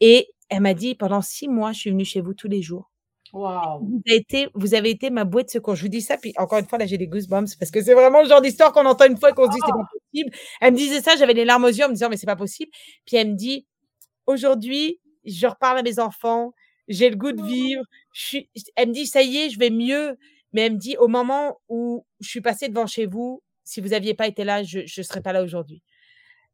et 0.00 0.28
elle 0.48 0.60
m'a 0.60 0.74
dit: 0.74 0.94
«Pendant 0.94 1.22
6 1.22 1.48
mois, 1.48 1.72
je 1.72 1.78
suis 1.78 1.90
venue 1.90 2.04
chez 2.04 2.20
vous 2.20 2.34
tous 2.34 2.48
les 2.48 2.60
jours. 2.60 2.90
Wow! 3.32 3.80
Vous 3.80 4.02
avez 4.06 4.16
été 4.16 4.48
vous 4.54 4.74
avez 4.74 4.90
été 4.90 5.08
ma 5.10 5.24
bouée 5.24 5.44
de 5.44 5.48
secours». 5.50 5.76
Je 5.76 5.82
vous 5.82 5.88
dis 5.88 6.02
ça, 6.02 6.18
puis 6.18 6.34
encore 6.36 6.58
une 6.58 6.66
fois, 6.66 6.78
là, 6.78 6.86
j'ai 6.86 6.98
des 6.98 7.06
goosebumps 7.06 7.56
parce 7.58 7.70
que 7.70 7.82
c'est 7.82 7.94
vraiment 7.94 8.22
le 8.22 8.28
genre 8.28 8.42
d'histoire 8.42 8.72
qu'on 8.72 8.84
entend 8.84 9.06
une 9.06 9.16
fois 9.16 9.30
et 9.30 9.32
qu'on 9.32 9.46
se 9.46 9.52
dit: 9.52 9.58
«C'est 9.64 9.72
Ah! 9.72 9.78
pas 9.78 9.88
possible». 10.10 10.30
Elle 10.60 10.72
me 10.72 10.76
disait 10.76 11.00
ça, 11.00 11.16
j'avais 11.16 11.34
les 11.34 11.44
larmes 11.44 11.64
aux 11.64 11.68
yeux 11.68 11.84
en 11.84 11.88
me 11.88 11.94
disant: 11.94 12.08
«Mais 12.10 12.16
c'est 12.16 12.26
pas 12.26 12.36
possible». 12.36 12.70
Puis 13.06 13.16
elle 13.16 13.30
me 13.30 13.36
dit: 13.36 13.66
«Aujourd'hui, 14.26 15.00
je 15.24 15.46
reparle 15.46 15.78
à 15.78 15.82
mes 15.82 15.98
enfants, 16.00 16.52
j'ai 16.88 17.08
le 17.08 17.16
goût 17.16 17.32
de 17.32 17.42
vivre, 17.42 17.82
je 18.12 18.26
suis» 18.26 18.50
elle 18.76 18.88
me 18.88 18.92
dit: 18.94 19.06
«Ça 19.06 19.22
y 19.22 19.36
est, 19.38 19.50
je 19.50 19.58
vais 19.58 19.70
mieux», 19.70 20.18
mais 20.52 20.62
elle 20.62 20.74
me 20.74 20.78
dit: 20.78 20.96
«Au 20.98 21.08
moment 21.08 21.60
où 21.68 22.06
je 22.20 22.28
suis 22.28 22.40
passée 22.42 22.68
devant 22.68 22.86
chez 22.86 23.06
vous, 23.06 23.42
si 23.64 23.80
vous 23.80 23.92
aviez 23.94 24.14
pas 24.14 24.26
été 24.28 24.44
là, 24.44 24.62
je 24.62 24.80
je 24.86 25.02
serais 25.02 25.22
pas 25.22 25.32
là 25.32 25.42
aujourd'hui». 25.44 25.82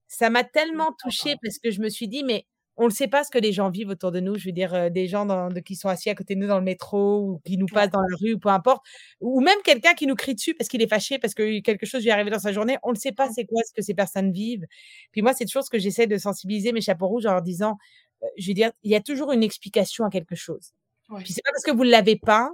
Ça 0.08 0.30
m'a 0.30 0.44
tellement 0.44 0.92
touchée 1.02 1.36
parce 1.42 1.58
que 1.58 1.70
je 1.70 1.80
me 1.82 1.88
suis 1.90 2.08
dit: 2.08 2.24
«Mais 2.24 2.46
on 2.78 2.86
ne 2.86 2.90
sait 2.92 3.08
pas 3.08 3.24
ce 3.24 3.30
que 3.30 3.38
les 3.38 3.52
gens 3.52 3.70
vivent 3.70 3.90
autour 3.90 4.12
de 4.12 4.20
nous». 4.20 4.36
Je 4.38 4.46
veux 4.46 4.52
dire, 4.52 4.74
heu, 4.74 4.90
des 4.90 5.06
gens 5.08 5.26
dans 5.26 5.48
de 5.50 5.60
qui 5.60 5.76
sont 5.76 5.88
assis 5.88 6.10
à 6.10 6.14
côté 6.14 6.34
de 6.36 6.40
nous 6.40 6.46
dans 6.48 6.58
le 6.58 6.64
métro 6.64 7.20
ou 7.22 7.40
qui 7.44 7.58
nous 7.58 7.68
passent 7.68 7.90
dans 7.90 8.00
la 8.02 8.16
rue 8.22 8.34
ou 8.34 8.38
peu 8.40 8.48
importe, 8.50 8.84
ou 9.20 9.40
même 9.40 9.58
quelqu'un 9.64 9.94
qui 9.94 10.06
nous 10.06 10.14
crie 10.16 10.34
dessus 10.34 10.54
parce 10.54 10.68
qu'il 10.68 10.82
est 10.82 10.88
fâché 10.88 11.18
parce 11.18 11.34
que 11.34 11.60
quelque 11.62 11.86
chose 11.86 12.02
lui 12.02 12.08
est 12.10 12.12
arrivé 12.12 12.30
dans 12.30 12.38
sa 12.40 12.52
journée. 12.52 12.78
On 12.84 12.92
ne 12.92 12.96
sait 12.98 13.12
pas 13.12 13.28
Mmh. 13.28 13.32
c'est 13.34 13.46
quoi 13.46 13.62
ce 13.66 13.72
que 13.74 13.82
ces 13.82 13.94
personnes 13.94 14.32
vivent. 14.32 14.64
Puis 15.12 15.22
moi, 15.22 15.34
c'est 15.34 15.44
toujours 15.46 15.64
ce 15.64 15.70
que 15.70 15.78
j'essaie 15.78 16.06
de 16.06 16.16
sensibiliser 16.18 16.72
mes 16.72 16.80
chapeaux 16.82 17.08
rouges 17.08 17.26
en 17.26 17.32
leur 17.32 17.42
disant, 17.42 17.76
heu, 18.22 18.26
je 18.38 18.48
veux 18.48 18.54
dire, 18.54 18.72
il 18.84 18.90
y 18.92 18.96
a 18.96 19.00
toujours 19.02 19.32
une 19.32 19.42
explication 19.44 20.04
à 20.06 20.10
quelque 20.10 20.34
chose. 20.36 20.72
Ouais. 21.10 21.22
Puis 21.24 21.32
c'est 21.34 21.42
pas 21.44 21.50
parce 21.52 21.64
que 21.64 21.72
vous 21.72 21.84
ne 21.84 21.90
l'avez 21.90 22.16
pas 22.16 22.50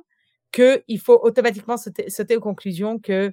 qu'il 0.55 1.01
faut 1.01 1.21
automatiquement 1.23 1.77
sauter 1.77 2.11
sauter 2.11 2.37
aux 2.37 2.41
conclusions 2.41 2.99
que, 3.01 3.33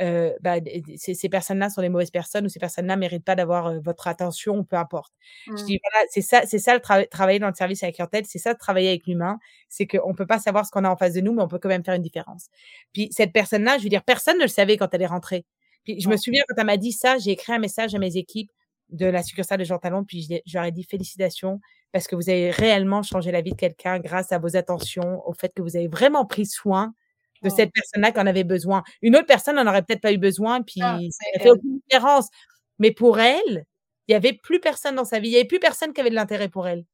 heu, 0.00 0.34
bah, 0.40 0.56
ces 0.96 1.14
ces 1.14 1.28
personnes-là 1.28 1.70
sont 1.70 1.82
des 1.82 1.88
mauvaises 1.90 2.10
personnes 2.10 2.46
ou 2.46 2.48
ces 2.48 2.60
personnes-là 2.60 2.96
méritent 2.96 3.24
pas 3.24 3.34
d'avoir, 3.36 3.68
heu, 3.70 3.80
votre 3.84 4.08
attention 4.08 4.58
ou 4.58 4.64
peu 4.64 4.76
importe. 4.76 5.12
Je 5.56 5.64
Mmh. 5.64 5.72
dis 5.72 5.78
voilà, 5.92 6.06
c'est 6.10 6.22
ça 6.22 6.42
c'est 6.46 6.58
ça 6.58 6.74
le 6.74 6.80
trava 6.80 7.06
travailler 7.06 7.38
dans 7.38 7.48
le 7.48 7.54
service 7.54 7.82
à 7.82 7.86
la 7.86 7.92
clientèle, 7.92 8.24
c'est 8.26 8.38
ça 8.38 8.54
de 8.54 8.58
travailler 8.58 8.88
avec 8.90 9.06
l'humain, 9.06 9.38
c'est 9.68 9.86
qu'on 9.86 10.14
peut 10.14 10.26
pas 10.26 10.38
savoir 10.38 10.66
ce 10.66 10.70
qu'on 10.72 10.84
a 10.84 10.90
en 10.90 10.96
face 10.96 11.14
de 11.14 11.20
nous, 11.20 11.32
mais 11.34 11.42
on 11.42 11.48
peut 11.48 11.58
quand 11.58 11.68
même 11.68 11.84
faire 11.84 11.94
une 11.94 12.02
différence. 12.02 12.48
Puis 12.92 13.08
cette 13.12 13.32
personne-là, 13.32 13.78
je 13.78 13.84
veux 13.84 13.88
dire, 13.90 14.02
personne 14.04 14.38
ne 14.38 14.42
le 14.44 14.48
savait 14.48 14.76
quand 14.76 14.92
elle 14.94 15.02
est 15.02 15.06
rentrée. 15.06 15.44
Puis 15.84 16.00
je 16.00 16.08
me 16.08 16.16
souviens 16.16 16.42
quand 16.48 16.54
elle 16.58 16.66
m'a 16.66 16.76
dit 16.76 16.92
ça, 16.92 17.18
j'ai 17.18 17.32
écrit 17.32 17.52
un 17.52 17.58
message 17.58 17.94
à 17.94 17.98
mes 17.98 18.16
équipes 18.16 18.50
de 18.92 19.06
la 19.06 19.22
succursale 19.22 19.58
de 19.58 19.64
Jean 19.64 19.78
Talon, 19.78 20.04
puis 20.04 20.28
je 20.46 20.54
leur 20.58 20.64
ai 20.66 20.72
dit: 20.72 20.84
«Félicitations 20.84 21.60
parce 21.92 22.06
que 22.08 22.16
vous 22.16 22.30
avez 22.30 22.50
réellement 22.50 23.02
changé 23.02 23.32
la 23.32 23.40
vie 23.42 23.52
de 23.52 23.56
quelqu'un 23.56 23.98
grâce 24.00 24.32
à 24.32 24.38
vos 24.38 24.56
attentions, 24.56 25.20
au 25.28 25.34
fait 25.34 25.52
que 25.54 25.62
vous 25.62 25.76
avez 25.76 25.88
vraiment 25.88 26.24
pris 26.26 26.46
soin 26.46 26.94
de 27.42 27.50
Oh. 27.50 27.54
cette 27.56 27.72
personne-là 27.72 28.12
qui 28.12 28.20
en 28.20 28.26
avait 28.26 28.44
besoin». 28.44 28.82
Une 29.02 29.16
autre 29.16 29.26
personne 29.26 29.58
en 29.58 29.66
aurait 29.66 29.82
peut-être 29.82 30.02
pas 30.02 30.12
eu 30.12 30.18
besoin, 30.18 30.60
Ah, 30.60 30.64
puis 30.66 30.80
ça 30.80 30.86
mais 30.88 31.40
aurait 31.40 31.44
fait 31.44 31.50
aucune 31.50 31.80
différence. 31.88 32.28
Mais 32.78 32.92
pour 32.92 33.18
elle, 33.20 33.66
il 34.08 34.12
y 34.12 34.14
avait 34.14 34.32
plus 34.34 34.60
personne 34.60 34.94
dans 34.96 35.04
sa 35.04 35.18
vie, 35.20 35.28
il 35.30 35.32
y 35.32 35.36
avait 35.36 35.46
plus 35.46 35.60
personne 35.60 35.92
qui 35.92 36.00
avait 36.00 36.10
de 36.10 36.14
l'intérêt 36.16 36.48
pour 36.48 36.68
elle. 36.68 36.84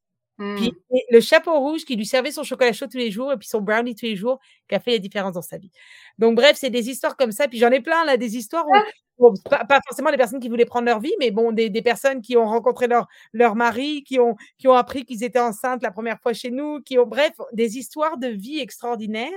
Puis 0.57 0.73
et 0.95 1.05
le 1.11 1.21
chapeau 1.21 1.59
rouge 1.61 1.85
qui 1.85 1.97
lui 1.97 2.07
servait 2.07 2.31
son 2.33 2.45
chocolat 2.45 2.73
chaud 2.73 2.87
tous 2.87 2.99
les 2.99 3.11
jours 3.11 3.33
et 3.33 3.37
puis 3.39 3.49
son 3.49 3.61
brownie 3.61 3.95
tous 3.97 4.07
les 4.07 4.17
jours, 4.17 4.39
qui 4.69 4.75
a 4.77 4.81
fait 4.81 4.93
la 4.93 4.99
différence 5.01 5.35
dans 5.35 5.43
sa 5.43 5.59
vie. 5.59 5.73
Donc 6.19 6.37
bref, 6.37 6.57
c'est 6.59 6.71
des 6.71 6.91
histoires 6.91 7.17
comme 7.17 7.33
ça, 7.33 7.49
puis 7.49 7.59
j'en 7.59 7.71
ai 7.73 7.81
plein 7.81 8.05
là, 8.05 8.17
des 8.17 8.37
histoires 8.37 8.67
où 8.69 8.75
bon, 9.19 9.35
pas 9.51 9.65
pas 9.65 9.81
forcément 9.87 10.11
des 10.11 10.17
personnes 10.17 10.41
qui 10.41 10.49
voulaient 10.49 10.65
prendre 10.65 10.87
leur 10.87 11.01
vie, 11.01 11.13
mais 11.21 11.31
bon, 11.31 11.53
des 11.53 11.71
des 11.71 11.83
personnes 11.83 12.23
qui 12.23 12.37
ont 12.37 12.47
rencontré 12.47 12.87
leur 12.89 13.07
leur 13.33 13.55
mari, 13.57 14.03
qui 14.05 14.19
ont 14.21 14.37
qui 14.59 14.69
ont 14.69 14.75
appris 14.75 15.05
qu'ils 15.05 15.25
étaient 15.25 15.39
enceintes 15.41 15.83
la 15.83 15.91
première 15.91 16.21
fois 16.21 16.33
chez 16.33 16.51
nous, 16.51 16.81
qui 16.83 16.99
ont 16.99 17.07
bref, 17.07 17.33
des 17.53 17.79
histoires 17.79 18.19
de 18.19 18.29
vie 18.29 18.59
extraordinaires. 18.61 19.31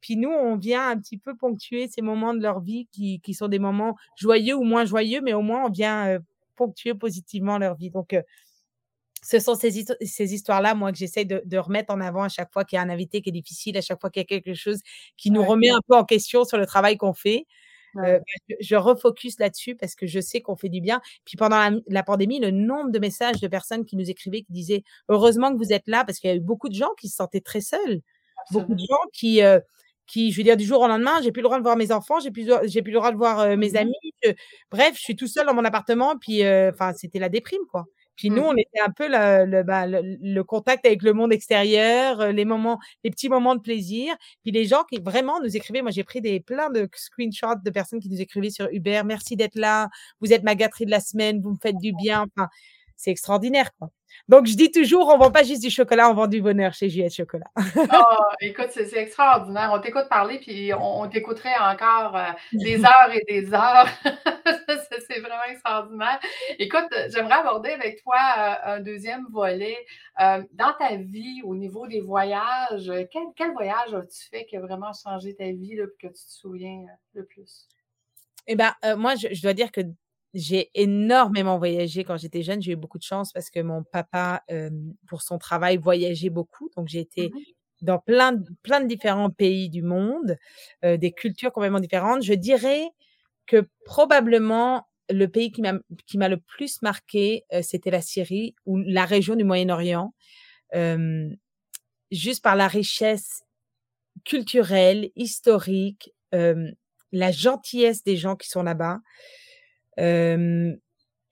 Puis 0.00 0.16
nous, 0.16 0.30
on 0.30 0.56
vient 0.56 0.88
un 0.88 0.98
petit 0.98 1.18
peu 1.18 1.36
ponctuer 1.36 1.88
ces 1.88 2.02
moments 2.02 2.34
de 2.34 2.42
leur 2.42 2.60
vie 2.60 2.88
qui 2.92 3.20
qui 3.20 3.34
sont 3.34 3.48
des 3.48 3.58
moments 3.58 3.96
joyeux 4.16 4.54
ou 4.56 4.64
moins 4.64 4.84
joyeux, 4.84 5.20
mais 5.22 5.34
au 5.34 5.42
moins 5.42 5.64
on 5.66 5.70
vient, 5.70 6.16
heu, 6.16 6.20
ponctuer 6.56 6.94
positivement 6.94 7.58
leur 7.58 7.76
vie. 7.76 7.90
Donc 7.90 8.14
heu, 8.14 8.22
ce 9.22 9.38
sont 9.40 9.54
ces 9.56 9.78
histo 9.78 9.94
ces 10.02 10.34
histoires-là, 10.34 10.74
moi, 10.74 10.92
que 10.92 10.98
j'essaie 10.98 11.24
de 11.26 11.42
de 11.46 11.58
remettre 11.58 11.92
en 11.94 12.00
avant 12.00 12.24
à 12.24 12.28
chaque 12.30 12.52
fois 12.52 12.64
qu'il 12.64 12.76
y 12.76 12.80
a 12.80 12.82
un 12.84 12.90
invité 12.90 13.22
qui 13.22 13.30
est 13.30 13.32
difficile, 13.32 13.76
à 13.78 13.82
chaque 13.82 14.00
fois 14.00 14.10
qu'il 14.10 14.20
y 14.22 14.24
a 14.24 14.26
quelque 14.26 14.54
chose 14.54 14.80
qui 15.18 15.30
nous 15.32 15.44
remet 15.44 15.70
un 15.70 15.80
peu 15.88 15.96
en 15.96 16.04
question 16.04 16.44
sur 16.44 16.58
le 16.58 16.66
travail 16.66 16.96
qu'on 16.98 17.14
fait. 17.14 17.46
Ouais. 17.94 18.18
Bah, 18.18 18.24
je 18.48 18.54
je 18.60 18.76
refocus 18.76 19.38
là-dessus 19.40 19.74
parce 19.76 19.94
que 19.94 20.06
je 20.06 20.20
sais 20.20 20.40
qu'on 20.40 20.56
fait 20.56 20.68
du 20.68 20.80
bien. 20.80 21.00
Puis 21.24 21.36
pendant 21.36 21.80
la 21.88 22.02
pandémie, 22.02 22.38
le 22.40 22.50
nombre 22.50 22.90
de 22.90 22.98
messages 22.98 23.40
de 23.40 23.48
personnes 23.48 23.84
qui 23.84 23.96
nous 23.96 24.10
écrivaient, 24.10 24.42
qui 24.42 24.52
disaient: 24.52 24.84
«Heureusement 25.08 25.52
que 25.52 25.58
vous 25.58 25.72
êtes 25.72 25.86
là», 25.88 26.04
parce 26.04 26.18
qu'il 26.18 26.30
y 26.30 26.32
a 26.32 26.36
eu 26.36 26.40
beaucoup 26.40 26.68
de 26.68 26.74
gens 26.74 26.90
qui 27.00 27.08
se 27.08 27.16
sentaient 27.16 27.40
très 27.40 27.60
seuls. 27.60 28.00
Beaucoup 28.50 28.74
de 28.74 28.80
gens 28.80 28.98
qui, 29.12 29.42
heu, 29.42 29.60
qui, 30.06 30.32
je 30.32 30.36
veux 30.38 30.44
dire, 30.44 30.56
du 30.56 30.64
jour 30.64 30.80
au 30.82 30.88
lendemain, 30.88 31.20
j'ai 31.22 31.32
plus 31.32 31.40
le 31.42 31.44
droit 31.48 31.58
de 31.58 31.62
voir 31.64 31.76
mes 31.76 31.92
enfants, 31.92 32.20
j'ai 32.20 32.30
plus 32.32 32.48
j'ai 32.64 32.82
plus 32.82 32.92
le 32.92 32.98
droit 32.98 33.12
de 33.12 33.16
voir, 33.16 33.56
mes 33.56 33.70
Mmh 33.70 33.72
mh. 33.74 33.76
amis, 33.76 33.94
je 34.24 34.30
bref, 34.70 34.94
je 34.96 35.02
suis 35.02 35.16
tout 35.16 35.26
seul 35.28 35.46
dans 35.46 35.54
mon 35.54 35.64
appartement, 35.64 36.16
puis, 36.18 36.42
enfin, 36.46 36.92
c'était 36.94 37.18
la 37.20 37.28
déprime, 37.28 37.62
quoi. 37.70 37.86
Puis 38.20 38.30
nous, 38.30 38.42
Mmh 38.42 38.44
on 38.44 38.54
mh. 38.54 38.56
était 38.56 38.80
un 38.86 38.90
peu 38.90 39.08
le 39.08 39.46
le, 39.46 39.62
bah, 39.64 39.86
le 39.86 40.02
le 40.20 40.44
contact 40.44 40.86
avec 40.86 41.02
le 41.02 41.14
monde 41.14 41.32
extérieur, 41.32 42.20
heu, 42.20 42.30
les 42.32 42.44
moments 42.44 42.78
les 43.04 43.10
petits 43.10 43.28
moments 43.30 43.54
de 43.56 43.60
plaisir. 43.62 44.14
Puis 44.42 44.52
les 44.52 44.66
gens 44.66 44.84
qui 44.90 45.00
vraiment 45.00 45.40
nous 45.40 45.56
écrivaient, 45.56 45.82
moi 45.82 45.90
j'ai 45.90 46.04
pris 46.04 46.20
des 46.20 46.40
plein 46.40 46.70
de 46.70 46.88
screenshots 46.94 47.56
de 47.64 47.70
personnes 47.70 48.00
qui 48.00 48.10
nous 48.10 48.20
écrivaient 48.20 48.50
sur 48.50 48.68
Uber: 48.72 49.02
«Merci 49.06 49.36
d'être 49.36 49.56
là, 49.56 49.88
vous 50.20 50.32
êtes 50.32 50.42
ma 50.44 50.54
gâterie 50.54 50.86
de 50.86 50.90
la 50.92 51.00
semaine, 51.00 51.40
vous 51.42 51.52
me 51.52 51.58
faites 51.62 51.78
du 51.78 51.92
bien», 51.94 52.26
enfin, 52.36 52.48
c'est 53.00 53.10
extraordinaire, 53.10 53.70
quoi. 53.78 53.90
Donc 54.28 54.46
je 54.46 54.54
dis 54.56 54.70
toujours: 54.70 55.08
«On 55.08 55.18
vend 55.18 55.30
pas 55.30 55.42
juste 55.44 55.62
du 55.62 55.70
chocolat, 55.70 56.10
on 56.10 56.14
vend 56.14 56.26
du 56.26 56.42
bonheur 56.42 56.74
chez 56.74 56.88
JS 56.90 57.14
Chocolat». 57.16 57.50
Ah, 57.88 58.28
écoute, 58.40 58.68
c'est 58.70 58.92
extraordinaire. 58.96 59.70
On 59.74 59.80
t'écoute 59.80 60.08
parler, 60.08 60.38
puis 60.38 60.72
on 60.74 61.00
on 61.02 61.08
t'écouterait 61.08 61.56
encore, 61.58 62.16
heu, 62.16 62.32
des 62.62 62.84
heures 62.84 63.12
et 63.12 63.24
des 63.28 63.52
heures. 63.52 63.86
C'est 64.90 65.00
c'est 65.08 65.20
vraiment 65.20 65.42
extraordinaire. 65.50 66.20
Écoute, 66.58 66.86
j'aimerais 67.08 67.34
aborder 67.40 67.70
avec 67.70 68.00
toi, 68.02 68.16
heu, 68.16 68.70
un 68.74 68.80
2e 68.80 69.26
volet. 69.32 69.76
Heu, 70.20 70.46
dans 70.52 70.72
ta 70.78 70.96
vie, 70.96 71.42
au 71.44 71.54
niveau 71.56 71.86
des 71.88 72.00
voyages, 72.00 72.90
quel 73.12 73.24
quel 73.36 73.52
voyage 73.52 73.92
as-tu 73.94 74.28
fait 74.30 74.44
qui 74.46 74.56
a 74.56 74.60
vraiment 74.60 74.92
changé 74.92 75.34
ta 75.34 75.46
vie, 75.46 75.74
là, 75.76 75.86
que 76.00 76.06
tu 76.08 76.12
te 76.12 76.18
souviens, 76.30 76.84
le 77.14 77.24
plus? 77.24 77.66
Bah, 78.56 78.76
heu, 78.84 78.96
moi, 78.96 79.14
je 79.16 79.28
je 79.32 79.42
dois 79.42 79.54
dire 79.54 79.70
que 79.72 79.80
j'ai 80.34 80.70
énormément 80.74 81.58
voyagé 81.58 82.04
quand 82.04 82.16
j'étais 82.16 82.42
jeune. 82.42 82.62
J'ai 82.62 82.72
eu 82.72 82.76
beaucoup 82.76 82.98
de 82.98 83.02
chance 83.02 83.32
parce 83.32 83.50
que 83.50 83.60
mon 83.60 83.82
papa, 83.82 84.42
pour 85.08 85.22
son 85.22 85.38
travail, 85.38 85.76
voyageait 85.76 86.30
beaucoup. 86.30 86.70
Donc 86.76 86.88
j'ai 86.88 87.00
été 87.00 87.28
mh. 87.28 87.32
dans 87.82 87.98
plein 87.98 88.32
de 88.32 88.86
différents 88.86 89.30
pays 89.30 89.70
du 89.70 89.82
monde, 89.82 90.36
des 90.82 91.12
cultures 91.12 91.52
complètement 91.52 91.80
différentes. 91.80 92.22
Je 92.22 92.34
dirais 92.34 92.88
que 93.46 93.68
probablement 93.84 94.86
le 95.10 95.26
pays 95.26 95.50
qui 95.50 95.62
m'a 95.62 96.28
le 96.28 96.36
plus 96.36 96.82
marqué, 96.82 97.44
c'était 97.62 97.90
la 97.90 98.00
Syrie 98.00 98.54
ou 98.66 98.78
la 98.78 99.04
région 99.04 99.34
du 99.34 99.42
Moyen-Orient. 99.42 100.14
Juste 102.12 102.42
par 102.42 102.54
la 102.54 102.68
richesse 102.68 103.42
culturelle, 104.24 105.10
historique, 105.16 106.12
la 106.32 107.32
gentillesse 107.32 108.04
des 108.04 108.16
gens 108.16 108.36
qui 108.36 108.48
sont 108.48 108.62
là-bas. 108.62 109.00
Hem, 109.98 110.76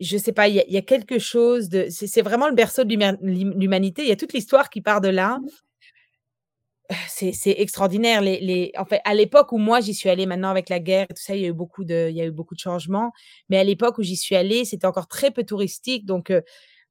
je 0.00 0.18
sais 0.18 0.32
pas, 0.32 0.48
il 0.48 0.56
y 0.56 0.72
y 0.72 0.76
a 0.78 0.82
quelque 0.82 1.18
chose 1.18 1.68
de 1.70 1.86
c'est 1.90 2.22
vraiment 2.22 2.48
le 2.48 2.54
berceau 2.54 2.84
de 2.84 2.90
l'human 2.90 3.18
l'hum 3.22 3.54
l'humanité. 3.58 4.02
Il 4.02 4.08
y 4.08 4.12
a 4.12 4.16
toute 4.16 4.32
l'histoire 4.34 4.70
qui 4.70 4.80
part 4.82 5.00
de 5.02 5.08
là. 5.08 5.38
Mmh. 5.40 5.46
C'est 7.08 7.32
c'est 7.32 7.54
extraordinaire. 7.58 8.22
Les 8.22 8.40
les 8.40 8.72
en 8.78 8.84
fait, 8.86 9.00
à 9.04 9.14
l'époque 9.14 9.52
où 9.52 9.58
moi 9.58 9.80
j'y 9.80 9.92
suis 9.94 10.08
allée, 10.08 10.24
maintenant 10.26 10.48
avec 10.50 10.68
la 10.70 10.78
guerre 10.80 11.04
et 11.10 11.14
tout 11.14 11.22
ça, 11.22 11.34
il 11.36 11.42
y 11.42 11.44
a 11.44 11.48
eu 11.48 11.52
beaucoup 11.52 11.84
de 11.84 12.08
il 12.10 12.16
y 12.16 12.20
a 12.22 12.24
eu 12.24 12.30
beaucoup 12.30 12.54
de 12.54 12.60
changements. 12.60 13.12
Mais 13.50 13.58
à 13.58 13.64
l'époque 13.64 13.98
où 13.98 14.02
j'y 14.02 14.16
suis 14.16 14.36
allée, 14.36 14.64
c'était 14.64 14.86
encore 14.86 15.06
très 15.08 15.30
peu 15.30 15.44
touristique. 15.44 16.06
Donc 16.06 16.30
heu, 16.30 16.42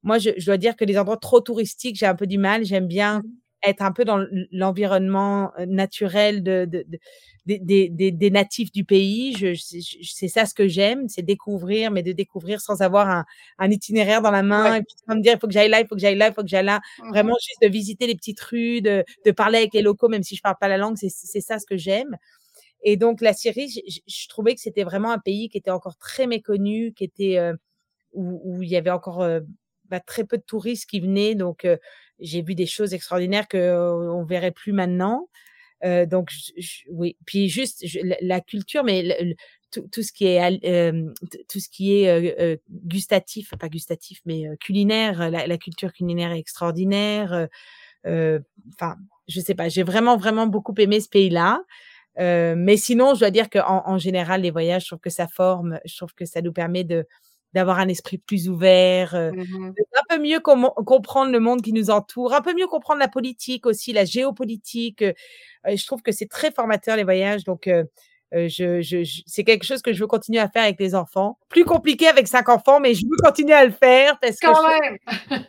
moi, 0.03 0.19
je 0.19 0.29
je 0.37 0.45
dois 0.45 0.57
dire 0.57 0.75
que 0.75 0.85
les 0.85 0.97
endroits 0.99 1.17
trop 1.17 1.41
touristiques, 1.41 1.95
j'ai 1.97 2.05
un 2.05 2.15
peu 2.15 2.27
du 2.27 2.37
mal. 2.37 2.63
J'aime 2.65 2.87
bien 2.87 3.23
Mmh. 3.23 3.29
Être 3.69 3.81
un 3.81 3.91
peu 3.91 4.05
dans 4.05 4.23
l'environnement, 4.51 5.51
heu, 5.59 5.65
naturel 5.65 6.43
de 6.43 6.65
de 6.65 6.83
de 6.87 6.97
des 7.45 7.59
des 7.59 7.89
des 7.89 8.11
des 8.11 8.29
natifs 8.31 8.71
du 8.71 8.83
pays. 8.85 9.33
Je 9.37 9.53
c'est 10.03 10.27
ça 10.27 10.45
ce 10.45 10.53
que 10.53 10.67
j'aime, 10.67 11.07
c'est 11.09 11.21
découvrir, 11.23 11.91
mais 11.91 12.03
de 12.03 12.11
découvrir 12.13 12.61
sans 12.61 12.81
avoir 12.81 13.09
un 13.09 13.25
un 13.59 13.71
itinéraire 13.71 14.21
dans 14.21 14.31
la 14.31 14.43
main 14.43 14.65
Ouais. 14.65 14.75
et 14.75 14.81
puis 14.83 14.95
sans 15.07 15.15
me 15.15 15.21
dire: 15.21 15.33
«Il 15.35 15.39
faut 15.39 15.47
que 15.47 15.53
j'aille 15.53 15.69
là, 15.69 15.79
il 15.81 15.87
faut 15.87 15.95
que 15.95 16.01
j'aille 16.01 16.15
là, 16.17 16.27
il 16.29 16.33
faut 16.33 16.43
que 16.43 16.49
j'aille 16.49 16.65
là». 16.65 16.81
Mmh 16.97 17.15
mh. 17.21 17.21
Vraiment 17.21 17.35
juste 17.41 17.61
de 17.61 17.67
visiter 17.69 18.07
les 18.07 18.15
petites 18.15 18.39
rues, 18.41 18.81
de 18.81 19.03
de 19.25 19.31
parler 19.31 19.59
avec 19.59 19.73
les 19.73 19.81
locaux, 19.81 20.09
même 20.09 20.23
si 20.23 20.35
je 20.35 20.41
parle 20.41 20.57
pas 20.59 20.67
la 20.67 20.77
langue, 20.77 20.97
c'est 20.97 21.09
c'est 21.09 21.41
ça 21.41 21.59
ce 21.59 21.65
que 21.65 21.77
j'aime. 21.77 22.17
Et 22.83 22.97
donc 22.97 23.21
la 23.21 23.33
Syrie, 23.33 23.69
je 24.07 24.27
trouvais 24.29 24.55
que 24.55 24.61
c'était 24.61 24.83
vraiment 24.83 25.11
un 25.11 25.19
pays 25.19 25.49
qui 25.49 25.57
était 25.57 25.71
encore 25.71 25.97
très 25.97 26.27
méconnu, 26.27 26.93
qui 26.93 27.03
était, 27.05 27.37
heu, 27.39 27.57
où 28.13 28.41
où 28.45 28.63
il 28.63 28.69
y 28.69 28.77
avait 28.77 28.91
encore, 28.91 29.23
heu, 29.23 29.45
bah, 29.89 29.99
très 30.01 30.25
peu 30.25 30.37
de 30.37 30.43
touristes 30.43 30.89
qui 30.89 30.99
venaient. 31.01 31.35
Donc 31.35 31.65
j'ai 32.19 32.41
vu 32.41 32.55
des 32.55 32.65
choses 32.67 32.93
extraordinaires 32.93 33.47
qu'on 33.47 34.25
verrait 34.27 34.51
plus 34.51 34.73
maintenant. 34.73 35.29
Heu, 35.85 36.07
donc 36.07 36.29
j 36.31 36.53
j 36.57 36.85
oui, 36.91 37.17
puis 37.25 37.49
juste 37.49 37.85
je 37.87 37.99
la 38.03 38.17
la 38.21 38.41
culture, 38.41 38.83
mais 38.85 38.99
l 39.01 39.35
tout, 39.71 40.03
ce 40.03 40.11
qui 40.13 40.25
est 40.27 40.61
tout 41.49 41.59
ce 41.59 41.69
qui 41.69 41.93
est 42.03 42.61
gustatif, 42.71 43.53
pas 43.59 43.69
gustatif, 43.69 44.21
mais 44.25 44.45
culinaire. 44.61 45.29
La, 45.31 45.57
culture 45.57 45.93
culinaire 45.93 46.31
est 46.33 46.39
extraordinaire. 46.39 47.47
Enfin, 48.05 48.97
je 49.27 49.41
sais 49.41 49.55
pas. 49.55 49.69
J'ai 49.69 49.83
vraiment 49.83 50.17
vraiment 50.17 50.47
beaucoup 50.47 50.73
aimé 50.79 50.99
ce 51.01 51.09
pays-là. 51.09 51.61
mais 52.19 52.77
sinon, 52.77 53.15
je 53.15 53.21
dois 53.21 53.31
dire 53.31 53.49
qu'en 53.49 53.83
en 53.85 53.97
général, 53.99 54.41
les 54.41 54.51
voyages, 54.51 54.83
je 54.83 54.87
trouve 54.89 54.99
que 55.01 55.09
ça 55.11 55.27
forme. 55.27 55.79
Je 55.85 55.95
trouve 55.97 56.13
que 56.15 56.25
ça 56.25 56.41
nous 56.41 56.53
permet 56.53 56.83
de 56.85 57.05
d'avoir 57.53 57.79
un 57.79 57.87
esprit 57.87 58.17
plus 58.17 58.49
ouvert, 58.49 59.15
mmh 59.15 59.73
un 60.09 60.15
peu 60.15 60.21
mieux 60.21 60.39
comprendre 60.39 61.31
le 61.31 61.39
monde 61.39 61.61
qui 61.61 61.73
nous 61.73 61.89
entoure, 61.89 62.33
un 62.33 62.41
peu 62.41 62.53
mieux 62.53 62.67
comprendre 62.67 62.99
la 62.99 63.07
politique 63.07 63.65
aussi, 63.65 63.93
la 63.93 64.05
géopolitique. 64.05 65.03
je 65.65 65.85
trouve 65.85 66.01
que 66.01 66.11
c'est 66.11 66.27
très 66.27 66.51
formateur 66.51 66.95
les 66.95 67.03
voyages. 67.03 67.43
Donc 67.43 67.67
je, 68.31 69.23
c'est 69.25 69.43
quelque 69.43 69.63
chose 69.63 69.81
que 69.81 69.93
je 69.93 69.99
veux 69.99 70.07
continuer 70.07 70.39
à 70.39 70.49
faire 70.49 70.63
avec 70.63 70.79
les 70.79 70.95
enfants. 70.95 71.39
Plus 71.49 71.65
compliqué 71.65 72.07
avec 72.07 72.27
cinq 72.27 72.49
enfants, 72.49 72.79
mais 72.79 72.93
je 72.93 73.05
veux 73.05 73.17
continuer 73.23 73.53
à 73.53 73.65
le 73.65 73.71
faire 73.71 74.19
parce 74.19 74.37
que 74.37 74.47
quand 74.47 74.67
même. 74.67 74.97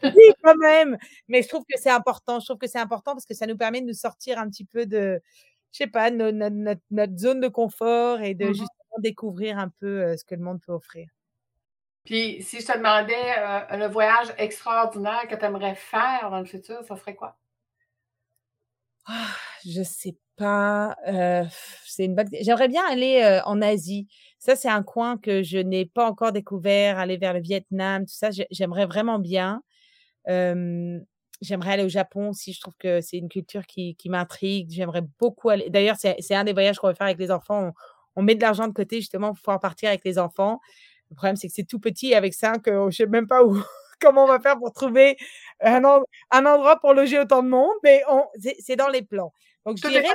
oui, 0.04 0.32
quand 0.42 0.56
même. 0.56 0.96
Mais 1.28 1.42
je 1.42 1.48
trouve 1.48 1.64
que 1.68 1.78
c'est 1.80 1.90
important. 1.90 2.40
Je 2.40 2.46
trouve 2.46 2.58
que 2.58 2.68
c'est 2.68 2.78
important 2.78 3.12
parce 3.12 3.26
que 3.26 3.34
ça 3.34 3.46
nous 3.46 3.56
permet 3.56 3.80
de 3.80 3.86
nous 3.86 3.94
sortir 3.94 4.38
un 4.38 4.48
petit 4.48 4.64
peu 4.64 4.86
de, 4.86 5.20
je 5.72 5.78
sais 5.78 5.86
pas, 5.86 6.10
notre, 6.10 7.18
zone 7.18 7.40
de 7.40 7.48
confort 7.48 8.20
et 8.20 8.34
de 8.34 8.46
mmh 8.46 8.54
justement 8.54 8.98
découvrir 8.98 9.58
un 9.58 9.70
peu 9.80 10.16
ce 10.16 10.24
que 10.24 10.34
le 10.34 10.42
monde 10.42 10.60
peut 10.64 10.72
offrir. 10.72 11.08
Puis, 12.08 12.40
si 12.42 12.60
je 12.60 12.66
te 12.66 12.74
demandais 12.74 13.76
le 13.76 13.86
voyage 13.86 14.28
extraordinaire 14.38 15.28
que 15.28 15.34
tu 15.34 15.44
aimerais 15.44 15.74
faire 15.74 16.30
dans 16.30 16.38
le 16.38 16.46
futur, 16.46 16.82
ça 16.82 16.96
serait 16.96 17.14
quoi? 17.14 17.36
Ah, 19.04 19.26
je 19.66 19.82
sais 19.82 20.16
pas. 20.34 20.96
c'est 21.84 22.06
une 22.06 22.16
J'aimerais 22.40 22.68
bien 22.68 22.82
aller 22.90 23.42
en 23.44 23.60
Asie. 23.60 24.08
Ça, 24.38 24.56
c'est 24.56 24.70
un 24.70 24.82
coin 24.82 25.18
que 25.18 25.42
je 25.42 25.58
n'ai 25.58 25.84
pas 25.84 26.06
encore 26.06 26.32
découvert. 26.32 26.98
Aller 26.98 27.18
vers 27.18 27.34
le 27.34 27.40
Vietnam, 27.40 28.06
tout 28.06 28.14
ça, 28.14 28.30
j'aimerais 28.50 28.86
vraiment 28.86 29.18
bien. 29.18 29.60
j'aimerais 30.26 31.72
aller 31.72 31.84
au 31.84 31.90
Japon 31.90 32.30
aussi. 32.30 32.54
Je 32.54 32.60
trouve 32.62 32.76
que 32.78 33.02
c'est 33.02 33.18
une 33.18 33.28
culture 33.28 33.66
qui, 33.66 33.96
qui 33.96 34.08
m'intrigue. 34.08 34.70
J'aimerais 34.70 35.02
beaucoup 35.18 35.50
aller. 35.50 35.68
D'ailleurs, 35.68 35.96
c'est 35.98 36.34
un 36.34 36.44
des 36.44 36.54
voyages 36.54 36.78
qu'on 36.78 36.86
va 36.86 36.94
faire 36.94 37.08
avec 37.08 37.18
les 37.18 37.30
enfants. 37.30 37.74
On 38.16 38.22
met 38.22 38.34
de 38.34 38.40
l'argent 38.40 38.66
de 38.66 38.72
côté 38.72 38.96
justement 38.96 39.34
pour 39.34 39.42
pouvoir 39.42 39.60
partir 39.60 39.90
avec 39.90 40.06
les 40.06 40.18
enfants. 40.18 40.58
Le 41.10 41.16
problème, 41.16 41.36
c'est 41.36 41.48
que 41.48 41.54
c'est 41.54 41.66
tout 41.66 41.80
petit 41.80 42.14
avec 42.14 42.34
ça, 42.34 42.58
que 42.58 42.70
je 42.70 42.76
ne 42.76 42.90
sais 42.90 43.06
même 43.06 43.26
pas 43.26 43.44
où, 43.44 43.56
comment 44.00 44.24
on 44.24 44.28
va 44.28 44.40
faire 44.40 44.58
pour 44.58 44.72
trouver 44.72 45.16
un, 45.60 45.82
un, 46.30 46.46
endroit 46.46 46.78
pour 46.80 46.94
loger 46.94 47.18
autant 47.18 47.42
de 47.42 47.48
monde, 47.48 47.74
mais 47.82 48.02
c'est 48.60 48.76
dans 48.76 48.88
les 48.88 49.02
plans. 49.02 49.32
Donc, 49.64 49.78
je 49.82 49.88
dirais, 49.88 50.06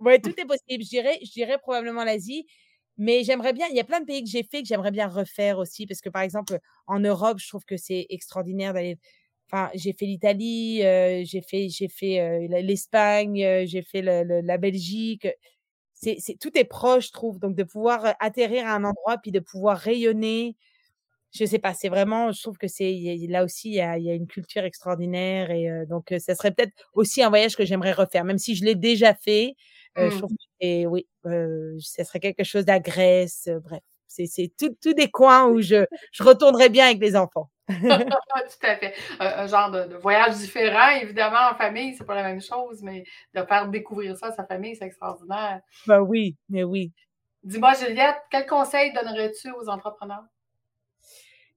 ouais, 0.00 0.18
tout 0.18 0.34
est 0.38 0.44
possible. 0.44 0.84
Je 0.84 0.88
dirais, 0.88 1.18
je 1.22 1.30
dirais 1.30 1.58
probablement 1.58 2.04
l'Asie, 2.04 2.46
mais 2.98 3.24
j'aimerais 3.24 3.52
bien, 3.52 3.66
il 3.68 3.76
y 3.76 3.80
a 3.80 3.84
plein 3.84 4.00
de 4.00 4.06
pays 4.06 4.22
que 4.22 4.30
j'ai 4.30 4.42
fait 4.42 4.62
que 4.62 4.68
j'aimerais 4.68 4.90
bien 4.90 5.08
refaire 5.08 5.58
aussi, 5.58 5.86
parce 5.86 6.00
que 6.00 6.08
par 6.08 6.22
exemple, 6.22 6.58
en 6.86 7.00
Europe, 7.00 7.38
je 7.38 7.48
trouve 7.48 7.64
que 7.64 7.76
c'est 7.76 8.06
extraordinaire 8.10 8.74
d'aller. 8.74 8.98
Enfin, 9.50 9.70
j'ai 9.74 9.92
fait 9.92 10.06
l'Italie, 10.06 10.82
euh, 10.82 11.22
j'ai 11.24 11.42
fait, 11.42 11.68
j'ai 11.68 11.88
fait 11.88 12.20
euh, 12.20 12.60
l'Espagne, 12.62 13.44
euh, 13.44 13.64
j'ai 13.66 13.82
fait 13.82 14.00
la 14.02 14.58
Belgique 14.58 15.28
c'est, 16.02 16.36
tout 16.40 16.56
est 16.58 16.64
proche, 16.64 17.08
je 17.08 17.12
trouve. 17.12 17.38
Donc, 17.38 17.54
de 17.54 17.62
pouvoir 17.62 18.14
atterrir 18.20 18.66
à 18.66 18.74
un 18.74 18.84
endroit 18.84 19.18
puis 19.18 19.30
de 19.30 19.40
pouvoir 19.40 19.78
rayonner, 19.78 20.56
je 21.32 21.44
sais 21.44 21.58
pas, 21.58 21.74
c'est 21.74 21.88
vraiment, 21.88 22.32
je 22.32 22.42
trouve 22.42 22.58
que 22.58 22.68
c'est 22.68 22.92
là 23.28 23.44
aussi, 23.44 23.70
il 23.70 23.74
y 23.74 23.80
a, 23.80 23.96
une 23.96 24.26
culture 24.26 24.64
extraordinaire 24.64 25.50
et 25.50 25.86
donc, 25.86 26.12
ça 26.18 26.34
serait 26.34 26.50
peut-être 26.50 26.72
aussi 26.92 27.22
un 27.22 27.30
voyage 27.30 27.56
que 27.56 27.64
j'aimerais 27.64 27.92
refaire, 27.92 28.24
même 28.24 28.38
si 28.38 28.54
je 28.54 28.64
l'ai 28.64 28.74
déjà 28.74 29.14
fait. 29.14 29.54
Je 29.96 30.04
mmh. 30.04 30.18
trouve 30.18 30.30
que 30.60 30.86
oui, 30.86 31.06
ça 31.80 32.04
serait 32.04 32.20
quelque 32.20 32.44
chose 32.44 32.64
Grèce, 32.66 33.48
bref, 33.62 33.80
c'est, 34.12 34.52
tout, 34.58 34.92
des 34.94 35.10
coins 35.10 35.46
où 35.46 35.60
je, 35.60 35.84
je 36.12 36.22
retournerais 36.22 36.68
bien 36.68 36.86
avec 36.86 37.00
les 37.00 37.16
enfants. 37.16 37.50
Tout 37.68 38.66
à 38.66 38.76
fait. 38.76 38.94
Un, 39.20 39.46
genre 39.46 39.70
de, 39.70 39.94
voyage 39.96 40.36
différent, 40.36 40.90
évidemment, 41.00 41.50
en 41.52 41.54
famille, 41.54 41.94
c'est 41.96 42.04
pas 42.04 42.14
la 42.14 42.24
même 42.24 42.40
chose, 42.40 42.82
mais 42.82 43.04
de 43.34 43.42
faire 43.44 43.68
découvrir 43.68 44.16
ça 44.16 44.26
à 44.28 44.32
sa 44.32 44.44
famille, 44.44 44.76
c'est 44.76 44.86
extraordinaire. 44.86 45.60
Ben 45.86 46.00
oui, 46.00 46.36
mais 46.48 46.64
oui. 46.64 46.92
Dis-moi, 47.42 47.74
Juliette, 47.74 48.16
quel 48.30 48.46
conseil 48.46 48.92
donnerais-tu 48.92 49.50
aux 49.52 49.68
entrepreneurs? 49.68 50.24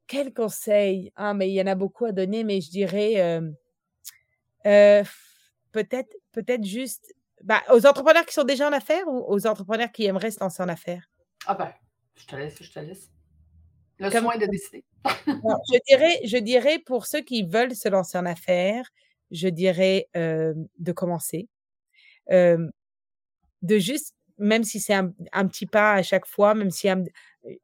Quel 0.07 0.33
conseil? 0.33 1.11
Ah, 1.15 1.33
mais 1.33 1.49
il 1.49 1.53
y 1.53 1.61
en 1.61 1.67
a 1.67 1.75
beaucoup 1.75 2.05
à 2.05 2.11
donner, 2.11 2.43
mais 2.43 2.61
je 2.61 2.69
dirais 2.69 3.13
euh, 3.17 3.41
euh, 4.65 5.03
peut-être 5.71 6.15
peut-être 6.31 6.63
juste 6.63 7.13
bah, 7.43 7.61
aux 7.71 7.85
entrepreneurs 7.85 8.25
qui 8.25 8.33
sont 8.33 8.43
déjà 8.43 8.67
en 8.67 8.73
affaires 8.73 9.07
ou 9.07 9.25
aux 9.27 9.47
entrepreneurs 9.47 9.91
qui 9.91 10.05
aimeraient 10.05 10.31
se 10.31 10.39
lancer 10.39 10.63
en 10.63 10.69
affaires? 10.69 11.07
Ah 11.45 11.53
ben, 11.53 11.71
je 12.15 12.25
te 12.25 12.35
laisse, 12.35 12.61
je 12.61 12.71
te 12.71 12.79
laisse. 12.79 13.09
Le 13.97 14.09
soin 14.09 14.37
de 14.37 14.45
décider. 14.45 14.83
je, 15.05 15.79
dirais, 15.87 16.19
je 16.25 16.37
dirais 16.37 16.79
pour 16.85 17.05
ceux 17.05 17.21
qui 17.21 17.43
veulent 17.43 17.75
se 17.75 17.87
lancer 17.87 18.17
en 18.17 18.25
affaires, 18.25 18.89
je 19.31 19.47
dirais 19.47 20.09
de 20.13 20.91
commencer. 20.91 21.47
de 22.29 22.69
juste, 23.61 24.15
même 24.37 24.63
si 24.63 24.81
c'est 24.81 24.93
un, 24.93 25.47
petit 25.47 25.65
pas 25.65 25.93
à 25.93 26.03
chaque 26.03 26.25
fois, 26.25 26.55
même 26.55 26.71
si 26.71 26.89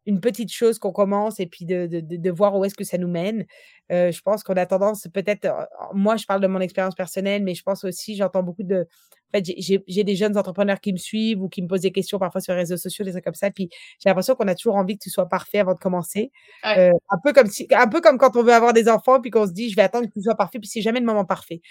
une 0.05 0.21
petite 0.21 0.51
chose 0.51 0.79
qu'on 0.79 0.93
commence 0.93 1.39
et 1.39 1.47
puis 1.47 1.65
de, 1.65 1.87
de, 1.87 1.99
de 2.01 2.31
voir 2.31 2.55
où 2.55 2.63
est-ce 2.63 2.75
que 2.75 2.85
ça 2.85 2.97
nous 2.97 3.09
mène. 3.09 3.45
je 3.89 4.21
pense 4.21 4.43
qu'on 4.43 4.55
a 4.55 4.65
tendance, 4.65 5.07
peut-être, 5.13 5.67
moi 5.93 6.15
je 6.15 6.25
parle 6.25 6.41
de 6.41 6.47
mon 6.47 6.61
expérience 6.61 6.95
personnelle, 6.95 7.43
mais 7.43 7.55
je 7.55 7.63
pense 7.63 7.83
aussi, 7.83 8.15
j'entends 8.15 8.43
beaucoup 8.43 8.63
de, 8.63 8.87
fait, 9.31 9.81
j'ai 9.87 10.03
des 10.03 10.15
jeunes 10.15 10.37
entrepreneurs 10.37 10.79
qui 10.79 10.93
me 10.93 10.97
suivent 10.97 11.41
ou 11.41 11.49
qui 11.49 11.61
me 11.61 11.67
posent 11.67 11.81
des 11.81 11.91
questions 11.91 12.19
parfois 12.19 12.41
sur 12.41 12.53
les 12.53 12.59
réseaux 12.59 12.77
sociaux, 12.77 13.05
des 13.05 13.11
trucs 13.11 13.23
comme 13.23 13.33
ça. 13.33 13.51
Puis 13.51 13.69
j'ai 13.99 14.09
l'impression 14.09 14.35
qu'on 14.35 14.47
a 14.47 14.55
toujours 14.55 14.75
envie 14.75 14.97
que 14.97 15.03
tout 15.03 15.09
soit 15.09 15.27
parfait 15.27 15.59
avant 15.59 15.73
de 15.73 15.79
commencer. 15.79 16.31
un, 16.63 16.91
peu 17.23 17.33
comme 17.33 17.47
si, 17.47 17.67
un 17.71 17.87
peu 17.87 18.01
comme 18.01 18.17
quand 18.17 18.35
on 18.35 18.43
veut 18.43 18.53
avoir 18.53 18.73
des 18.73 18.89
enfants, 18.89 19.21
puis 19.21 19.31
qu'on 19.31 19.47
se 19.47 19.51
dit, 19.51 19.69
je 19.69 19.75
vais 19.75 19.81
attendre 19.81 20.07
que 20.07 20.13
tout 20.13 20.21
soit 20.21 20.35
parfait, 20.35 20.59
puis 20.59 20.67
c'est 20.67 20.81
jamais 20.81 20.99
le 20.99 21.05
moment 21.05 21.25
parfait. 21.25 21.61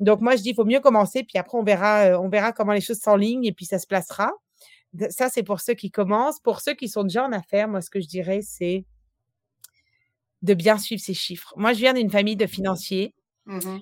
Donc 0.00 0.20
moi, 0.20 0.36
je 0.36 0.42
dis, 0.42 0.50
il 0.50 0.54
faut 0.54 0.64
mieux 0.64 0.80
commencer, 0.80 1.24
puis 1.24 1.38
après, 1.38 1.58
on 1.58 1.64
verra, 1.64 2.20
on 2.20 2.28
verra 2.28 2.52
comment 2.52 2.72
les 2.72 2.80
choses 2.80 2.98
s'enlignent 2.98 3.44
et 3.44 3.52
puis 3.52 3.64
ça 3.64 3.78
se 3.78 3.86
placera. 3.86 4.30
Ça, 5.10 5.28
c'est 5.28 5.42
pour 5.42 5.60
ceux 5.60 5.74
qui 5.74 5.90
commencent. 5.90 6.40
Pour 6.40 6.60
ceux 6.60 6.74
qui 6.74 6.88
sont 6.88 7.02
déjà 7.02 7.24
en 7.24 7.32
affaires, 7.32 7.68
moi, 7.68 7.80
ce 7.82 7.90
que 7.90 8.00
je 8.00 8.06
dirais, 8.06 8.40
c'est 8.42 8.84
de 10.42 10.54
bien 10.54 10.78
suivre 10.78 11.02
ces 11.02 11.14
chiffres. 11.14 11.52
Moi, 11.56 11.72
je 11.72 11.80
viens 11.80 11.94
d'une 11.94 12.10
famille 12.10 12.36
de 12.36 12.46
financiers. 12.46 13.14
Mmh 13.46 13.78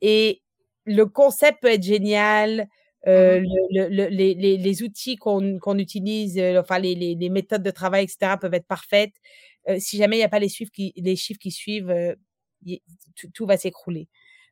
et 0.00 0.42
le 0.84 1.06
concept 1.06 1.60
peut 1.62 1.72
être 1.72 1.82
génial. 1.82 2.68
Euh, 3.06 3.40
mmh 3.40 3.44
les, 3.90 4.82
outils 4.82 5.16
qu'on 5.16 5.78
utilise, 5.78 6.38
euh, 6.38 6.60
enfin 6.60 6.78
les, 6.78 7.28
méthodes 7.28 7.62
de 7.62 7.70
travail, 7.70 8.04
etc., 8.04 8.36
peuvent 8.40 8.54
être 8.54 8.66
parfaites. 8.66 9.14
Euh, 9.68 9.76
si 9.78 9.98
jamais 9.98 10.16
il 10.16 10.20
n'y 10.20 10.24
a 10.24 10.28
pas 10.28 10.38
les 10.38 10.48
chiffres 10.48 10.72
qui, 10.72 10.92
les 10.96 11.16
chiffres 11.16 11.40
qui 11.40 11.50
suivent, 11.50 11.94
tout, 13.34 13.46
va 13.46 13.58
s'écrouler. 13.58 14.08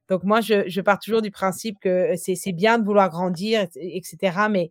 Donc 0.08 0.24
moi, 0.24 0.42
je, 0.42 0.80
pars 0.82 0.98
toujours 0.98 1.22
du 1.22 1.30
principe 1.30 1.78
que 1.80 2.14
c'est 2.16 2.52
bien 2.52 2.78
de 2.78 2.84
vouloir 2.84 3.08
grandir, 3.08 3.66
etc. 3.76 4.48
Mais 4.50 4.68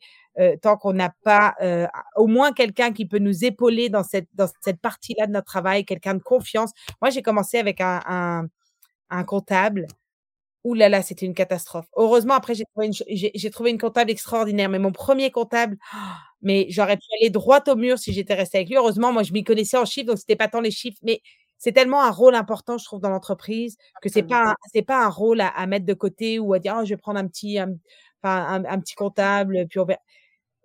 tant 0.62 0.78
qu'on 0.78 0.94
n'a 0.94 1.14
pas 1.24 1.56
au 2.16 2.28
moins 2.28 2.52
quelqu'un 2.52 2.92
qui 2.92 3.08
peut 3.08 3.20
nous 3.20 3.46
épauler 3.46 3.90
dans 3.90 4.04
cette, 4.04 4.28
dans 4.36 4.48
cette 4.62 4.80
partie-là 4.80 5.26
de 5.26 5.32
notre 5.32 5.48
travail, 5.48 5.86
quelqu'un 5.86 6.14
de 6.14 6.24
confiance. 6.24 6.72
Moi, 7.02 7.10
j'ai 7.10 7.24
commencé 7.24 7.58
avec 7.58 7.82
un, 7.82 8.48
un 9.10 9.24
comptable 9.24 9.88
Ouh 10.64 10.76
là 10.76 10.90
là, 10.90 11.02
c'était 11.02 11.26
une 11.26 11.34
catastrophe. 11.34 11.88
Heureusement, 11.96 12.36
après, 12.36 12.54
j'ai 12.54 12.66
trouvé, 12.66 12.88
une, 12.88 13.52
trouvé 13.52 13.72
une 13.72 13.80
comptable 13.80 14.12
extraordinaire. 14.12 14.70
Mais 14.70 14.80
mon 14.80 14.92
premier 14.92 15.32
comptable, 15.32 15.78
mais 16.42 16.68
j'aurais 16.70 16.98
pu 16.98 17.06
aller 17.20 17.30
droit 17.30 17.62
au 17.68 17.76
mur 17.76 17.98
si 17.98 18.14
j'étais 18.14 18.36
restée 18.36 18.60
avec 18.60 18.70
lui. 18.70 18.78
Heureusement, 18.78 19.12
moi, 19.12 19.24
je 19.24 19.34
m'y 19.34 19.44
connaissais 19.44 19.78
en 19.78 19.86
chiffres, 19.86 20.08
donc 20.08 20.20
c'était 20.20 20.36
pas 20.36 20.48
tant 20.48 20.62
les 20.62 20.72
chiffres. 20.72 21.00
Mais 21.04 21.22
c'est 21.58 21.72
tellement 21.72 22.04
un 22.04 22.12
rôle 22.12 22.36
important, 22.36 22.78
je 22.78 22.86
trouve, 22.86 23.00
dans 23.00 23.10
l'entreprise, 23.10 23.78
que 24.02 24.10
c'est 24.10 24.24
pas, 24.24 24.56
c'est 24.74 24.82
pas 24.82 25.06
un 25.06 25.10
rôle 25.10 25.42
à, 25.42 25.68
mettre 25.68 25.86
de 25.86 25.94
côté 25.94 26.40
ou 26.40 26.54
à 26.54 26.60
dire, 26.60 26.76
oh, 26.80 26.86
je 26.86 26.90
vais 26.90 26.98
prendre 26.98 27.20
un 27.20 27.28
petit, 27.28 27.60
un, 27.60 27.76
un 28.24 28.80
petit 28.80 28.96
comptable, 28.96 29.68
puis 29.70 29.80
on 29.80 29.86
verra 29.86 30.00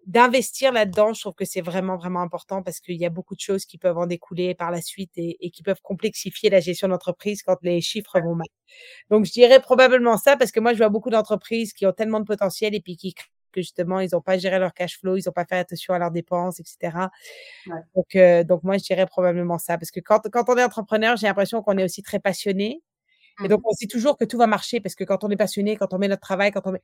d'investir 0.06 0.72
là-dedans, 0.72 1.12
je 1.12 1.20
trouve 1.20 1.34
que 1.34 1.44
c'est 1.44 1.60
vraiment, 1.60 1.96
vraiment 1.96 2.22
important 2.22 2.62
parce 2.62 2.78
qu'il 2.78 2.96
y 2.96 3.04
a 3.04 3.10
beaucoup 3.10 3.34
de 3.34 3.40
choses 3.40 3.66
qui 3.66 3.76
peuvent 3.76 3.98
en 3.98 4.06
découler 4.06 4.54
par 4.54 4.70
la 4.70 4.80
suite 4.80 5.10
et, 5.16 5.50
qui 5.50 5.62
peuvent 5.64 5.80
complexifier 5.82 6.48
la 6.48 6.60
gestion 6.60 6.88
d'entreprise 6.88 7.42
quand 7.42 7.56
les 7.62 7.80
chiffres 7.80 8.20
vont 8.20 8.36
mal. 8.36 8.46
Donc, 9.10 9.24
je 9.24 9.32
dirais 9.32 9.60
probablement 9.60 10.16
ça 10.16 10.36
parce 10.36 10.52
que 10.52 10.60
moi, 10.60 10.72
je 10.72 10.78
vois 10.78 10.90
beaucoup 10.90 11.10
d'entreprises 11.10 11.72
qui 11.72 11.86
ont 11.86 11.92
tellement 11.92 12.20
de 12.20 12.24
potentiel 12.24 12.74
et 12.74 12.80
puis 12.80 12.96
qui 12.96 13.14
que 13.52 13.62
justement, 13.62 14.00
ils 14.00 14.10
n'ont 14.12 14.20
pas 14.20 14.38
géré 14.38 14.58
leur 14.58 14.74
cash 14.74 14.98
flow, 14.98 15.16
ils 15.16 15.22
n'ont 15.26 15.32
pas 15.32 15.46
fait 15.46 15.56
attention 15.56 15.94
à 15.94 15.98
leurs 15.98 16.10
dépenses, 16.10 16.60
etc. 16.60 17.06
Donc, 17.94 18.14
euh, 18.14 18.44
donc, 18.44 18.62
moi, 18.62 18.76
je 18.76 18.84
dirais 18.84 19.06
probablement 19.06 19.58
ça 19.58 19.78
parce 19.78 19.90
que 19.90 20.00
quand, 20.00 20.28
quand 20.30 20.44
on 20.48 20.56
est 20.56 20.62
entrepreneur, 20.62 21.16
j'ai 21.16 21.26
l'impression 21.26 21.62
qu'on 21.62 21.78
est 21.78 21.84
aussi 21.84 22.02
très 22.02 22.20
passionné. 22.20 22.82
Et 23.40 23.44
mmh. 23.44 23.48
donc, 23.48 23.62
on 23.64 23.72
sait 23.72 23.86
toujours 23.86 24.18
que 24.18 24.24
tout 24.24 24.38
va 24.38 24.46
marcher 24.46 24.80
parce 24.80 24.94
que 24.94 25.04
quand 25.04 25.24
on 25.24 25.30
est 25.30 25.36
passionné, 25.36 25.76
quand 25.76 25.92
on 25.94 25.98
met 25.98 26.08
notre 26.08 26.22
travail, 26.22 26.52
quand 26.52 26.66
on 26.66 26.72
met... 26.72 26.82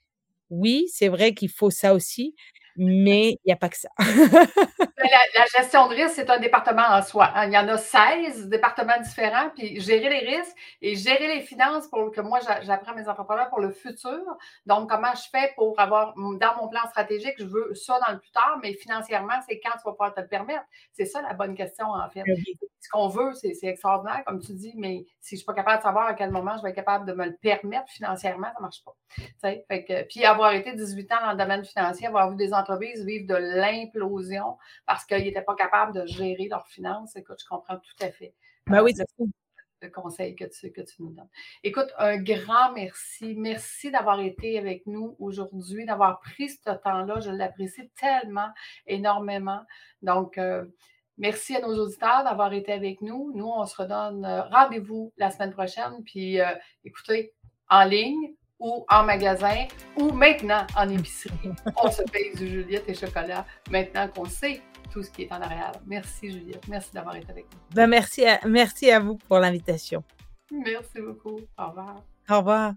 Oui, 0.50 0.86
c'est 0.92 1.08
vrai 1.08 1.34
qu'il 1.34 1.50
faut 1.50 1.70
ça 1.70 1.94
aussi, 1.94 2.34
mais 2.76 3.30
il 3.30 3.46
n'y 3.46 3.52
a 3.52 3.56
pas 3.56 3.68
que 3.68 3.76
ça. 3.76 3.88
Ben, 5.02 5.08
la, 5.34 5.60
gestion 5.60 5.88
de 5.88 5.94
risque, 5.94 6.14
c'est 6.14 6.30
un 6.30 6.38
département 6.38 6.86
en 6.90 7.02
soi. 7.02 7.30
Hein. 7.34 7.46
Il 7.46 7.52
y 7.52 7.58
en 7.58 7.66
a 7.68 7.76
16 7.76 8.48
départements 8.48 9.00
différents, 9.02 9.50
puis 9.50 9.80
gérer 9.80 10.08
les 10.08 10.36
risques 10.36 10.56
et 10.80 10.94
gérer 10.94 11.26
les 11.26 11.40
finances 11.40 11.88
pour 11.88 12.12
que 12.12 12.20
moi, 12.20 12.38
j'apprends 12.62 12.94
mes 12.94 13.08
entrepreneurs 13.08 13.48
pour 13.48 13.60
le 13.60 13.70
futur. 13.72 14.20
Donc, 14.66 14.88
comment 14.88 15.12
je 15.14 15.28
fais 15.28 15.52
pour 15.56 15.78
avoir, 15.80 16.14
dans 16.14 16.56
mon 16.56 16.68
plan 16.68 16.82
stratégique, 16.88 17.34
je 17.38 17.44
veux 17.44 17.74
ça 17.74 17.98
dans 18.06 18.12
le 18.12 18.20
plus 18.20 18.30
tard, 18.30 18.58
mais 18.62 18.74
financièrement, 18.74 19.34
c'est 19.48 19.58
quand 19.58 19.72
tu 19.72 19.82
vas 19.84 19.90
pouvoir 19.90 20.14
te 20.14 20.20
le 20.20 20.28
permettre? 20.28 20.64
C'est 20.92 21.06
ça 21.06 21.20
la 21.20 21.34
bonne 21.34 21.56
question, 21.56 21.86
en 21.86 22.08
fait. 22.08 22.22
Ce 22.80 22.88
qu'on 22.90 23.08
veut, 23.08 23.32
c'est 23.34 23.56
extraordinaire, 23.62 24.22
comme 24.26 24.40
tu 24.40 24.52
dis, 24.54 24.74
mais 24.76 25.04
si 25.20 25.30
je 25.30 25.34
ne 25.34 25.38
suis 25.38 25.46
pas 25.46 25.54
capable 25.54 25.78
de 25.78 25.82
savoir 25.82 26.06
à 26.06 26.14
quel 26.14 26.30
moment 26.30 26.56
je 26.56 26.62
vais 26.62 26.70
être 26.70 26.76
capable 26.76 27.06
de 27.06 27.12
me 27.12 27.26
le 27.26 27.36
permettre 27.36 27.88
financièrement, 27.88 28.48
ça 28.48 28.58
ne 28.58 28.62
marche 28.62 28.84
pas. 28.84 28.94
Fait 29.40 29.84
que, 29.84 30.02
puis 30.04 30.24
avoir 30.24 30.52
été 30.52 30.72
18 30.72 31.12
ans 31.12 31.16
dans 31.22 31.32
le 31.32 31.38
domaine 31.38 31.64
financier, 31.64 32.06
avoir 32.06 32.30
vu 32.30 32.36
des 32.36 32.52
entreprises 32.52 32.61
vivre 32.70 33.26
de 33.26 33.34
l'implosion 33.34 34.58
parce 34.86 35.04
qu'ils 35.04 35.24
n'étaient 35.24 35.42
pas 35.42 35.54
capables 35.54 35.94
de 35.94 36.06
gérer 36.06 36.48
leurs 36.48 36.66
finances, 36.68 37.16
écoute, 37.16 37.38
je 37.42 37.48
comprends 37.48 37.76
tout 37.76 38.04
à 38.04 38.10
fait. 38.10 38.34
Ben 38.66 38.82
oui, 38.82 38.92
c'est 38.94 39.06
le 39.82 39.90
conseil 39.90 40.34
que 40.34 40.44
tu, 40.44 40.70
que 40.70 40.80
tu 40.80 41.02
nous 41.02 41.10
donnes. 41.10 41.28
Écoute, 41.62 41.88
un 41.98 42.16
grand 42.18 42.72
merci. 42.72 43.34
Merci 43.36 43.90
d'avoir 43.90 44.20
été 44.20 44.58
avec 44.58 44.86
nous 44.86 45.16
aujourd'hui, 45.18 45.84
d'avoir 45.84 46.20
pris 46.20 46.50
ce 46.50 46.70
temps-là. 46.70 47.20
Je 47.20 47.30
l'apprécie 47.30 47.90
tellement, 48.00 48.48
énormément. 48.86 49.60
Donc, 50.00 50.38
euh, 50.38 50.64
merci 51.18 51.56
à 51.56 51.60
nos 51.60 51.76
auditeurs 51.76 52.24
d'avoir 52.24 52.52
été 52.52 52.72
avec 52.72 53.02
nous. 53.02 53.32
Nous, 53.34 53.48
on 53.48 53.66
se 53.66 53.76
redonne 53.76 54.24
euh, 54.24 54.42
rendez-vous 54.42 55.12
la 55.16 55.30
semaine 55.30 55.52
prochaine. 55.52 56.02
Puis, 56.04 56.40
euh, 56.40 56.54
écoutez, 56.84 57.34
en 57.68 57.84
ligne, 57.84 58.34
ou 58.58 58.84
en 58.88 59.04
magasin 59.04 59.66
ou 59.96 60.12
maintenant 60.12 60.66
en 60.76 60.88
épicerie. 60.88 61.50
On 61.82 61.90
se 61.90 62.02
paye 62.02 62.34
du 62.34 62.48
Juliette 62.48 62.88
et 62.88 62.94
chocolat 62.94 63.46
maintenant 63.70 64.08
qu'on 64.08 64.24
sait 64.24 64.62
tout 64.92 65.02
ce 65.02 65.10
qui 65.10 65.22
est 65.22 65.32
en 65.32 65.40
arrière. 65.40 65.72
Merci 65.86 66.30
Juliette. 66.30 66.66
Merci 66.68 66.92
d'avoir 66.92 67.16
été 67.16 67.30
avec 67.30 67.44
nous. 67.44 67.58
Ben, 67.74 67.86
merci, 67.86 68.24
à, 68.26 68.40
merci 68.46 68.90
à 68.90 69.00
vous 69.00 69.16
pour 69.16 69.38
l'invitation. 69.38 70.04
Merci 70.50 71.00
beaucoup. 71.00 71.40
Au 71.58 71.68
revoir. 71.68 71.96
Au 72.28 72.38
revoir. 72.38 72.74